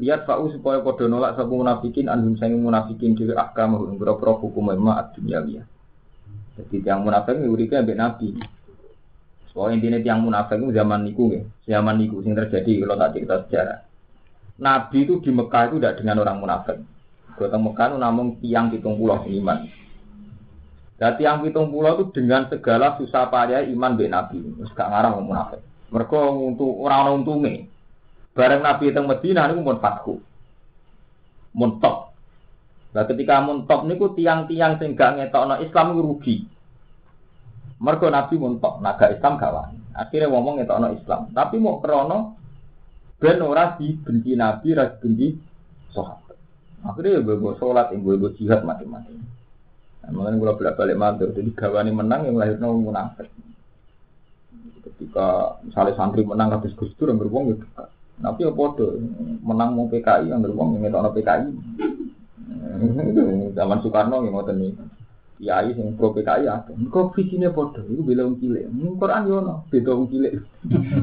lihat 0.00 0.24
fa'u 0.24 0.48
supaya 0.48 0.80
padha 0.80 1.04
nolak 1.08 1.36
sapa 1.36 1.52
munafikin 1.52 2.08
anhum 2.08 2.40
sange 2.40 2.56
munafikin 2.56 3.12
dhewe 3.12 3.36
ahkam 3.36 3.76
ing 3.92 4.00
pira-pira 4.00 4.32
hukum 4.40 4.72
ma 4.72 5.04
ad-dunyawiyah 5.04 5.66
jadi 6.52 6.76
yang 6.84 7.04
munafik 7.04 7.36
uripe 7.36 7.76
ambek 7.80 7.96
nabi 7.96 8.28
Soalnya 9.52 9.84
intinya 9.84 9.98
tiang 10.00 10.20
munafik 10.24 10.56
itu 10.56 10.72
zaman 10.72 11.04
niku 11.04 11.28
ya, 11.28 11.42
zaman 11.76 12.00
niku 12.00 12.24
sing 12.24 12.32
terjadi 12.32 12.72
kalau 12.82 12.96
tak 12.96 13.10
cerita 13.12 13.36
sejarah. 13.44 13.78
Nabi 14.64 14.98
itu 15.04 15.14
di 15.20 15.28
Mekah 15.28 15.62
itu 15.68 15.76
tidak 15.76 15.96
dengan 16.00 16.24
orang 16.24 16.40
munafik. 16.40 16.76
Gotong 17.36 17.62
Mekah 17.68 17.86
itu 17.92 17.96
namun 18.00 18.26
tiang 18.40 18.72
pitung 18.72 18.96
pulau 18.96 19.20
iman. 19.28 19.68
Dan 21.02 21.18
tiang 21.18 21.42
pitung 21.42 21.74
pulau 21.74 21.98
itu 21.98 22.14
dengan 22.14 22.46
segala 22.46 22.94
susah 22.94 23.26
payah 23.26 23.66
iman 23.74 23.98
be 23.98 24.06
Nabi. 24.06 24.38
Terus 24.38 24.70
gak 24.70 24.86
ngarang 24.86 25.18
ngomong 25.18 25.34
munafik. 25.34 25.58
Mereka 25.90 26.18
untuk 26.30 26.78
orang 26.78 27.18
untungnya. 27.18 27.66
Bareng 28.38 28.62
Nabi 28.62 28.94
itu 28.94 29.02
Medina 29.02 29.50
itu 29.50 29.66
pun 29.66 29.82
fatku. 29.82 30.22
Muntok. 31.58 32.14
Nah 32.94 33.02
ketika 33.10 33.42
muntok 33.42 33.82
niku 33.82 34.14
tiang-tiang 34.14 34.78
sing 34.78 34.94
gak 34.94 35.18
ngetokno 35.18 35.58
Islam 35.58 35.98
rugi. 35.98 36.46
Mergo 37.82 38.06
Nabi 38.06 38.38
muntok, 38.38 38.78
naga 38.78 39.10
Islam 39.10 39.42
gak 39.42 39.50
wani. 39.58 39.82
Akhirnya 39.98 40.30
ngomong 40.30 40.62
ngetokno 40.62 40.94
Islam. 41.02 41.34
Tapi 41.34 41.58
mau 41.58 41.82
krono 41.82 42.38
ben 43.18 43.42
ora 43.42 43.74
dibenci 43.74 44.38
Nabi, 44.38 44.70
ora 44.70 44.86
dibenci 44.86 45.34
sahabat. 45.90 46.38
Akhirnya 46.86 47.26
ya 47.26 47.50
sholat, 47.58 47.90
gue 47.90 48.14
gue 48.22 48.30
jihad 48.38 48.62
mati-mati. 48.62 49.41
Makanya 50.10 50.34
gue 50.34 50.58
bolak 50.58 50.74
balik 50.74 50.98
mantur, 50.98 51.30
jadi 51.30 51.50
gawani 51.54 51.94
menang 51.94 52.26
yang 52.26 52.34
lahir 52.34 52.58
nol 52.58 52.74
munafik. 52.74 53.30
Ketika 54.82 55.58
misalnya 55.62 55.94
santri 55.94 56.26
menang 56.26 56.50
habis 56.50 56.74
Gus 56.74 56.90
Dur 56.98 57.14
yang 57.14 57.22
beruang 57.22 57.54
gitu. 57.54 57.66
Tapi 58.22 58.46
ya 58.46 58.50
podo 58.50 58.98
menang 59.42 59.78
mau 59.78 59.86
PKI 59.86 60.30
yang 60.30 60.42
beruang 60.42 60.78
yang 60.78 60.90
ngetokno 60.90 61.10
PKI. 61.14 61.46
Zaman 63.58 63.78
Soekarno 63.82 64.26
yang 64.26 64.34
mau 64.34 64.46
nih. 64.46 64.74
Kiai 65.42 65.74
sing 65.74 65.98
pro 65.98 66.14
PKI 66.14 66.46
ada. 66.46 66.70
Kok 66.70 67.18
visine 67.18 67.50
padha 67.50 67.82
iku 67.82 68.02
bela 68.06 68.22
wong 68.30 68.38
cilik. 68.38 68.62
Ning 68.70 68.94
Quran 68.94 69.26
yo 69.26 69.42
ono 69.42 69.66
beda 69.66 69.90
wong 69.90 70.06
cilik. 70.06 70.38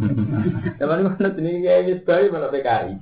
Zaman 0.80 1.00
iku 1.04 1.10
ana 1.20 1.30
jenenge 1.36 1.60
kiai 1.60 1.88
wis 1.92 2.00
bae 2.08 2.32
malah 2.32 2.48
PKI. 2.48 2.94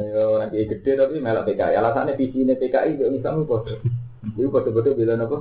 Ayo 0.00 0.40
nanti 0.40 0.64
gede 0.64 0.92
tapi 0.96 1.20
malah 1.20 1.44
PKI. 1.44 1.76
Alasannya 1.76 2.16
visine 2.16 2.56
PKI 2.56 2.96
yo 2.96 3.12
Islam 3.12 3.44
padha. 3.44 3.76
Iku 4.34 4.50
kata-kata 4.50 4.98
bela 4.98 5.14
apa? 5.22 5.38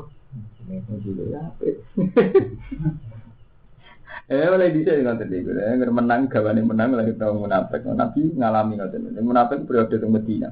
Eh, 4.26 4.50
oleh 4.50 4.74
bisa 4.74 4.98
yang 4.98 5.14
nonton 5.14 5.30
di 5.30 5.46
gue, 5.46 5.54
yang 5.54 5.86
menang, 5.94 6.26
gawane 6.26 6.66
menang, 6.66 6.98
lagi 6.98 7.14
tahu 7.14 7.46
munafik, 7.46 7.86
nabi 7.86 8.34
ngalami 8.34 8.74
nonton 8.74 9.22
munafik 9.22 9.70
periode 9.70 10.02
ke 10.02 10.08
Medina. 10.10 10.50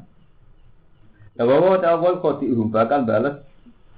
Ya, 1.34 1.42
bawa 1.50 1.82
tahu 1.82 1.98
bawa 1.98 2.22
kau 2.22 2.38
bakal 2.70 3.02
balas 3.10 3.42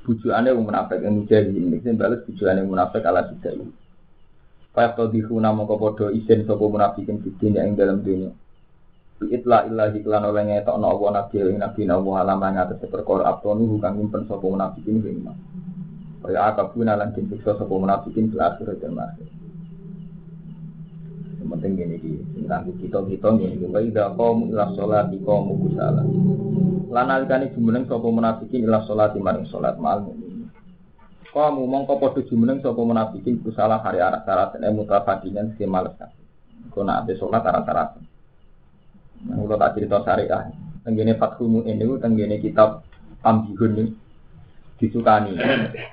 bujuannya 0.07 0.55
yang 0.55 0.63
munafik, 0.63 1.03
yang 1.03 1.19
mujahid 1.19 1.51
ini, 1.51 1.83
yang 1.83 1.99
balas 1.99 2.23
bujuannya 2.23 2.63
munafik, 2.63 3.03
ala 3.03 3.27
tidak 3.27 3.51
ini. 3.59 3.75
Pak 4.71 4.95
Yakto 4.95 5.11
di 5.11 5.19
rumah, 5.19 5.51
mau 5.51 5.67
kau 5.67 6.07
izin 6.07 6.47
sopo 6.47 6.71
munafik 6.71 7.11
yang 7.11 7.19
di 7.19 7.35
dunia, 7.35 7.67
yang 7.67 7.75
dalam 7.75 7.99
dunia. 7.99 8.31
Itla 9.15 9.63
illahi 9.63 10.03
klan 10.03 10.27
oleh 10.27 10.43
ngetokno 10.43 10.91
Allah 10.91 11.23
nabi 11.23 11.39
ing 11.39 11.63
nabi 11.63 11.87
Allah 11.87 12.15
alam 12.19 12.43
yang 12.43 12.67
atas 12.67 12.83
perkara 12.83 13.31
abtonu 13.31 13.79
kang 13.79 13.95
nyimpen 13.95 14.27
sapa 14.27 14.43
munafikin 14.43 14.99
ing 14.99 15.23
iman. 15.23 15.37
Kaya 16.19 16.51
akabuna 16.51 16.99
lan 16.99 17.15
disiksa 17.15 17.55
sapa 17.55 17.71
munafikin 17.71 18.27
di 18.27 18.35
akhirat 18.35 18.75
dan 18.83 18.99
akhir 18.99 19.27
yang 21.39 21.47
penting 21.47 21.71
gini 21.77 21.95
di 22.01 22.11
tentang 22.43 22.67
kita 22.75 22.99
kita 23.07 23.29
gini 23.39 23.63
wa 23.63 23.79
idza 23.79 24.11
qamu 24.19 24.51
ila 24.51 24.65
sholati 24.75 25.17
qamu 25.23 25.53
kusala. 25.63 26.03
Lan 26.91 27.07
alikane 27.07 27.55
jumeneng 27.55 27.87
sapa 27.87 28.07
munafikin 28.11 28.67
ila 28.67 28.83
sholati 28.83 29.23
maring 29.23 29.47
salat 29.47 29.79
mal 29.79 30.03
mukmin 30.03 30.51
qamu 31.31 31.63
mongko 31.63 32.03
padha 32.03 32.19
jumeneng 32.27 32.59
sapa 32.59 32.83
munafikin 32.83 33.39
kusala 33.39 33.79
hari 33.79 34.03
arah 34.03 34.27
syarat 34.27 34.59
ene 34.59 34.75
mutafadinan 34.75 35.55
sing 35.55 35.71
males 35.71 35.95
kono 36.75 36.91
ate 36.91 37.15
salat 37.15 37.47
arah-arah 37.47 37.95
Nah, 37.95 38.14
kalau 39.25 39.57
tak 39.57 39.73
cerita 39.77 40.05
syariah, 40.05 40.53
tenggene 40.85 41.17
Fathul 41.17 41.49
Mu'in 41.49 41.81
itu 41.81 41.97
tenggene 41.97 42.37
kitab 42.37 42.85
Ambihun 43.25 43.73
ini 43.73 43.85
disukani 44.77 45.33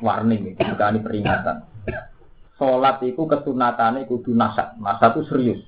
warning, 0.05 0.53
disukani 0.53 1.01
peringatan. 1.01 1.65
Sholat 2.61 3.01
itu 3.03 3.25
kesunatannya 3.25 4.07
kudu 4.07 4.37
nasat. 4.37 4.77
Nasat 4.79 5.17
itu 5.17 5.23
serius. 5.33 5.61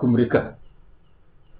Gumrega. 0.00 0.56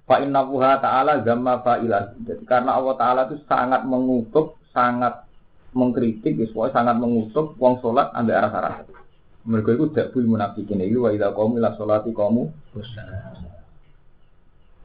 Fa 0.09 0.17
inna 0.25 0.41
wuha 0.41 0.81
ta'ala 0.81 1.21
gamma 1.21 1.61
fa'ilah. 1.61 2.17
Jadi 2.25 2.43
karena 2.49 2.73
Allah 2.73 2.95
ta'ala 2.97 3.21
itu 3.29 3.37
sangat 3.45 3.85
mengutuk, 3.85 4.57
sangat 4.73 5.29
mengkritik, 5.77 6.33
ya, 6.33 6.49
sangat 6.73 6.97
mengutuk 6.97 7.53
wong 7.61 7.77
sholat 7.77 8.09
ambil 8.17 8.41
arah-arah. 8.41 8.89
Mereka 9.45 9.77
itu 9.77 9.85
tidak 9.93 10.11
boleh 10.11 10.27
munafikin. 10.35 10.81
Ini 10.81 10.97
wa 10.97 11.13
idha 11.13 11.29
kamu 11.31 11.61
ila 11.61 11.77
sholati 11.77 12.11
kamu. 12.11 12.43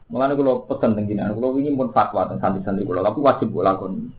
Mulanya 0.05 0.37
kalau 0.37 0.61
pesan 0.69 0.93
tengginan, 0.93 1.33
kalau 1.33 1.57
ingin 1.57 1.73
pun 1.73 1.89
fatwa 1.89 2.29
tentang 2.29 2.61
santri-santri 2.61 2.85
kalau, 2.85 3.01
tapi 3.01 3.19
wajib 3.25 3.47
gue 3.49 3.63
lakukan. 3.65 4.13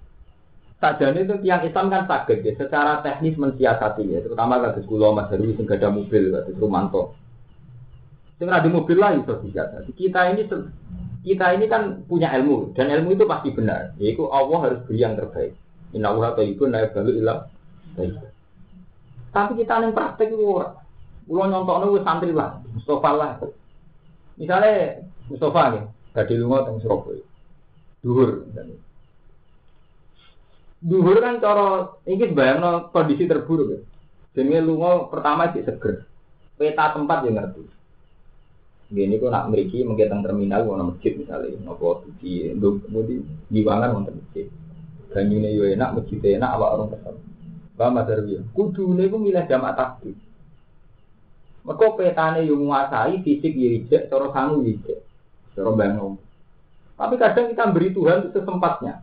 Sajane 0.82 1.24
itu 1.24 1.34
tiang 1.41 1.62
Islam 1.62 1.87
kan 1.89 2.05
sakit 2.11 2.39
ya, 2.43 2.53
secara 2.59 3.01
teknis 3.07 3.39
mensiasati 3.39 4.03
ya, 4.03 4.18
terutama 4.20 4.61
kados 4.61 4.84
kula 4.84 5.14
Mas 5.14 5.30
Heru 5.30 5.55
sing 5.55 5.64
mobil 5.64 6.34
kados 6.34 6.59
Rumanto. 6.59 7.14
Sing 8.37 8.51
ada 8.51 8.68
mobil 8.68 8.99
lah 8.99 9.16
itu 9.16 9.30
disiasati. 9.47 9.95
Kita 9.97 10.28
ini 10.34 10.45
kita 11.24 11.47
ini 11.57 11.64
kan 11.70 12.05
punya 12.05 12.34
ilmu 12.37 12.76
dan 12.76 12.93
ilmu 12.93 13.16
itu 13.16 13.24
pasti 13.24 13.55
benar. 13.55 13.97
Yaitu 13.97 14.28
Allah 14.28 14.59
harus 14.68 14.84
beri 14.84 15.01
yang 15.01 15.16
terbaik. 15.16 15.57
Inna 15.97 16.12
Allah 16.12 16.37
taibun 16.37 16.74
la 16.74 16.84
Tapi 19.32 19.53
kita 19.57 19.74
yang 19.80 19.97
praktek 19.97 20.34
itu 20.34 20.45
ora. 20.45 20.76
Kulo 21.26 21.43
nyontokno 21.51 21.99
santri 22.07 22.30
lah, 22.30 22.62
Mustafa 22.70 23.11
lah. 23.16 23.32
Misalnya 24.37 25.03
Mustafa 25.32 25.62
nih, 25.72 25.84
tadi 26.12 26.34
lunga 26.37 26.68
teng 26.68 26.76
Surabaya. 26.84 27.24
Duhur 28.05 28.45
misalnya. 28.47 28.76
Duhur 30.84 31.16
kan 31.18 31.41
cara 31.41 31.97
ini 32.05 32.30
bayangno 32.30 32.93
kondisi 32.93 33.24
terburuk 33.24 33.68
ya. 33.72 33.80
Jadi 34.37 34.61
lunga 34.61 35.09
pertama 35.09 35.51
sih 35.57 35.64
seger. 35.64 36.05
Peta 36.57 36.93
tempat 36.93 37.24
yang 37.24 37.41
ngerti. 37.41 37.64
Gini 38.87 39.18
kok 39.18 39.34
nak 39.34 39.51
meriki 39.51 39.82
menggetang 39.82 40.22
terminal 40.22 40.62
mau 40.62 40.78
masjid 40.78 41.18
misalnya, 41.18 41.59
nopo 41.59 42.07
di 42.22 42.55
di 42.55 43.14
diwangan 43.51 43.91
mau 43.91 44.07
masjid. 44.07 44.47
Ganyune 45.11 45.51
yo 45.51 45.66
enak, 45.66 45.97
masjid 45.99 46.39
enak, 46.39 46.55
awak 46.55 46.70
orang 46.78 46.89
kesel. 46.95 47.14
Bah 47.76 47.91
Mas 47.93 48.09
Arwi, 48.09 48.41
kudu 48.55 48.95
nih 48.95 49.11
milih 49.11 49.45
jamaah 49.51 49.74
takbir. 49.74 50.16
Mereka 51.67 51.99
petane 51.99 52.47
yang 52.47 52.62
menguasai 52.62 53.27
fisik 53.27 53.59
ya 53.59 54.07
cara 54.07 54.31
sangu 54.31 54.62
ijek, 54.62 55.03
cara 55.59 55.71
bangun. 55.75 56.14
Tapi 56.95 57.14
kadang 57.19 57.51
kita 57.51 57.75
beri 57.75 57.91
Tuhan 57.91 58.31
sesempatnya. 58.31 59.03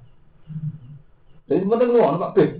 Jadi 1.51 1.67
penting 1.67 1.91
lu 1.91 1.99
Pak 1.99 2.33
Bis. 2.39 2.51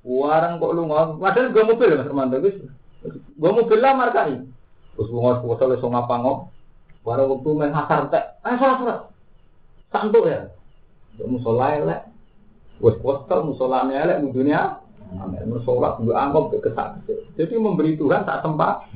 Warang 0.00 0.62
kok 0.62 0.72
lu 0.72 0.88
ngomong, 0.88 1.20
padahal 1.20 1.52
gue 1.52 1.62
mobil 1.66 1.92
Mas 1.92 2.08
Romanto. 2.08 2.40
Gue 2.40 3.50
mobil 3.52 3.78
lah 3.82 3.92
marka 3.98 4.32
ini. 4.32 4.48
Terus 4.96 5.10
gue 5.12 5.20
ngomong 5.20 5.44
puasa 5.44 5.68
le 5.68 5.76
song 5.82 5.92
apa 5.92 6.14
ngop. 6.16 6.48
Warang 7.04 7.28
waktu 7.34 7.50
main 7.52 7.74
hasar 7.74 8.08
tek. 8.08 8.40
Eh 8.46 8.56
salah 8.56 8.76
salah. 8.80 8.98
Santuk 9.92 10.24
ya. 10.24 10.48
Musola 11.26 11.76
elek. 11.76 12.00
Wes 12.80 12.96
postal 13.04 13.44
musolane 13.44 13.92
elek 13.92 14.24
dunia. 14.32 14.80
Amin. 15.18 15.50
Musola 15.50 15.98
gue 15.98 16.14
anggap 16.14 16.54
kesak. 16.62 17.02
Jadi 17.34 17.54
memberi 17.58 17.98
Tuhan 17.98 18.22
tak 18.22 18.46
tempat. 18.46 18.86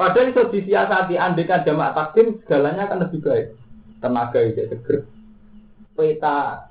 Padahal 0.00 0.32
itu 0.32 0.42
disiasati 0.56 1.20
andekan 1.20 1.66
jamaah 1.66 1.92
takdim 1.92 2.40
segalanya 2.44 2.88
akan 2.88 3.04
lebih 3.04 3.20
baik. 3.20 3.46
Tenaga 4.00 4.40
itu 4.40 4.64
seger. 4.72 4.96
Peta 5.92 6.68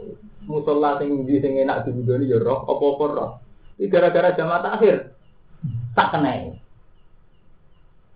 musola 0.50 0.98
sing 0.98 1.26
di 1.26 1.42
sing 1.42 1.58
enak 1.62 1.86
dibudoni 1.86 2.30
ya 2.30 2.42
roh 2.42 2.66
apa-apa 2.66 3.06
roh. 3.14 3.32
Iki 3.78 3.92
gara-gara 3.92 4.34
jamaah 4.34 4.62
takhir. 4.66 5.14
Tak 5.94 6.10
kena. 6.14 6.58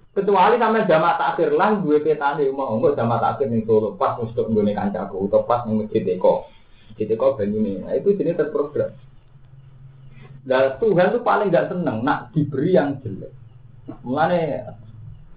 Kecuali 0.09 0.57
sampai 0.57 0.89
jamaah 0.89 1.15
takhir 1.15 1.53
lah 1.53 1.77
gue 1.79 2.01
petane 2.01 2.49
mau 2.49 2.77
enggak 2.77 2.97
jamaah 2.97 3.21
takhir 3.21 3.53
ning 3.53 3.63
Solo 3.69 3.93
pas 3.93 4.17
mesti 4.17 4.41
nggone 4.41 4.73
kancaku 4.73 5.29
atau 5.29 5.45
pas 5.45 5.63
ning 5.69 5.85
masjid 5.85 6.01
Eko. 6.17 6.49
Masjid 6.89 7.13
Eko 7.13 7.37
banyune. 7.37 7.85
Nah, 7.85 7.93
itu 7.93 8.17
jenis 8.17 8.37
terprogram. 8.37 8.93
Nah, 10.49 10.81
Tuhan 10.81 11.13
tuh 11.13 11.21
paling 11.21 11.53
gak 11.53 11.69
seneng 11.69 12.01
nak 12.01 12.33
diberi 12.33 12.73
yang 12.73 12.97
jelek. 13.05 13.29
Mulane 14.01 14.65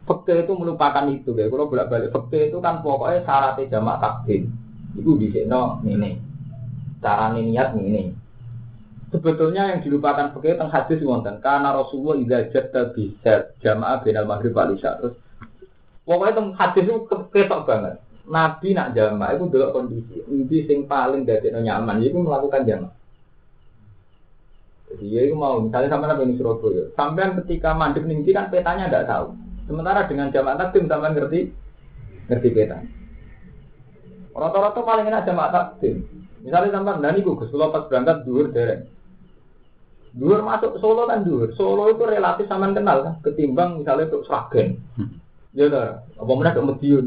fakta 0.09 0.41
itu 0.41 0.53
melupakan 0.57 1.05
itu 1.13 1.37
ya. 1.37 1.53
Kalau 1.53 1.69
bolak 1.69 1.93
balik 1.93 2.17
fakta 2.17 2.49
itu 2.49 2.57
kan 2.65 2.81
pokoknya 2.81 3.21
syaratnya 3.29 3.69
jamaah 3.69 4.01
takdim. 4.01 4.49
Itu 4.97 5.21
di 5.21 5.29
sini 5.29 5.53
ini 5.85 6.11
cara 7.05 7.37
niat 7.37 7.77
ini. 7.77 8.17
Sebetulnya 9.13 9.77
yang 9.77 9.85
dilupakan 9.85 10.33
pakai 10.33 10.57
tentang 10.57 10.73
hadis 10.73 11.05
wonten 11.05 11.37
karena 11.45 11.77
Rasulullah 11.77 12.17
idza 12.17 12.49
jatta 12.49 12.97
bisa 12.97 13.53
jamaah 13.61 14.01
binal 14.01 14.25
maghrib 14.25 14.57
wal 14.57 14.73
isya 14.73 14.97
terus 14.97 15.21
pokoknya 16.09 16.41
tentang 16.41 16.57
hadis 16.57 16.85
itu 16.89 17.05
ketok 17.29 17.69
banget. 17.69 18.01
Nabi 18.25 18.73
nak 18.73 18.97
jamaah 18.97 19.37
itu 19.37 19.45
dulu 19.53 19.67
kondisi 19.77 20.17
ini 20.25 20.59
sing 20.65 20.89
paling 20.89 21.29
dari 21.29 21.53
nyaman 21.53 22.01
itu 22.01 22.17
melakukan 22.17 22.65
jamaah. 22.65 23.02
Jadi 24.93 25.09
ya 25.09 25.21
itu 25.25 25.35
mau 25.35 25.57
misalnya 25.57 25.89
sampai 25.89 26.09
nabi 26.13 26.37
Surabaya, 26.37 26.85
sampai 26.93 27.33
ketika 27.41 27.73
mandek 27.73 28.05
nih 28.05 28.29
kan 28.37 28.53
petanya 28.53 28.93
tidak 28.93 29.09
tahu. 29.09 29.27
Sementara 29.65 30.05
dengan 30.05 30.29
jamaah 30.29 30.59
takdim 30.61 30.85
sampai 30.85 31.17
ngerti 31.17 31.41
ngerti 32.29 32.49
peta. 32.53 32.79
Rata-rata 34.37 34.81
paling 34.85 35.09
enak 35.09 35.25
jamaah 35.25 35.51
takdim. 35.53 36.05
Misalnya 36.43 36.77
sampai 36.77 37.01
dan 37.01 37.17
Gus 37.23 37.49
kula 37.49 37.73
pas 37.73 37.87
berangkat 37.89 38.27
dhuwur 38.27 38.53
derek. 38.53 38.91
Dhuwur 40.13 40.45
masuk 40.45 40.77
Solo 40.77 41.09
kan 41.09 41.25
dhuwur. 41.25 41.57
Solo 41.57 41.89
itu 41.89 42.05
relatif 42.05 42.45
sampean 42.51 42.77
kenal 42.77 43.01
kan 43.01 43.15
ketimbang 43.25 43.81
misalnya 43.81 44.13
untuk 44.13 44.29
Sragen. 44.29 44.77
Ya 45.57 45.69
ta, 45.69 46.05
apa 46.21 46.33
meneh 46.33 46.53
ke 46.53 46.63
Medion. 46.65 47.07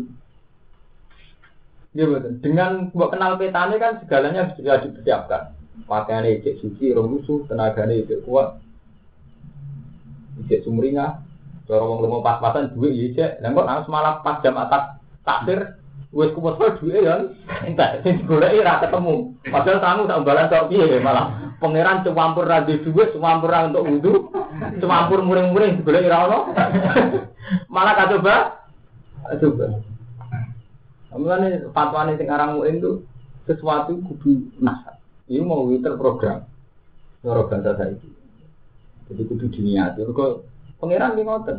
Ya 1.93 2.05
betul. 2.09 2.33
Dengan 2.41 2.89
buat 2.91 3.13
kenal 3.13 3.37
petanya 3.37 3.77
kan 3.77 3.93
segalanya 4.01 4.53
sudah 4.57 4.83
dipersiapkan. 4.83 5.53
Pakaiannya 5.85 6.41
cek 6.41 6.63
suci, 6.63 6.95
rong 6.95 7.11
lusuh, 7.11 7.45
tenaganya 7.45 8.07
cek 8.07 8.23
kuat, 8.25 8.57
cek 10.49 10.63
sumringah, 10.65 11.21
cara 11.69 11.83
wong 11.83 12.01
lemo 12.01 12.25
pas-pasan 12.25 12.73
duit 12.73 12.95
ya 12.95 13.05
cek. 13.13 13.31
Dan 13.43 13.53
kok 13.53 13.67
malah 13.91 14.23
pas 14.25 14.41
jam 14.41 14.57
atas 14.57 14.97
takdir, 15.21 15.77
wes 16.15 16.33
kumpul 16.33 16.57
duit 16.57 17.05
ya, 17.05 17.27
entah, 17.67 18.01
sing 18.01 18.23
digoleki 18.23 18.65
ra 18.65 18.81
ketemu. 18.81 19.35
Padahal 19.45 19.83
tamu 19.83 20.01
tak 20.09 20.23
balas 20.25 20.49
tok 20.49 20.73
piye 20.73 20.97
malah 21.03 21.53
pangeran 21.61 22.01
cuwampur 22.01 22.49
ra 22.49 22.65
duwe 22.65 22.81
duit, 22.81 23.13
cuwampur 23.13 23.51
ra 23.51 23.69
untuk 23.69 23.85
wudu, 23.85 24.13
cuwampur 24.81 25.21
muring-muring 25.21 25.83
digoleki 25.83 26.09
ra 26.09 26.25
ono. 26.25 26.39
malah 27.69 27.93
kacoba, 27.93 28.35
coba. 29.37 29.67
Mulane 31.15 31.71
fatwane 31.71 32.19
sing 32.19 32.27
aran 32.27 32.59
muin 32.59 32.83
itu 32.83 33.07
sesuatu 33.47 33.95
kudu 34.03 34.51
nasab. 34.59 34.94
Ini 35.25 35.41
mau 35.41 35.65
terprogram. 35.73 36.45
Cara 37.25 37.41
bahasa 37.49 37.73
saiki. 37.81 38.09
Jadi 39.09 39.21
kudu 39.25 39.45
diniati. 39.49 40.05
Kok 40.05 40.31
pangeran 40.77 41.17
ki 41.17 41.25
ngoten. 41.25 41.57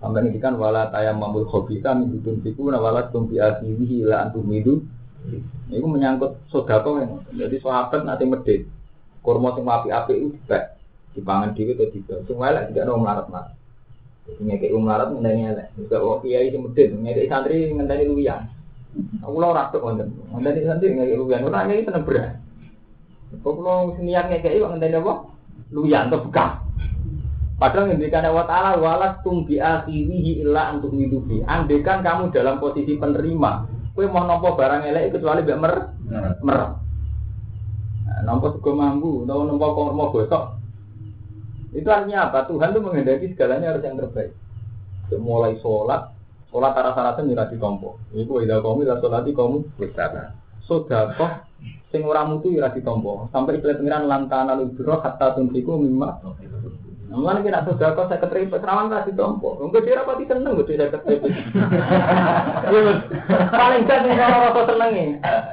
Sampai 0.00 0.26
ini 0.26 0.40
kan 0.40 0.56
wala 0.56 0.88
tayam 0.88 1.20
mamul 1.20 1.46
khobisa 1.46 1.94
min 1.94 2.10
dudun 2.10 2.42
fiku 2.42 2.72
na 2.72 2.80
wala 2.80 3.12
tumpi 3.12 3.36
asihi 3.38 4.02
ila 4.02 4.24
antum 4.24 4.48
itu. 4.50 4.80
Ini 5.70 5.78
menyangkut 5.78 6.48
sodako 6.50 6.98
yang 6.98 7.22
Jadi 7.30 7.60
sahabat 7.60 8.08
nanti 8.08 8.24
medit. 8.24 8.66
Kurma 9.22 9.54
sing 9.54 9.68
api-api 9.68 10.12
itu 10.18 10.28
dibak. 10.34 10.80
Dipangan 11.12 11.52
dhewe 11.54 11.76
atau 11.76 11.92
tidak. 11.92 12.18
Semua 12.24 12.50
elek 12.50 12.72
tidak 12.72 12.82
ada 12.88 12.92
melarat-melarat. 12.96 13.54
Jadi 14.26 14.40
ngekei 14.48 14.74
melarat 14.74 15.08
ngenteni 15.12 15.42
elek. 15.54 15.68
Juga 15.76 15.96
kok 16.00 16.18
kiai 16.24 16.48
sing 16.48 16.60
medit, 16.64 16.88
ngekei 16.90 17.28
santri 17.28 17.68
ngenteni 17.68 18.08
luwian. 18.08 18.48
Aku 19.22 19.36
lo 19.38 19.52
ora 19.52 19.68
tok 19.68 19.84
wonten. 19.84 20.08
Ngenteni 20.32 20.66
santri 20.66 20.96
ngekei 20.96 21.20
luwian. 21.20 21.44
Ora 21.46 21.68
ngekei 21.68 21.86
seneng 21.86 22.02
beras. 22.08 22.32
Kok 23.40 23.56
lo 23.64 23.96
niat 23.96 24.28
ngekei 24.28 24.60
kok 24.60 24.70
ngenteni 24.76 25.00
apa? 25.00 25.14
Luwian 25.72 26.12
atau 26.12 26.28
bekas. 26.28 26.60
Padahal 27.56 27.94
ngendikan 27.94 28.26
Allah 28.26 28.44
Ta'ala 28.50 28.70
walas 28.82 29.22
tumbi 29.22 29.62
akhirihi 29.62 30.42
illa 30.42 30.74
untuk 30.74 30.92
hidupi. 30.98 31.46
Andekan 31.46 32.02
kamu 32.02 32.34
dalam 32.34 32.58
posisi 32.58 32.98
penerima, 32.98 33.70
kue 33.94 34.10
mau 34.10 34.26
nompo 34.26 34.58
barang 34.58 34.82
elek 34.82 35.14
kecuali 35.14 35.46
biar 35.46 35.58
mer 35.62 35.74
mer. 36.42 36.58
Nah, 38.02 38.20
nompo 38.26 38.50
sego 38.50 38.74
mambu, 38.74 39.22
atau 39.24 39.46
nompo 39.46 39.78
kormo 39.78 40.10
gosok. 40.10 40.58
Itu 41.72 41.86
artinya 41.86 42.28
apa? 42.28 42.50
Tuhan 42.50 42.74
itu 42.74 42.80
menghendaki 42.82 43.32
segalanya 43.32 43.72
harus 43.72 43.86
yang 43.86 43.96
terbaik. 43.96 44.34
Mulai 45.14 45.56
sholat, 45.62 46.10
sholat 46.50 46.74
arah 46.74 46.92
syaratan 46.98 47.30
nyurah 47.30 47.46
di 47.46 47.56
tompo. 47.62 48.02
Iku 48.10 48.42
ida 48.42 48.58
kamu 48.58 48.84
ida 48.84 48.98
sholat 48.98 49.22
di 49.22 49.32
kamu 49.32 49.70
bersama. 49.78 50.34
Sodakoh 50.66 51.30
sing 51.92 52.00
ora 52.06 52.24
mutu 52.24 52.48
ira 52.50 52.72
ditompo. 52.72 53.28
Sampai 53.30 53.60
istilah 53.60 53.76
pengiran 53.78 54.08
lantana 54.08 54.56
lubiro 54.56 54.98
hatta 55.02 55.36
tuntiku 55.36 55.76
mimma 55.76 56.22
Mulane 57.12 57.44
kira 57.44 57.60
kok 57.68 57.76
saya 58.08 58.24
keterima 58.24 58.56
serawan 58.56 58.88
ra 58.88 59.04
ditompo. 59.04 59.60
Engko 59.60 59.84
dia 59.84 60.00
rapati 60.00 60.24
seneng 60.24 60.56
gede 60.64 60.80
saya 60.80 60.94
keterima. 60.96 61.28
Paling 63.52 63.84
gak 63.84 64.00
nek 64.08 64.16
ora 64.16 64.38
rasa 64.48 64.62
senenge. 64.72 65.04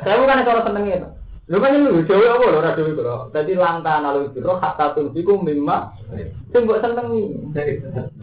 Saya 0.08 0.20
bukan 0.24 0.48
cara 0.48 0.62
senenge 0.64 0.94
itu. 0.96 1.10
Lu 1.50 1.58
kan 1.58 1.74
lu 1.76 2.06
dewe 2.06 2.26
apa 2.30 2.46
lho 2.48 2.60
ora 2.64 2.78
dewe 2.80 2.96
kok. 2.96 3.36
Dadi 3.36 3.54
lantan 3.60 4.08
alu 4.08 4.32
biro 4.32 4.56
hatta 4.64 4.96
tunjiku 4.96 5.36
mimma 5.44 5.92
sing 6.56 6.64
mbok 6.64 6.80
senengi. 6.80 7.24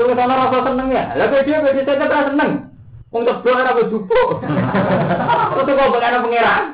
Tunggu 0.01 0.17
sana 0.17 0.49
rasa 0.49 0.59
seneng 0.73 0.89
ya. 0.89 1.05
Lah 1.21 1.27
kok 1.29 1.45
dia 1.45 1.61
beda 1.61 1.83
saya 1.85 2.09
ora 2.09 2.29
seneng. 2.33 2.51
Wong 3.17 3.25
tebel 3.25 3.57
ora 3.57 3.73
kok 3.81 3.89
jupo. 3.89 4.21
Terus 4.45 5.73
kok 5.73 5.93
bakal 5.97 6.21
pangeran. 6.29 6.65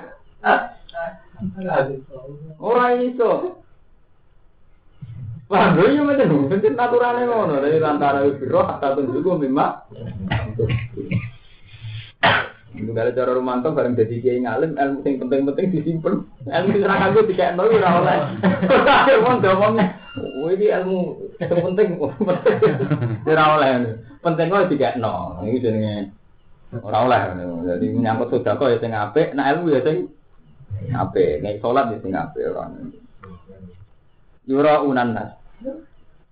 Ora 2.58 2.86
iso. 2.98 3.62
Wah, 5.46 5.68
lho 5.76 5.84
iya 5.84 6.00
macam 6.00 6.48
itu, 6.48 6.68
naturalnya 6.72 7.28
ngono, 7.28 7.60
dari 7.60 7.76
antara 7.76 8.24
biro 8.24 8.64
hatta 8.64 8.96
tunjuku 8.96 9.36
mimma. 9.36 9.84
Itu 12.72 12.88
dari 12.96 13.12
cara 13.12 13.36
romanto 13.36 13.68
bareng 13.68 13.92
jadi 13.92 14.16
kiai 14.16 14.40
ngalim, 14.48 14.80
ilmu 14.80 15.04
sing 15.04 15.20
penting-penting 15.20 15.76
disimpen. 15.76 16.24
Ilmu 16.48 16.68
sing 16.72 16.80
serang 16.80 17.04
aku 17.04 17.28
tiga 17.28 17.52
nol 17.52 17.68
ora 17.68 18.00
oleh. 18.00 18.18
Ada 18.80 19.20
wong 19.20 19.44
ngomong, 19.44 19.74
"Oh, 20.40 20.48
ini 20.48 20.72
ilmu 20.72 20.98
sing 21.36 21.52
penting." 21.52 22.00
Ora 23.28 23.44
oleh. 23.60 24.00
Penting 24.24 24.48
kok 24.48 24.72
tiga 24.72 24.96
nol. 24.96 25.44
Iki 25.44 25.60
jenenge 25.60 26.21
ora 26.80 26.98
oleh. 27.04 27.20
Jadi 27.68 27.86
menyangkut 27.92 28.32
sedekah 28.32 28.68
ya 28.72 28.78
sing 28.80 28.92
apik, 28.96 29.36
nek 29.36 29.48
ilmu 29.52 29.76
ya 29.76 29.80
sing 29.84 29.96
apik, 30.96 31.44
nek 31.44 31.60
salat 31.60 31.92
ya 31.92 31.98
sing 32.00 32.12
apik 32.16 32.48
ora. 32.48 32.64
Yura 34.48 34.80
unan 34.80 35.08
nas. 35.12 35.30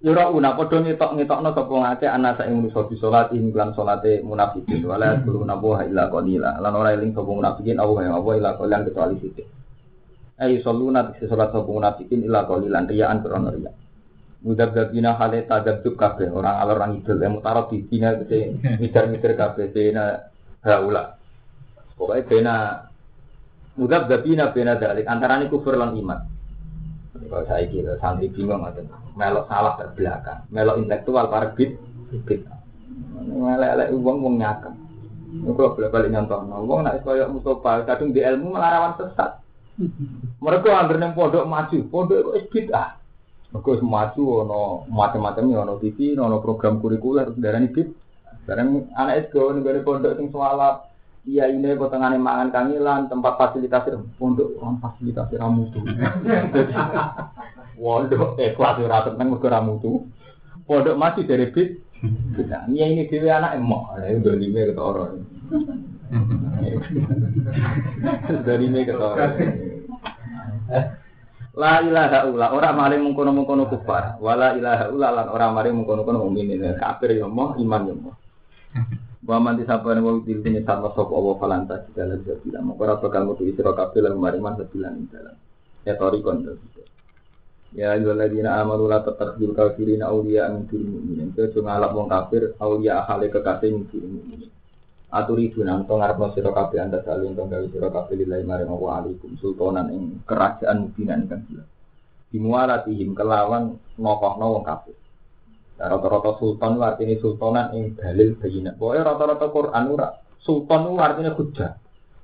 Yura 0.01 0.33
una 0.33 0.57
padha 0.57 0.81
ngetok 0.81 1.13
ngetokno 1.13 1.53
sapa 1.53 1.75
ngake 1.77 2.07
ana 2.09 2.33
sak 2.33 2.49
manusa 2.49 2.89
di 2.89 2.97
salat 2.97 3.37
ing 3.37 3.53
lan 3.53 3.77
salate 3.77 4.25
munafikin 4.25 4.81
wala 4.89 5.21
kulo 5.21 5.45
nabuha 5.45 5.85
illa 5.85 6.09
qalila 6.09 6.57
lan 6.57 6.73
ora 6.73 6.97
eling 6.97 7.13
sapa 7.13 7.29
munafikin 7.29 7.77
awu 7.77 8.01
ya 8.01 8.17
apa 8.17 8.31
illa 8.33 8.57
qalilan 8.57 8.89
kecuali 8.89 9.21
sithik. 9.21 9.45
Ayo 10.41 10.57
saluna 10.65 11.13
di 11.13 11.21
salat 11.29 11.53
sapa 11.53 11.69
munafikin 11.69 12.25
illa 12.25 12.49
qalilan 12.49 12.89
riyaan 12.89 13.21
krono 13.21 13.53
riya. 13.53 13.73
Mudab 14.41 14.73
dabina 14.73 15.21
hale 15.21 15.45
tadabdub 15.45 16.01
kabeh 16.01 16.33
orang 16.33 16.57
alor 16.65 16.81
orang 16.81 16.97
idul 16.97 17.21
mutarab 17.29 17.69
di 17.69 17.85
bina 17.85 18.17
kese 18.25 18.57
mitar-mitar 18.81 19.37
kabeh 19.37 19.69
bena 19.69 20.30
haula. 20.65 21.17
Pokoknya 21.97 22.27
bena 22.29 22.55
mudab 23.77 24.09
dabina 24.09 24.53
bena 24.53 24.77
dalik 24.81 25.09
antarane 25.09 25.49
kufur 25.53 25.77
lan 25.77 25.97
iman. 25.97 26.21
Kalau 27.21 27.45
saya 27.45 27.69
kira 27.69 28.01
santri 28.01 28.33
bingung 28.33 28.65
atau 28.65 28.83
melok 29.15 29.45
salah 29.47 29.77
terbelakang, 29.77 30.41
melok 30.49 30.81
intelektual 30.81 31.29
para 31.29 31.53
bit. 31.53 31.77
Melek-melek 33.21 33.93
uang 33.93 34.17
uang 34.25 34.37
nyakam. 34.41 34.75
Kalau 35.31 35.77
boleh 35.79 35.91
balik 35.95 36.11
nyontoh, 36.11 36.43
uang 36.43 36.81
nak 36.83 37.07
kaya 37.07 37.31
Mustafa, 37.31 37.87
kadung 37.87 38.11
di 38.11 38.19
ilmu 38.25 38.51
melarawan 38.51 38.99
sesat. 38.99 39.39
Mereka 40.43 40.69
hampir 40.75 40.99
neng 40.99 41.15
pondok 41.15 41.47
maju, 41.47 41.79
pondok 41.87 42.35
itu 42.35 42.51
bid'ah. 42.51 42.99
Mereka 43.55 43.79
maju, 43.85 44.23
ono 44.43 44.61
macam-macamnya, 44.91 45.63
ono 45.63 45.79
TV, 45.79 46.19
ono 46.19 46.43
program 46.43 46.83
kurikuler, 46.83 47.31
darah 47.39 47.63
ini 47.63 47.71
bid. 47.71 47.89
Sekarang 48.45 48.89
anak 48.97 49.31
itu 49.31 49.41
nih 49.41 49.85
pondok 49.85 50.17
sing 50.17 50.29
soalap, 50.33 50.91
Iya 51.29 51.53
ini 51.53 51.77
potongan 51.77 52.17
mangan 52.17 52.49
kangilan, 52.49 53.13
tempat 53.13 53.37
fasilitasi 53.37 53.93
pondok 54.17 54.57
orang 54.57 54.81
fasilitasi 54.81 55.37
ramu 55.37 55.69
tuh. 55.69 55.85
Pondok 57.77 58.41
eh 58.41 58.57
kelas 58.57 58.81
ora 58.81 59.05
seneng 59.05 59.37
mergo 59.37 59.49
ramu 59.53 59.73
tuh. 59.85 60.09
Pondok 60.65 60.97
masih 60.97 61.29
dari 61.29 61.53
bit. 61.53 61.85
Nah, 62.01 62.65
iya 62.73 62.89
ini 62.89 63.05
dewe 63.05 63.29
anak 63.29 63.61
emok, 63.61 64.01
udah 64.01 64.35
lima 64.41 64.73
ke 64.73 64.81
orang. 64.81 65.21
Sudah 68.25 68.57
lima 68.57 68.81
ke 68.81 68.95
orang. 68.97 69.33
La 71.61 71.85
ilaha 71.85 72.19
illa 72.33 72.47
ora 72.57 72.73
mari 72.73 72.97
mungkono-mungkono 72.97 73.69
kufar, 73.69 74.17
wala 74.25 74.57
ilaha 74.57 74.89
illa 74.89 75.09
lan 75.13 75.29
ora 75.29 75.53
mari 75.53 75.69
mungkono-mungkono 75.77 76.25
mukmin. 76.25 76.65
Kafir 76.81 77.21
yo 77.21 77.29
moh, 77.29 77.61
iman 77.61 77.85
yo 77.85 77.95
moh. 78.01 78.17
Wa 79.21 79.37
man 79.37 79.61
disapane 79.61 80.01
wong 80.01 80.25
dil 80.25 80.41
dene 80.41 80.65
sama 80.65 80.91
sapa 80.97 81.13
Allah 81.13 81.35
falanta 81.37 81.75
segala 81.87 82.17
sabila. 82.25 82.59
Moko 82.65 82.83
ora 82.83 82.95
bakal 82.97 83.23
metu 83.29 83.45
isra 83.45 83.77
kabeh 83.77 84.01
lan 84.01 84.17
mariman 84.17 84.57
sabilan 84.57 84.93
ing 84.97 85.07
dalan. 85.13 85.37
Ya 85.85 85.95
tori 85.95 86.19
kon 86.25 86.43
Ya 87.71 87.95
ayyuhalladzina 87.95 88.59
amanu 88.59 88.91
la 88.91 88.99
tattakhidul 89.07 89.55
kafirina 89.55 90.11
awliya 90.11 90.51
min 90.51 90.67
dunil 90.67 90.91
mu'minin. 90.91 91.29
Kejo 91.31 91.63
ngalap 91.63 91.95
wong 91.95 92.11
kafir 92.11 92.59
awliya 92.59 93.07
ahale 93.07 93.31
kekasih 93.31 93.71
min 93.71 93.87
dunil 93.87 94.11
mu'minin. 94.19 94.51
Aturi 95.11 95.51
dunang 95.51 95.87
to 95.87 95.95
ngarepno 95.99 96.31
sira 96.35 96.51
kabeh 96.55 96.79
anda 96.83 97.03
saling 97.03 97.35
to 97.35 97.43
gawe 97.47 97.67
sira 97.71 97.91
kabeh 97.91 98.15
lillahi 98.15 98.43
maring 98.47 98.71
Allah 98.71 98.91
alaikum 99.03 99.35
sultanan 99.39 99.91
ing 99.91 100.23
kerajaan 100.27 100.87
mubinan 100.87 101.27
kan 101.31 101.43
jelas. 101.47 101.67
Dimualatihim 102.31 103.15
kelawan 103.15 103.79
nokohno 103.99 104.47
wong 104.55 104.65
kafir. 104.67 105.00
Rata-rata 105.81 106.37
sultan 106.37 106.77
itu 106.77 106.83
artinya 106.85 107.15
sultanan 107.25 107.67
yang 107.73 107.97
dalil 107.97 108.37
bayinat. 108.37 108.77
Pokoknya 108.77 109.03
rata-rata 109.09 109.47
Quran 109.49 109.85
ora. 109.89 110.09
Sultan 110.45 110.81
itu 110.85 111.01
artinya 111.01 111.33
hujah. 111.33 111.71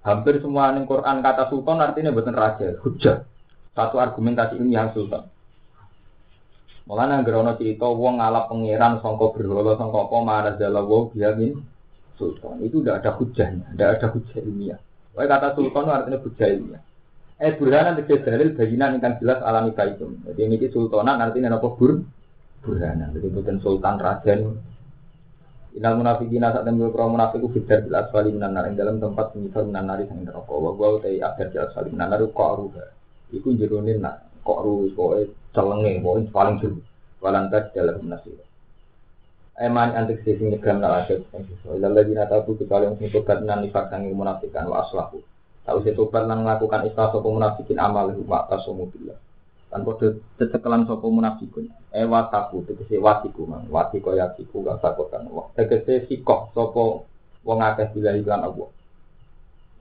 Hampir 0.04 0.34
semua 0.44 0.76
yang 0.76 0.84
Quran 0.84 1.24
kata 1.24 1.48
sultan 1.48 1.80
artinya 1.80 2.12
bukan 2.12 2.36
raja, 2.36 2.76
hujah. 2.84 3.24
Satu 3.72 3.96
argumentasi 3.96 4.60
ini 4.60 4.76
yang 4.76 4.92
sultan. 4.92 5.32
Mulanya 6.84 7.24
gerono 7.24 7.56
cerita 7.58 7.88
wong 7.88 8.22
ngalap 8.22 8.52
pangeran 8.52 9.02
songko 9.02 9.34
berhala 9.34 9.74
songko 9.74 10.06
apa 10.06 10.16
mana 10.22 10.50
jala 10.54 10.84
wow 10.84 11.10
dia 11.10 11.32
min 11.32 11.56
sultan. 12.20 12.60
Itu 12.60 12.84
tidak 12.84 13.02
ada 13.02 13.10
hujahnya, 13.16 13.66
tidak 13.72 13.88
ada 13.98 14.06
hujah 14.12 14.40
ilmiah. 14.44 14.80
Wae 15.16 15.24
kata 15.24 15.56
sultan 15.56 15.88
artinya 15.88 16.20
bujailiyah. 16.20 16.82
Eh 17.36 17.52
burhanan 17.56 18.00
tegese 18.00 18.24
dalil 18.24 18.52
bayinan 18.52 18.96
ingkang 19.00 19.16
jelas 19.20 19.40
alami 19.44 19.72
baitum. 19.72 20.20
Jadi 20.24 20.40
ini 20.44 20.56
sultanan 20.72 21.20
artinya 21.20 21.56
apa 21.56 21.68
burhanan. 22.66 23.14
Jadi 23.14 23.30
bukan 23.30 23.56
sultan 23.62 23.96
raden. 24.02 24.58
Inal 25.76 25.94
munafikin 26.00 26.40
saat 26.40 26.64
temui 26.64 26.88
pro 26.88 27.06
munafik 27.06 27.38
ku 27.38 27.52
fidar 27.52 27.84
bil 27.84 27.94
asfali 27.94 28.32
ing 28.32 28.40
dalam 28.74 28.96
tempat 28.96 29.36
pengisar 29.36 29.62
minan 29.62 29.86
nari 29.86 30.08
sang 30.08 30.24
neraka. 30.24 30.50
Wa 30.50 30.72
gua 30.72 30.98
utai 30.98 31.20
akhir 31.22 31.52
bil 31.52 31.62
asfali 31.68 31.92
minan 31.92 32.10
nar 32.10 32.24
kok 32.24 32.52
ruha. 32.58 32.84
Iku 33.30 33.54
jerone 33.54 33.94
nak 34.00 34.24
kok 34.40 34.64
ru 34.64 34.88
pokoke 34.96 35.36
celenge 35.52 36.00
pokoke 36.00 36.32
paling 36.32 36.56
jero. 36.64 36.80
Walantas 37.20 37.70
dalam 37.76 38.08
nasib. 38.08 38.40
Eman 39.60 39.92
antik 39.92 40.24
sisi 40.24 40.48
nyegam 40.48 40.80
nak 40.80 41.04
asyik. 41.04 41.28
Ilal 41.68 41.92
lagi 41.92 42.16
nata 42.16 42.40
tu 42.48 42.56
kecuali 42.56 42.88
yang 42.88 42.96
sing 42.96 43.12
tobat 43.12 43.44
nan 43.44 43.68
sangi 43.68 44.16
munafikan 44.16 44.64
wa 44.72 44.80
aslahu. 44.80 45.20
Tahu 45.68 45.78
saya 45.84 45.92
tobat 45.92 46.24
lan 46.24 46.40
melakukan 46.46 46.88
ikhlas 46.88 47.10
sopo 47.12 47.28
munafikin 47.28 47.76
amal 47.82 48.14
wa 48.24 48.48
tasomu 48.48 48.88
billah. 48.88 49.25
Kan 49.66 49.82
podo 49.82 50.22
cecekelan 50.38 50.86
sopo 50.86 51.10
munafikun. 51.10 51.66
Eh 51.90 52.06
wataku 52.06 52.62
tegese 52.70 53.02
watiku 53.02 53.50
man. 53.50 53.66
Wati 53.66 53.98
kaya 53.98 54.30
gak 54.32 54.78
sakotan. 54.78 55.26
Tegese 55.58 56.06
sikok 56.06 56.54
sopo 56.54 57.04
wong 57.42 57.58
akeh 57.62 57.90
bila 57.90 58.14
iklan 58.14 58.46
Allah. 58.46 58.68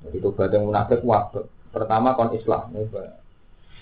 Jadi 0.05 0.17
tobat 0.21 0.53
yang 0.53 0.69
munafik 0.69 1.01
waktu. 1.05 1.45
Pertama 1.69 2.17
kon 2.17 2.33
islah. 2.33 2.65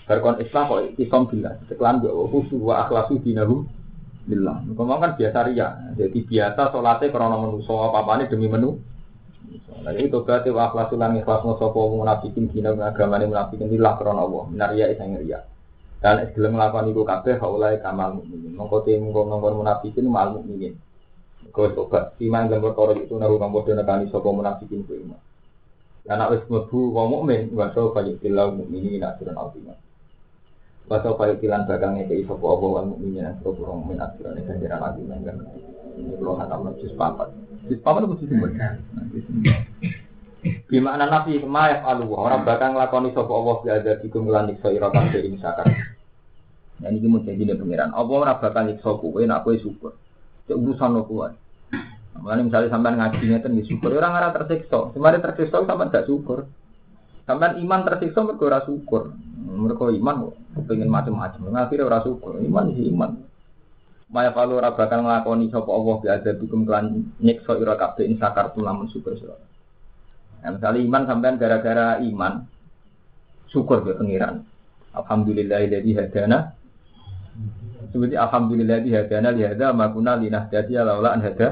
Bar 0.04 0.18
kon 0.20 0.40
islah 0.40 0.62
kok 0.68 0.80
isom 1.00 1.22
billah. 1.32 1.52
Cecekelan 1.64 2.04
gak 2.04 2.12
khusu 2.12 2.56
wa 2.60 2.84
akhlasu 2.84 3.16
dinahu 3.24 3.64
billah. 4.28 4.60
Ngomong 4.68 5.00
kan 5.00 5.12
biasa 5.16 5.38
ria. 5.48 5.68
Jadi 5.96 6.20
biasa 6.24 6.68
sholatnya 6.68 7.12
karena 7.12 7.36
menuso 7.40 7.72
apa-apa 7.80 8.20
ini 8.20 8.28
demi 8.28 8.48
menu. 8.52 8.76
Nah 9.84 9.92
ini 9.92 10.08
tobat 10.08 10.44
wa 10.48 10.68
akhlasul 10.68 11.00
lan 11.00 11.16
ikhlas 11.16 11.44
sapa 11.44 11.80
munafikin 11.92 12.48
dina 12.52 12.72
agamane 12.72 13.28
munafikin 13.28 13.68
lillah 13.68 13.96
krana 14.00 14.24
Allah 14.24 14.44
minaria 14.48 14.88
isang 14.92 15.16
riya. 15.16 15.44
Dan 16.04 16.36
gelem 16.36 16.60
nglakoni 16.60 16.92
iku 16.92 17.00
kabeh 17.08 17.40
haulai 17.40 17.80
kamal 17.80 18.20
mukminin. 18.20 18.52
Mongko 18.60 18.84
te 18.84 18.92
mongko 19.00 19.24
nongkon 19.24 19.56
munafikin 19.64 20.04
mal 20.04 20.36
mukminin. 20.36 20.76
Kau 21.48 21.64
tobat 21.72 22.12
iman 22.20 22.52
dan 22.52 22.60
perkara 22.60 22.92
itu 22.92 23.16
nahu 23.16 23.40
kang 23.40 23.56
padha 23.56 23.72
nekani 23.72 24.12
sapa 24.12 24.28
munafikin 24.28 24.84
ku 24.84 25.00
iman. 25.00 25.16
Lan 26.04 26.16
nek 26.20 26.30
wis 26.36 26.44
mlebu 26.44 26.92
wong 26.92 27.08
mukmin 27.08 27.48
wa 27.56 27.72
sa 27.72 27.88
fa 27.88 28.04
yutillahu 28.04 28.52
mukminin 28.52 29.00
aturan 29.00 29.32
azimah. 29.32 29.80
Wa 30.92 31.00
sa 31.00 31.16
fa 31.16 31.24
yutilan 31.32 31.64
bakal 31.64 31.96
ngekei 31.96 32.28
sapa 32.28 32.44
Allah 32.52 32.68
wal 32.68 32.88
mukminin 32.92 33.24
sapa 33.40 33.60
wong 33.64 33.78
mukmin 33.88 33.96
aturan 34.04 34.44
ganjaran 34.44 34.84
azimah. 34.84 35.16
Ini 35.96 36.20
kalau 36.20 36.36
hatam 36.36 36.68
juz 36.84 36.92
papat. 37.00 37.32
Juz 37.64 37.80
papat 37.80 38.04
itu 38.04 38.28
juz 38.28 38.44
Gimana 40.68 41.08
nabi 41.08 41.40
kemayaf 41.40 41.80
alu 41.88 42.12
orang 42.12 42.44
bakal 42.44 42.76
ngelakoni 42.76 43.16
sopo 43.16 43.32
Allah 43.32 43.56
bi 43.64 43.68
ada 43.72 43.92
dikum 44.04 44.28
lan 44.28 44.52
nyiksa 44.52 44.68
ira 44.76 44.92
kabeh 44.92 45.24
ing 45.24 45.40
sakar. 45.40 45.64
Nah 46.82 46.90
ini 46.90 47.06
mau 47.06 47.22
jadi 47.22 47.38
nih 47.38 47.54
pangeran. 47.54 47.94
Allah 47.94 48.16
ora 48.18 48.34
bakal 48.40 48.66
nyiksa 48.66 48.90
kowe 48.98 49.20
nek 49.22 49.42
kowe 49.46 49.54
syukur. 49.54 49.92
Cek 50.50 50.56
urusan 50.58 50.90
lo 50.90 51.02
kuwi. 51.06 51.30
Mulane 52.18 52.46
misalnya 52.46 52.70
sampean 52.70 52.98
ngaji 52.98 53.24
ngeten 53.26 53.50
nggih 53.58 53.66
syukur 53.66 53.90
ora 53.94 54.08
ngara 54.10 54.28
tersiksa. 54.34 54.94
Semare 54.94 55.18
tersiksa 55.22 55.62
sampean 55.62 55.90
gak 55.90 56.06
syukur. 56.06 56.46
Sampean 57.26 57.58
iman 57.62 57.80
tersiksa 57.86 58.20
mergo 58.22 58.44
ora 58.46 58.60
syukur. 58.66 59.14
Mergo 59.44 59.90
iman 59.90 60.34
kepengin 60.54 60.90
macam-macam. 60.90 61.40
Akhirnya 61.54 61.86
ora 61.86 61.98
syukur. 62.02 62.38
Iman 62.42 62.74
sih 62.74 62.90
iman. 62.90 63.10
Maya 64.14 64.30
kalau 64.30 64.62
ora 64.62 64.70
bakal 64.70 65.02
nglakoni 65.02 65.50
sapa 65.50 65.70
Allah 65.74 65.96
ada 66.20 66.30
bikum 66.38 66.62
kelan 66.62 67.10
nyiksa 67.18 67.58
ira 67.58 67.74
kabeh 67.74 68.06
ing 68.06 68.14
sakar 68.20 68.54
lamun 68.54 68.86
syukur 68.92 69.18
sira. 69.18 69.34
Nah, 70.44 70.54
misalnya 70.54 70.80
iman 70.84 71.02
sampean 71.08 71.34
gara-gara 71.40 71.98
iman 71.98 72.44
syukur 73.50 73.82
ke 73.82 73.96
pengiran. 73.96 74.44
Alhamdulillahilladzi 74.94 75.92
hadana. 75.98 76.54
Seperti 77.90 78.16
alhamdulillah 78.16 78.78
di 78.84 78.90
hadana 78.94 79.34
li 79.34 79.42
hada 79.42 79.74
ma 79.74 79.90
kunna 79.90 80.16
linahdati 80.16 80.72
laula 80.78 81.16
an 81.16 81.20
hada. 81.24 81.48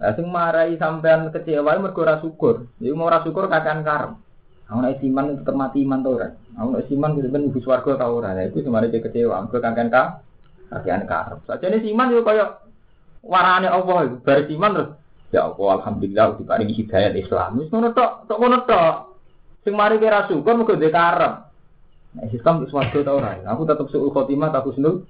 Lah 0.00 0.12
sing 0.16 0.26
marai 0.32 0.80
sampean 0.80 1.28
kecewa 1.28 1.76
mergo 1.76 2.00
ora 2.00 2.16
syukur. 2.24 2.68
Iku 2.80 2.96
mau 2.96 3.12
ora 3.12 3.20
syukur 3.20 3.52
kakan 3.52 3.84
karep. 3.84 4.12
Aku 4.70 4.78
nek 4.80 5.02
iman 5.02 5.42
tetep 5.42 5.54
mati 5.58 5.82
iman 5.84 6.00
to 6.00 6.10
ora. 6.16 6.28
Aku 6.56 6.68
nek 6.72 6.88
iman 6.88 7.10
kudu 7.18 7.28
ben 7.28 7.48
ibu 7.52 7.58
swarga 7.60 8.00
ta 8.00 8.06
ora. 8.08 8.32
Lah 8.32 8.48
iku 8.48 8.64
semare 8.64 8.88
kecewa 8.88 9.44
mergo 9.44 9.58
kakan 9.60 9.88
ka 9.92 10.02
kakan 10.72 11.04
karep. 11.04 11.38
Sajane 11.44 11.84
iman 11.84 12.14
yo 12.14 12.24
kaya 12.24 12.64
warane 13.20 13.68
Allah 13.68 14.08
iku 14.08 14.16
bar 14.24 14.40
iman 14.46 14.72
terus 14.78 14.90
Ya 15.30 15.46
Allah, 15.46 15.78
alhamdulillah 15.78 16.42
diparingi 16.42 16.74
hidayat 16.74 17.14
Islam. 17.14 17.62
Wis 17.62 17.70
ngono 17.70 17.94
tok, 17.94 18.26
tok 18.26 18.38
ngono 18.42 18.66
tok. 18.66 18.94
Sing 19.62 19.78
mari 19.78 20.02
kira 20.02 20.26
syukur 20.26 20.58
mergo 20.58 20.74
dhek 20.74 20.90
karep. 20.90 21.49
Nek 22.10 22.26
sistem 22.34 22.66
wis 22.66 22.70
swarga 22.74 22.98
ta 23.06 23.12
ora. 23.14 23.38
Aku 23.46 23.62
tetep 23.62 23.86
suul 23.90 24.10
khotimah 24.10 24.50
tak 24.50 24.66
husnul 24.66 25.06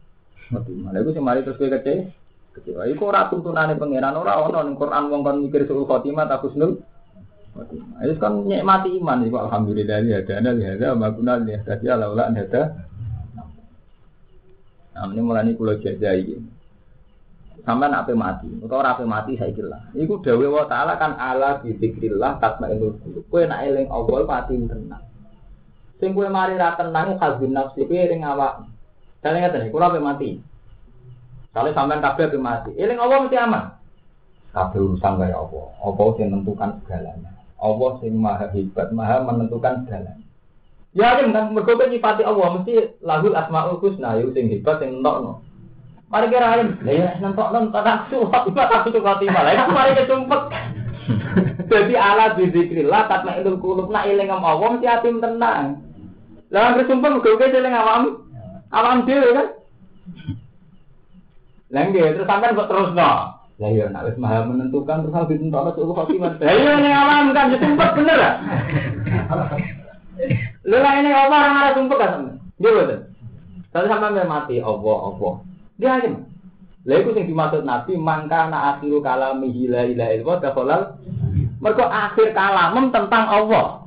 khotimah. 0.52 0.92
Lha 0.92 1.00
iku 1.00 1.16
mari 1.24 1.40
terus 1.40 1.56
kowe 1.56 1.72
kece. 1.72 2.12
Kecewa 2.50 2.84
iku 2.92 3.08
ora 3.08 3.30
tuntunane 3.32 3.78
pangeran 3.80 4.20
ora 4.20 4.36
ono 4.44 4.60
ning 4.68 4.76
Quran 4.76 5.08
wong 5.08 5.20
kon 5.24 5.36
mikir 5.48 5.64
suul 5.64 5.88
khotimah 5.88 6.28
tak 6.28 6.44
husnul 6.44 6.84
khotimah. 7.56 8.04
Itu 8.04 8.20
kan 8.20 8.44
nikmati 8.44 9.00
iman 9.00 9.24
iku 9.24 9.36
alhamdulillah 9.48 9.98
ya 10.04 10.20
dana 10.28 10.50
ya 10.60 10.76
ada 10.76 10.92
maguna 10.92 11.40
ya 11.48 11.58
tadi 11.64 11.88
laula 11.88 12.28
ada. 12.28 12.62
Nah, 14.90 15.08
ini 15.16 15.22
mulai 15.24 15.56
kula 15.56 15.80
jajai 15.80 16.36
sampean 17.64 17.92
ape 17.92 18.12
mati 18.16 18.48
utawa 18.60 18.96
ape 18.96 19.04
mati 19.04 19.36
saya 19.36 19.52
kira 19.52 19.80
iku 19.96 20.20
dawe 20.20 20.46
wa 20.48 20.64
taala 20.64 20.96
kan 20.96 21.16
ala 21.16 21.60
bi 21.60 21.76
zikrillah 21.76 22.40
tatmainul 22.40 22.96
qulub 23.04 23.24
kowe 23.28 23.42
nek 23.44 23.60
eling 23.68 23.86
Allah 23.92 24.24
mati 24.24 24.56
tenang 24.56 25.04
sing 26.00 26.16
kowe 26.16 26.26
mari 26.26 26.56
ra 26.56 26.74
tenang 26.80 27.20
kalbun 27.20 27.52
nafsi 27.52 27.84
kowe 27.84 28.00
ring 28.08 28.24
awak 28.24 28.64
kalian 29.20 29.44
ngeten 29.46 29.68
kula 29.68 29.92
ape 29.92 30.00
mati 30.00 30.30
kalau 31.52 31.70
sampean 31.76 32.00
kabeh 32.00 32.26
ape 32.32 32.38
mati 32.40 32.70
eling 32.80 32.98
Allah 32.98 33.22
mesti 33.22 33.36
aman 33.36 33.64
kabeh 34.56 34.80
urusan 34.80 35.20
kaya 35.20 35.36
apa 35.36 35.60
apa 35.84 36.02
sing 36.16 36.26
menentukan 36.32 36.70
segalanya 36.82 37.30
Allah 37.60 37.90
sing 38.00 38.12
maha 38.16 38.48
hebat 38.50 38.88
maha 38.96 39.22
menentukan 39.22 39.84
segalanya 39.84 40.24
Ya 40.90 41.22
kan, 41.22 41.54
mergo 41.54 41.78
nyifati 41.78 42.26
Allah 42.26 42.58
mesti 42.58 42.98
lahul 43.06 43.38
asmaul 43.38 43.78
husna, 43.78 44.18
yo 44.18 44.34
sing 44.34 44.50
hebat 44.50 44.82
sing 44.82 44.98
entokno. 44.98 45.38
Mari 46.10 46.26
kira 46.26 46.50
alim, 46.50 46.74
ya 46.82 47.14
nentok 47.22 47.54
nentok 47.54 47.86
tak 47.86 48.10
suap, 48.10 48.50
tak 48.50 48.90
suap 48.90 48.98
khotimah. 48.98 49.42
Lah 49.46 49.54
itu 49.54 49.70
mari 49.70 49.94
kesumpet. 49.94 50.42
Jadi 51.70 51.94
ala 51.94 52.34
bizikrillah 52.34 53.06
tatma 53.06 53.38
ilul 53.38 53.62
kulub 53.62 53.86
nak 53.94 54.10
sama 54.10 54.46
Allah 54.50 54.68
mesti 54.74 54.86
atim 54.90 55.22
tenang. 55.22 55.78
Lah 56.50 56.74
anggere 56.74 56.90
sumpah 56.90 57.10
muga-muga 57.14 57.46
eling 57.46 57.74
awam. 57.74 58.02
Awam 58.74 59.06
dhewe 59.06 59.28
kan. 59.34 59.48
Lah 61.70 61.82
nggih 61.86 62.18
terus 62.18 62.26
sampean 62.26 62.58
kok 62.58 62.66
terus 62.66 62.90
no. 62.94 63.10
Lah 63.60 63.68
iya 63.70 63.86
nek 63.86 64.10
wis 64.10 64.18
maha 64.18 64.42
menentukan 64.42 65.06
terus 65.06 65.14
harus 65.14 65.30
ditentok 65.30 65.78
suul 65.78 65.94
khotimah. 65.94 66.34
Lah 66.42 66.54
iya 66.54 66.72
ning 66.82 66.94
awam 66.94 67.30
kan 67.30 67.54
sumpet 67.54 67.90
bener 67.94 68.16
lah. 68.18 68.34
Lha 70.66 70.90
ini 71.00 71.10
apa 71.14 71.34
orang 71.34 71.58
arah 71.62 71.72
sumpah 71.78 71.96
kan? 71.96 72.10
Nggih 72.58 72.72
boten. 72.74 73.00
Tapi 73.70 73.86
sampean 73.86 74.26
mati 74.26 74.56
Allah 74.58 74.98
Allah. 75.06 75.34
Dia 75.78 75.90
aja. 76.02 76.10
Lha 76.84 76.94
iku 76.98 77.14
sing 77.14 77.30
dimaksud 77.30 77.62
Nabi 77.62 77.94
mangka 77.94 78.50
na 78.50 78.74
akhiru 78.74 78.98
kalamihi 78.98 79.70
la 79.70 79.86
ilaha 79.86 80.10
illallah 80.18 80.38
dakhalal 80.42 80.82
mergo 81.62 81.84
akhir 81.86 82.34
kalamem 82.34 82.90
tentang 82.90 83.24
Allah. 83.30 83.79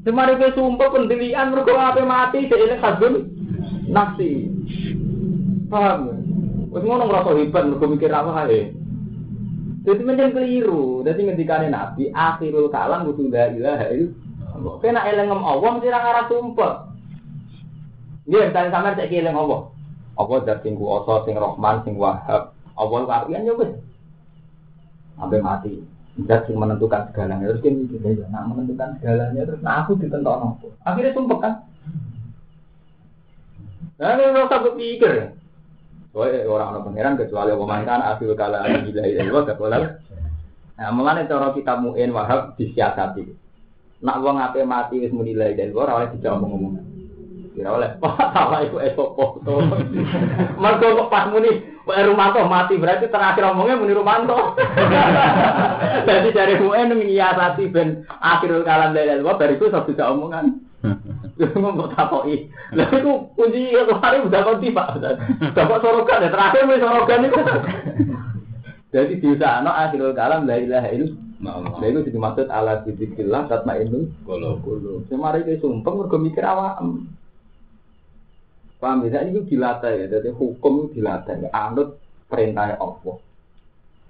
Semari 0.00 0.40
ke 0.40 0.56
sumpah 0.56 0.88
pendirian 0.88 1.52
mergo 1.52 1.76
ape 1.76 2.00
mati 2.04 2.48
dhek 2.48 2.80
hasbun 2.80 3.28
nafsi. 3.92 4.48
Paham? 5.68 6.16
Wis 6.72 6.82
ngono 6.86 7.04
ngrasa 7.10 7.30
hebat 7.36 7.64
mergo 7.68 7.86
mikir 7.90 8.08
apa 8.08 8.48
ae. 8.48 8.72
Jadi 9.84 10.02
menjadi 10.04 10.36
keliru. 10.36 11.04
Jadi 11.04 11.20
ngendikane 11.24 11.68
Nabi 11.68 12.12
akhirul 12.12 12.72
kalam 12.72 13.08
kudu 13.08 13.28
la 13.28 13.52
ilaha 13.52 13.86
illallah. 13.92 14.74
Kena 14.80 15.04
elengem 15.08 15.40
Allah 15.40 15.68
mesti 15.76 15.88
ra 15.88 16.22
sumpah. 16.28 16.72
Nggih, 18.28 18.52
misalnya 18.52 18.70
sampean 18.70 18.98
cek 19.00 19.10
eling 19.10 19.36
Allah. 19.36 19.60
apa 20.20 20.34
zat 20.44 20.60
sing 20.60 20.76
kuwasa 20.76 21.24
sing 21.24 21.34
Rahman 21.40 21.80
sing 21.80 21.96
Wahab 21.96 22.52
apa 22.76 22.96
kapian 23.08 23.48
yo 23.48 23.56
wis 23.56 23.72
sampai 25.16 25.40
mati 25.40 25.80
zat 26.26 26.46
sing 26.46 26.56
menentukan 26.58 27.10
segalanya 27.10 27.50
terus 27.50 27.62
kan 27.62 27.74
mikir 27.74 28.00
ya 28.02 28.26
nah 28.28 28.42
menentukan 28.44 28.98
segalanya 28.98 29.42
terus 29.46 29.60
nah 29.62 29.84
aku 29.84 29.96
ditentokno 29.98 30.58
akhirnya 30.82 31.14
sumpah 31.14 31.38
kan 31.38 31.52
nah 34.00 34.16
ini 34.16 34.24
rasa 34.32 34.56
berpikir 34.64 35.12
Soalnya 36.10 36.42
orang-orang 36.50 36.84
pangeran 36.90 37.14
kecuali 37.22 37.54
pemangkan 37.54 38.00
akhir 38.02 38.34
kala 38.34 38.66
gila 38.82 39.02
itu 39.06 39.30
gak 39.30 39.58
boleh. 39.62 39.82
Nah, 40.74 40.90
mulane 40.90 41.28
cara 41.30 41.54
kita 41.54 41.78
muin 41.78 42.10
wahab 42.10 42.58
disiasati. 42.58 43.30
Nak 44.02 44.18
wong 44.18 44.42
ape 44.42 44.66
mati 44.66 44.98
wis 44.98 45.14
menilai 45.14 45.54
dan 45.54 45.70
ora 45.70 46.02
oleh 46.02 46.10
dijawab 46.16 46.42
ngomong. 46.42 46.89
Kira 47.60 47.76
oleh 47.76 47.92
Pak 48.00 48.32
salah 48.32 48.64
iku 48.64 48.80
esok 48.80 49.10
foto. 49.20 49.60
Mergo 50.64 50.86
kok 50.96 51.10
pas 51.12 51.28
muni 51.28 51.60
Rumanto 51.84 52.40
mati 52.48 52.80
berarti 52.80 53.12
terakhir 53.12 53.52
omongnya 53.52 53.76
muni 53.76 53.92
Rumanto. 53.92 54.56
Jadi 56.08 56.32
dari 56.40 56.56
UN 56.56 56.96
menyiasati 56.96 57.68
ben 57.68 58.08
akhirul 58.08 58.64
kalam 58.64 58.96
dari 58.96 59.20
luar 59.20 59.36
bariku 59.36 59.68
sok 59.68 59.92
bisa 59.92 60.08
omongan. 60.08 60.56
Ngomong 61.36 61.92
takoki. 61.92 62.48
Lah 62.72 62.88
iku 62.88 63.28
kunci 63.36 63.76
kemarin 63.76 64.24
udah 64.24 64.40
konti 64.40 64.72
Pak. 64.72 64.88
Dapat 65.52 65.78
sorogan 65.84 66.24
ya 66.24 66.32
terakhir 66.32 66.64
wis 66.64 66.80
sorogan 66.80 67.28
itu. 67.28 67.40
Jadi 68.88 69.12
diusahano 69.20 69.68
akhirul 69.68 70.16
kalam 70.16 70.48
la 70.48 70.56
ilaha 70.56 70.88
illallah. 70.96 71.76
Lah 71.76 71.88
itu 71.92 72.08
dimaksud 72.08 72.48
ala 72.48 72.80
dzikrillah 72.88 73.52
tatmainnul 73.52 74.08
Kalau 74.24 74.56
kulo. 74.64 75.04
Semari 75.12 75.44
ke 75.44 75.60
sumpah 75.60 75.92
mergo 75.92 76.16
mikir 76.16 76.40
awam. 76.40 77.19
Paham 78.80 79.04
ya? 79.06 79.20
Ini 79.20 79.44
dilatih 79.44 79.92
ya. 79.92 80.06
Jadi 80.08 80.32
hukum 80.32 80.88
itu 80.88 81.04
dilatih. 81.04 81.52
Anut 81.52 82.00
perintah 82.26 82.74
Allah. 82.80 83.16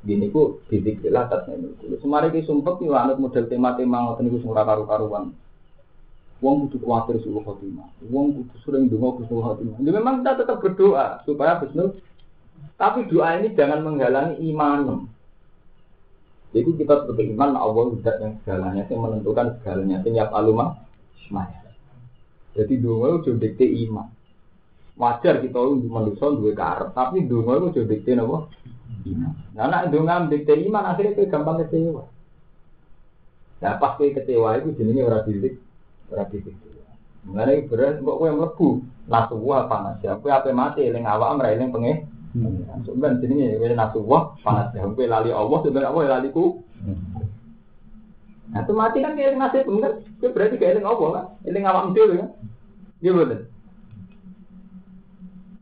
Gini 0.01 0.33
ku 0.33 0.65
dzikrillah 0.71 1.29
tatmainnul 1.29 1.77
kulo. 1.77 1.95
Semari 2.01 2.33
ke 2.33 2.47
sumpah 2.47 2.81
itu 2.81 2.95
anut 2.97 3.21
model 3.21 3.45
tema-tema 3.51 4.01
ngoten 4.09 4.31
niku 4.31 4.41
sing 4.41 4.55
karu-karuan. 4.55 5.37
Wong 6.41 6.73
kudu 6.73 6.81
kuatir 6.81 7.21
suruh 7.21 7.45
khotimah. 7.45 7.85
Wong 8.09 8.33
kudu 8.33 8.57
sering 8.65 8.89
donga 8.89 9.21
Husnul 9.21 9.45
khotimah. 9.45 9.77
Ya 9.85 9.93
memang 9.93 10.25
kita 10.25 10.41
tetap 10.41 10.57
berdoa 10.65 11.21
supaya 11.29 11.61
Husnul. 11.61 12.01
Tapi 12.81 13.13
doa 13.13 13.37
ini 13.37 13.53
jangan 13.53 13.85
menghalangi 13.85 14.41
iman. 14.49 15.05
Jadi 16.57 16.71
kita 16.81 17.05
sebagai 17.05 17.37
iman 17.37 17.61
Allah 17.61 17.85
tidak 18.01 18.17
yang 18.25 18.33
segalanya, 18.41 18.83
yang 18.89 19.01
menentukan 19.05 19.47
segalanya. 19.61 20.01
Yang 20.01 20.33
alumah. 20.33 20.81
Jadi 22.57 22.75
donga 22.81 23.21
itu 23.21 23.37
dikte 23.37 23.69
iman. 23.85 24.09
Wajar 25.01 25.41
kita 25.41 25.57
manusia 25.89 26.29
dua 26.29 26.53
karep, 26.53 26.93
tapi 26.93 27.25
donga 27.25 27.73
itu 27.73 27.89
dikte 27.89 28.21
apa? 28.21 28.53
Iman. 29.09 29.33
Nah, 29.57 29.65
nak 29.73 29.89
donga 29.89 30.29
dikte 30.29 30.53
iman 30.69 30.93
akhirnya 30.93 31.17
kita 31.17 31.33
gampang 31.33 31.65
kecewa. 31.65 32.05
Nah, 33.65 33.81
pas 33.81 33.97
kowe 33.97 34.13
kecewa 34.13 34.61
itu 34.61 34.77
jenenge 34.77 35.09
ora 35.09 35.25
didik, 35.25 35.57
ora 36.13 36.29
didik. 36.29 36.53
Mengenai 37.25 37.65
beras 37.65 37.97
kok 37.97 38.13
kowe 38.21 38.29
mlebu, 38.29 38.69
nasuwa 39.09 39.73
panas 39.73 40.05
ya. 40.05 40.21
Kowe 40.21 40.29
ape 40.29 40.53
mati 40.53 40.85
eling 40.85 41.09
awak 41.09 41.41
ora 41.41 41.49
eling 41.49 41.73
pengen. 41.73 42.05
Sebenarnya 42.85 43.21
jenenge 43.25 43.57
kowe 43.57 43.73
nasuwa 43.73 44.19
panas 44.45 44.69
ya. 44.77 44.85
Kowe 44.85 45.05
lali 45.09 45.33
Allah 45.33 45.59
sebenarnya 45.65 45.89
Allah 45.97 46.21
lali 46.21 46.29
ku. 46.29 46.61
Nah, 48.53 48.61
itu 48.69 48.73
mati 48.77 49.01
kan 49.01 49.17
kayak 49.17 49.41
nasib 49.41 49.65
bener. 49.65 50.05
Kowe 50.21 50.29
berarti 50.29 50.61
kayak 50.61 50.77
eling 50.77 50.85
Allah 50.85 51.09
kan. 51.09 51.25
Eling 51.49 51.65
awak 51.65 51.97
dhewe 51.97 52.15
kan. 52.21 52.31
Iya 53.01 53.13
bener. 53.17 53.41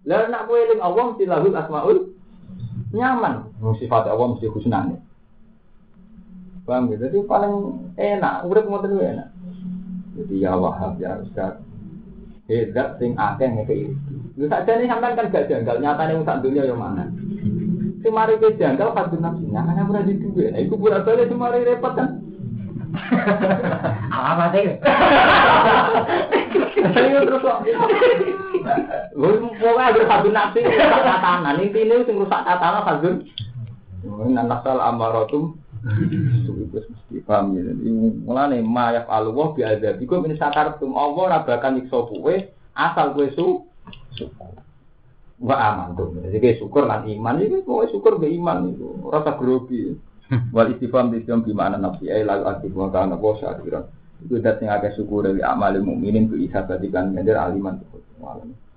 Lah 0.09 0.25
nak 0.33 0.49
kowe 0.49 0.57
eling 0.57 0.81
Allah 0.81 1.03
mesti 1.13 1.25
lahul 1.29 1.53
asmaul 1.53 1.99
nyaman. 2.97 3.53
Sifat 3.77 4.09
Allah 4.09 4.27
mesti 4.33 4.49
husnane. 4.49 5.05
Paham 6.65 6.89
gitu? 6.89 7.05
Jadi 7.05 7.19
paling 7.29 7.55
enak, 7.97 8.49
urip 8.49 8.65
ngoten 8.65 8.97
kuwi 8.97 9.13
enak. 9.13 9.29
Jadi 10.17 10.35
ya 10.41 10.57
Wahab 10.57 10.97
ya 10.97 11.21
Ustaz. 11.21 11.61
Hedat 12.49 12.97
sing 12.97 13.13
akeh 13.21 13.45
ngeke 13.45 13.75
itu. 13.77 14.17
Lu 14.41 14.49
saja 14.49 14.81
nih 14.81 14.89
sampean 14.89 15.17
kan 15.17 15.29
gak 15.29 15.53
janggal, 15.53 15.77
nyatane 15.85 16.17
wong 16.17 16.25
sak 16.25 16.41
dunya 16.41 16.65
yo 16.65 16.73
mana. 16.73 17.13
Sing 18.01 18.13
mari 18.13 18.41
ke 18.41 18.57
janggal 18.57 18.97
kadung 18.97 19.21
nafsunya, 19.21 19.61
ana 19.61 19.85
ora 19.85 20.01
di 20.01 20.17
duwe. 20.17 20.49
Nah 20.49 20.61
iku 20.65 20.81
pura 20.81 21.05
balik 21.05 21.29
sing 21.29 21.37
mari 21.37 21.61
repot 21.69 21.93
kan. 21.93 22.18
Apa 24.13 24.45
sih? 24.55 24.67
Ayo 26.99 27.19
terus 27.27 27.43
kok. 27.45 27.59
Wong 29.19 29.53
pokoke 29.59 29.83
agar 29.83 30.05
kadung 30.09 30.35
nafsu 30.35 30.59
rusak 30.65 31.03
tatanan. 31.05 31.61
Intine 31.61 32.05
sing 32.07 32.17
rusak 32.17 32.43
tatanan 32.45 32.87
kadung. 32.87 33.17
Nang 34.09 34.47
nasal 34.47 34.79
amaratum 34.79 35.59
itu 35.79 36.51
mesti 36.75 37.19
paham 37.23 37.55
ya. 37.55 37.71
Mulane 38.27 38.63
mayaf 38.63 39.07
Allah 39.07 39.47
bi 39.55 39.63
azabikum 39.63 40.27
min 40.27 40.35
sakartum 40.35 40.95
Allah 40.99 41.23
ora 41.23 41.39
bakal 41.47 41.79
nyiksa 41.79 41.99
kowe 42.09 42.35
asal 42.75 43.07
kowe 43.15 43.27
su. 43.35 43.47
Wa 45.39 45.55
aman 45.55 45.95
tuh. 45.95 46.11
Jadi 46.35 46.59
syukur 46.59 46.87
lan 46.87 47.07
iman 47.07 47.39
itu 47.39 47.63
kowe 47.63 47.87
syukur 47.87 48.19
be 48.19 48.27
iman 48.39 48.75
itu. 48.75 48.91
Ora 49.07 49.23
grogi. 49.39 49.95
Wal 50.55 50.77
istifham 50.77 51.09
di 51.09 51.25
sini 51.25 51.41
gimana 51.49 51.81
nafsi 51.81 52.13
ai 52.13 52.25
lalu 52.25 52.45
aktif 52.45 52.73
wa 52.77 52.93
kana 52.93 53.17
wa 53.17 53.33
syakiran. 53.41 53.85
Itu 54.21 54.43
dat 54.45 54.61
sing 54.61 54.69
akeh 54.69 54.93
syukur 54.93 55.25
dari 55.25 55.41
amal 55.41 55.73
mukminin 55.81 56.29
ku 56.29 56.37
isabatikan 56.37 57.17
ngender 57.17 57.39
aliman. 57.39 57.81
Wallahi. 58.21 58.68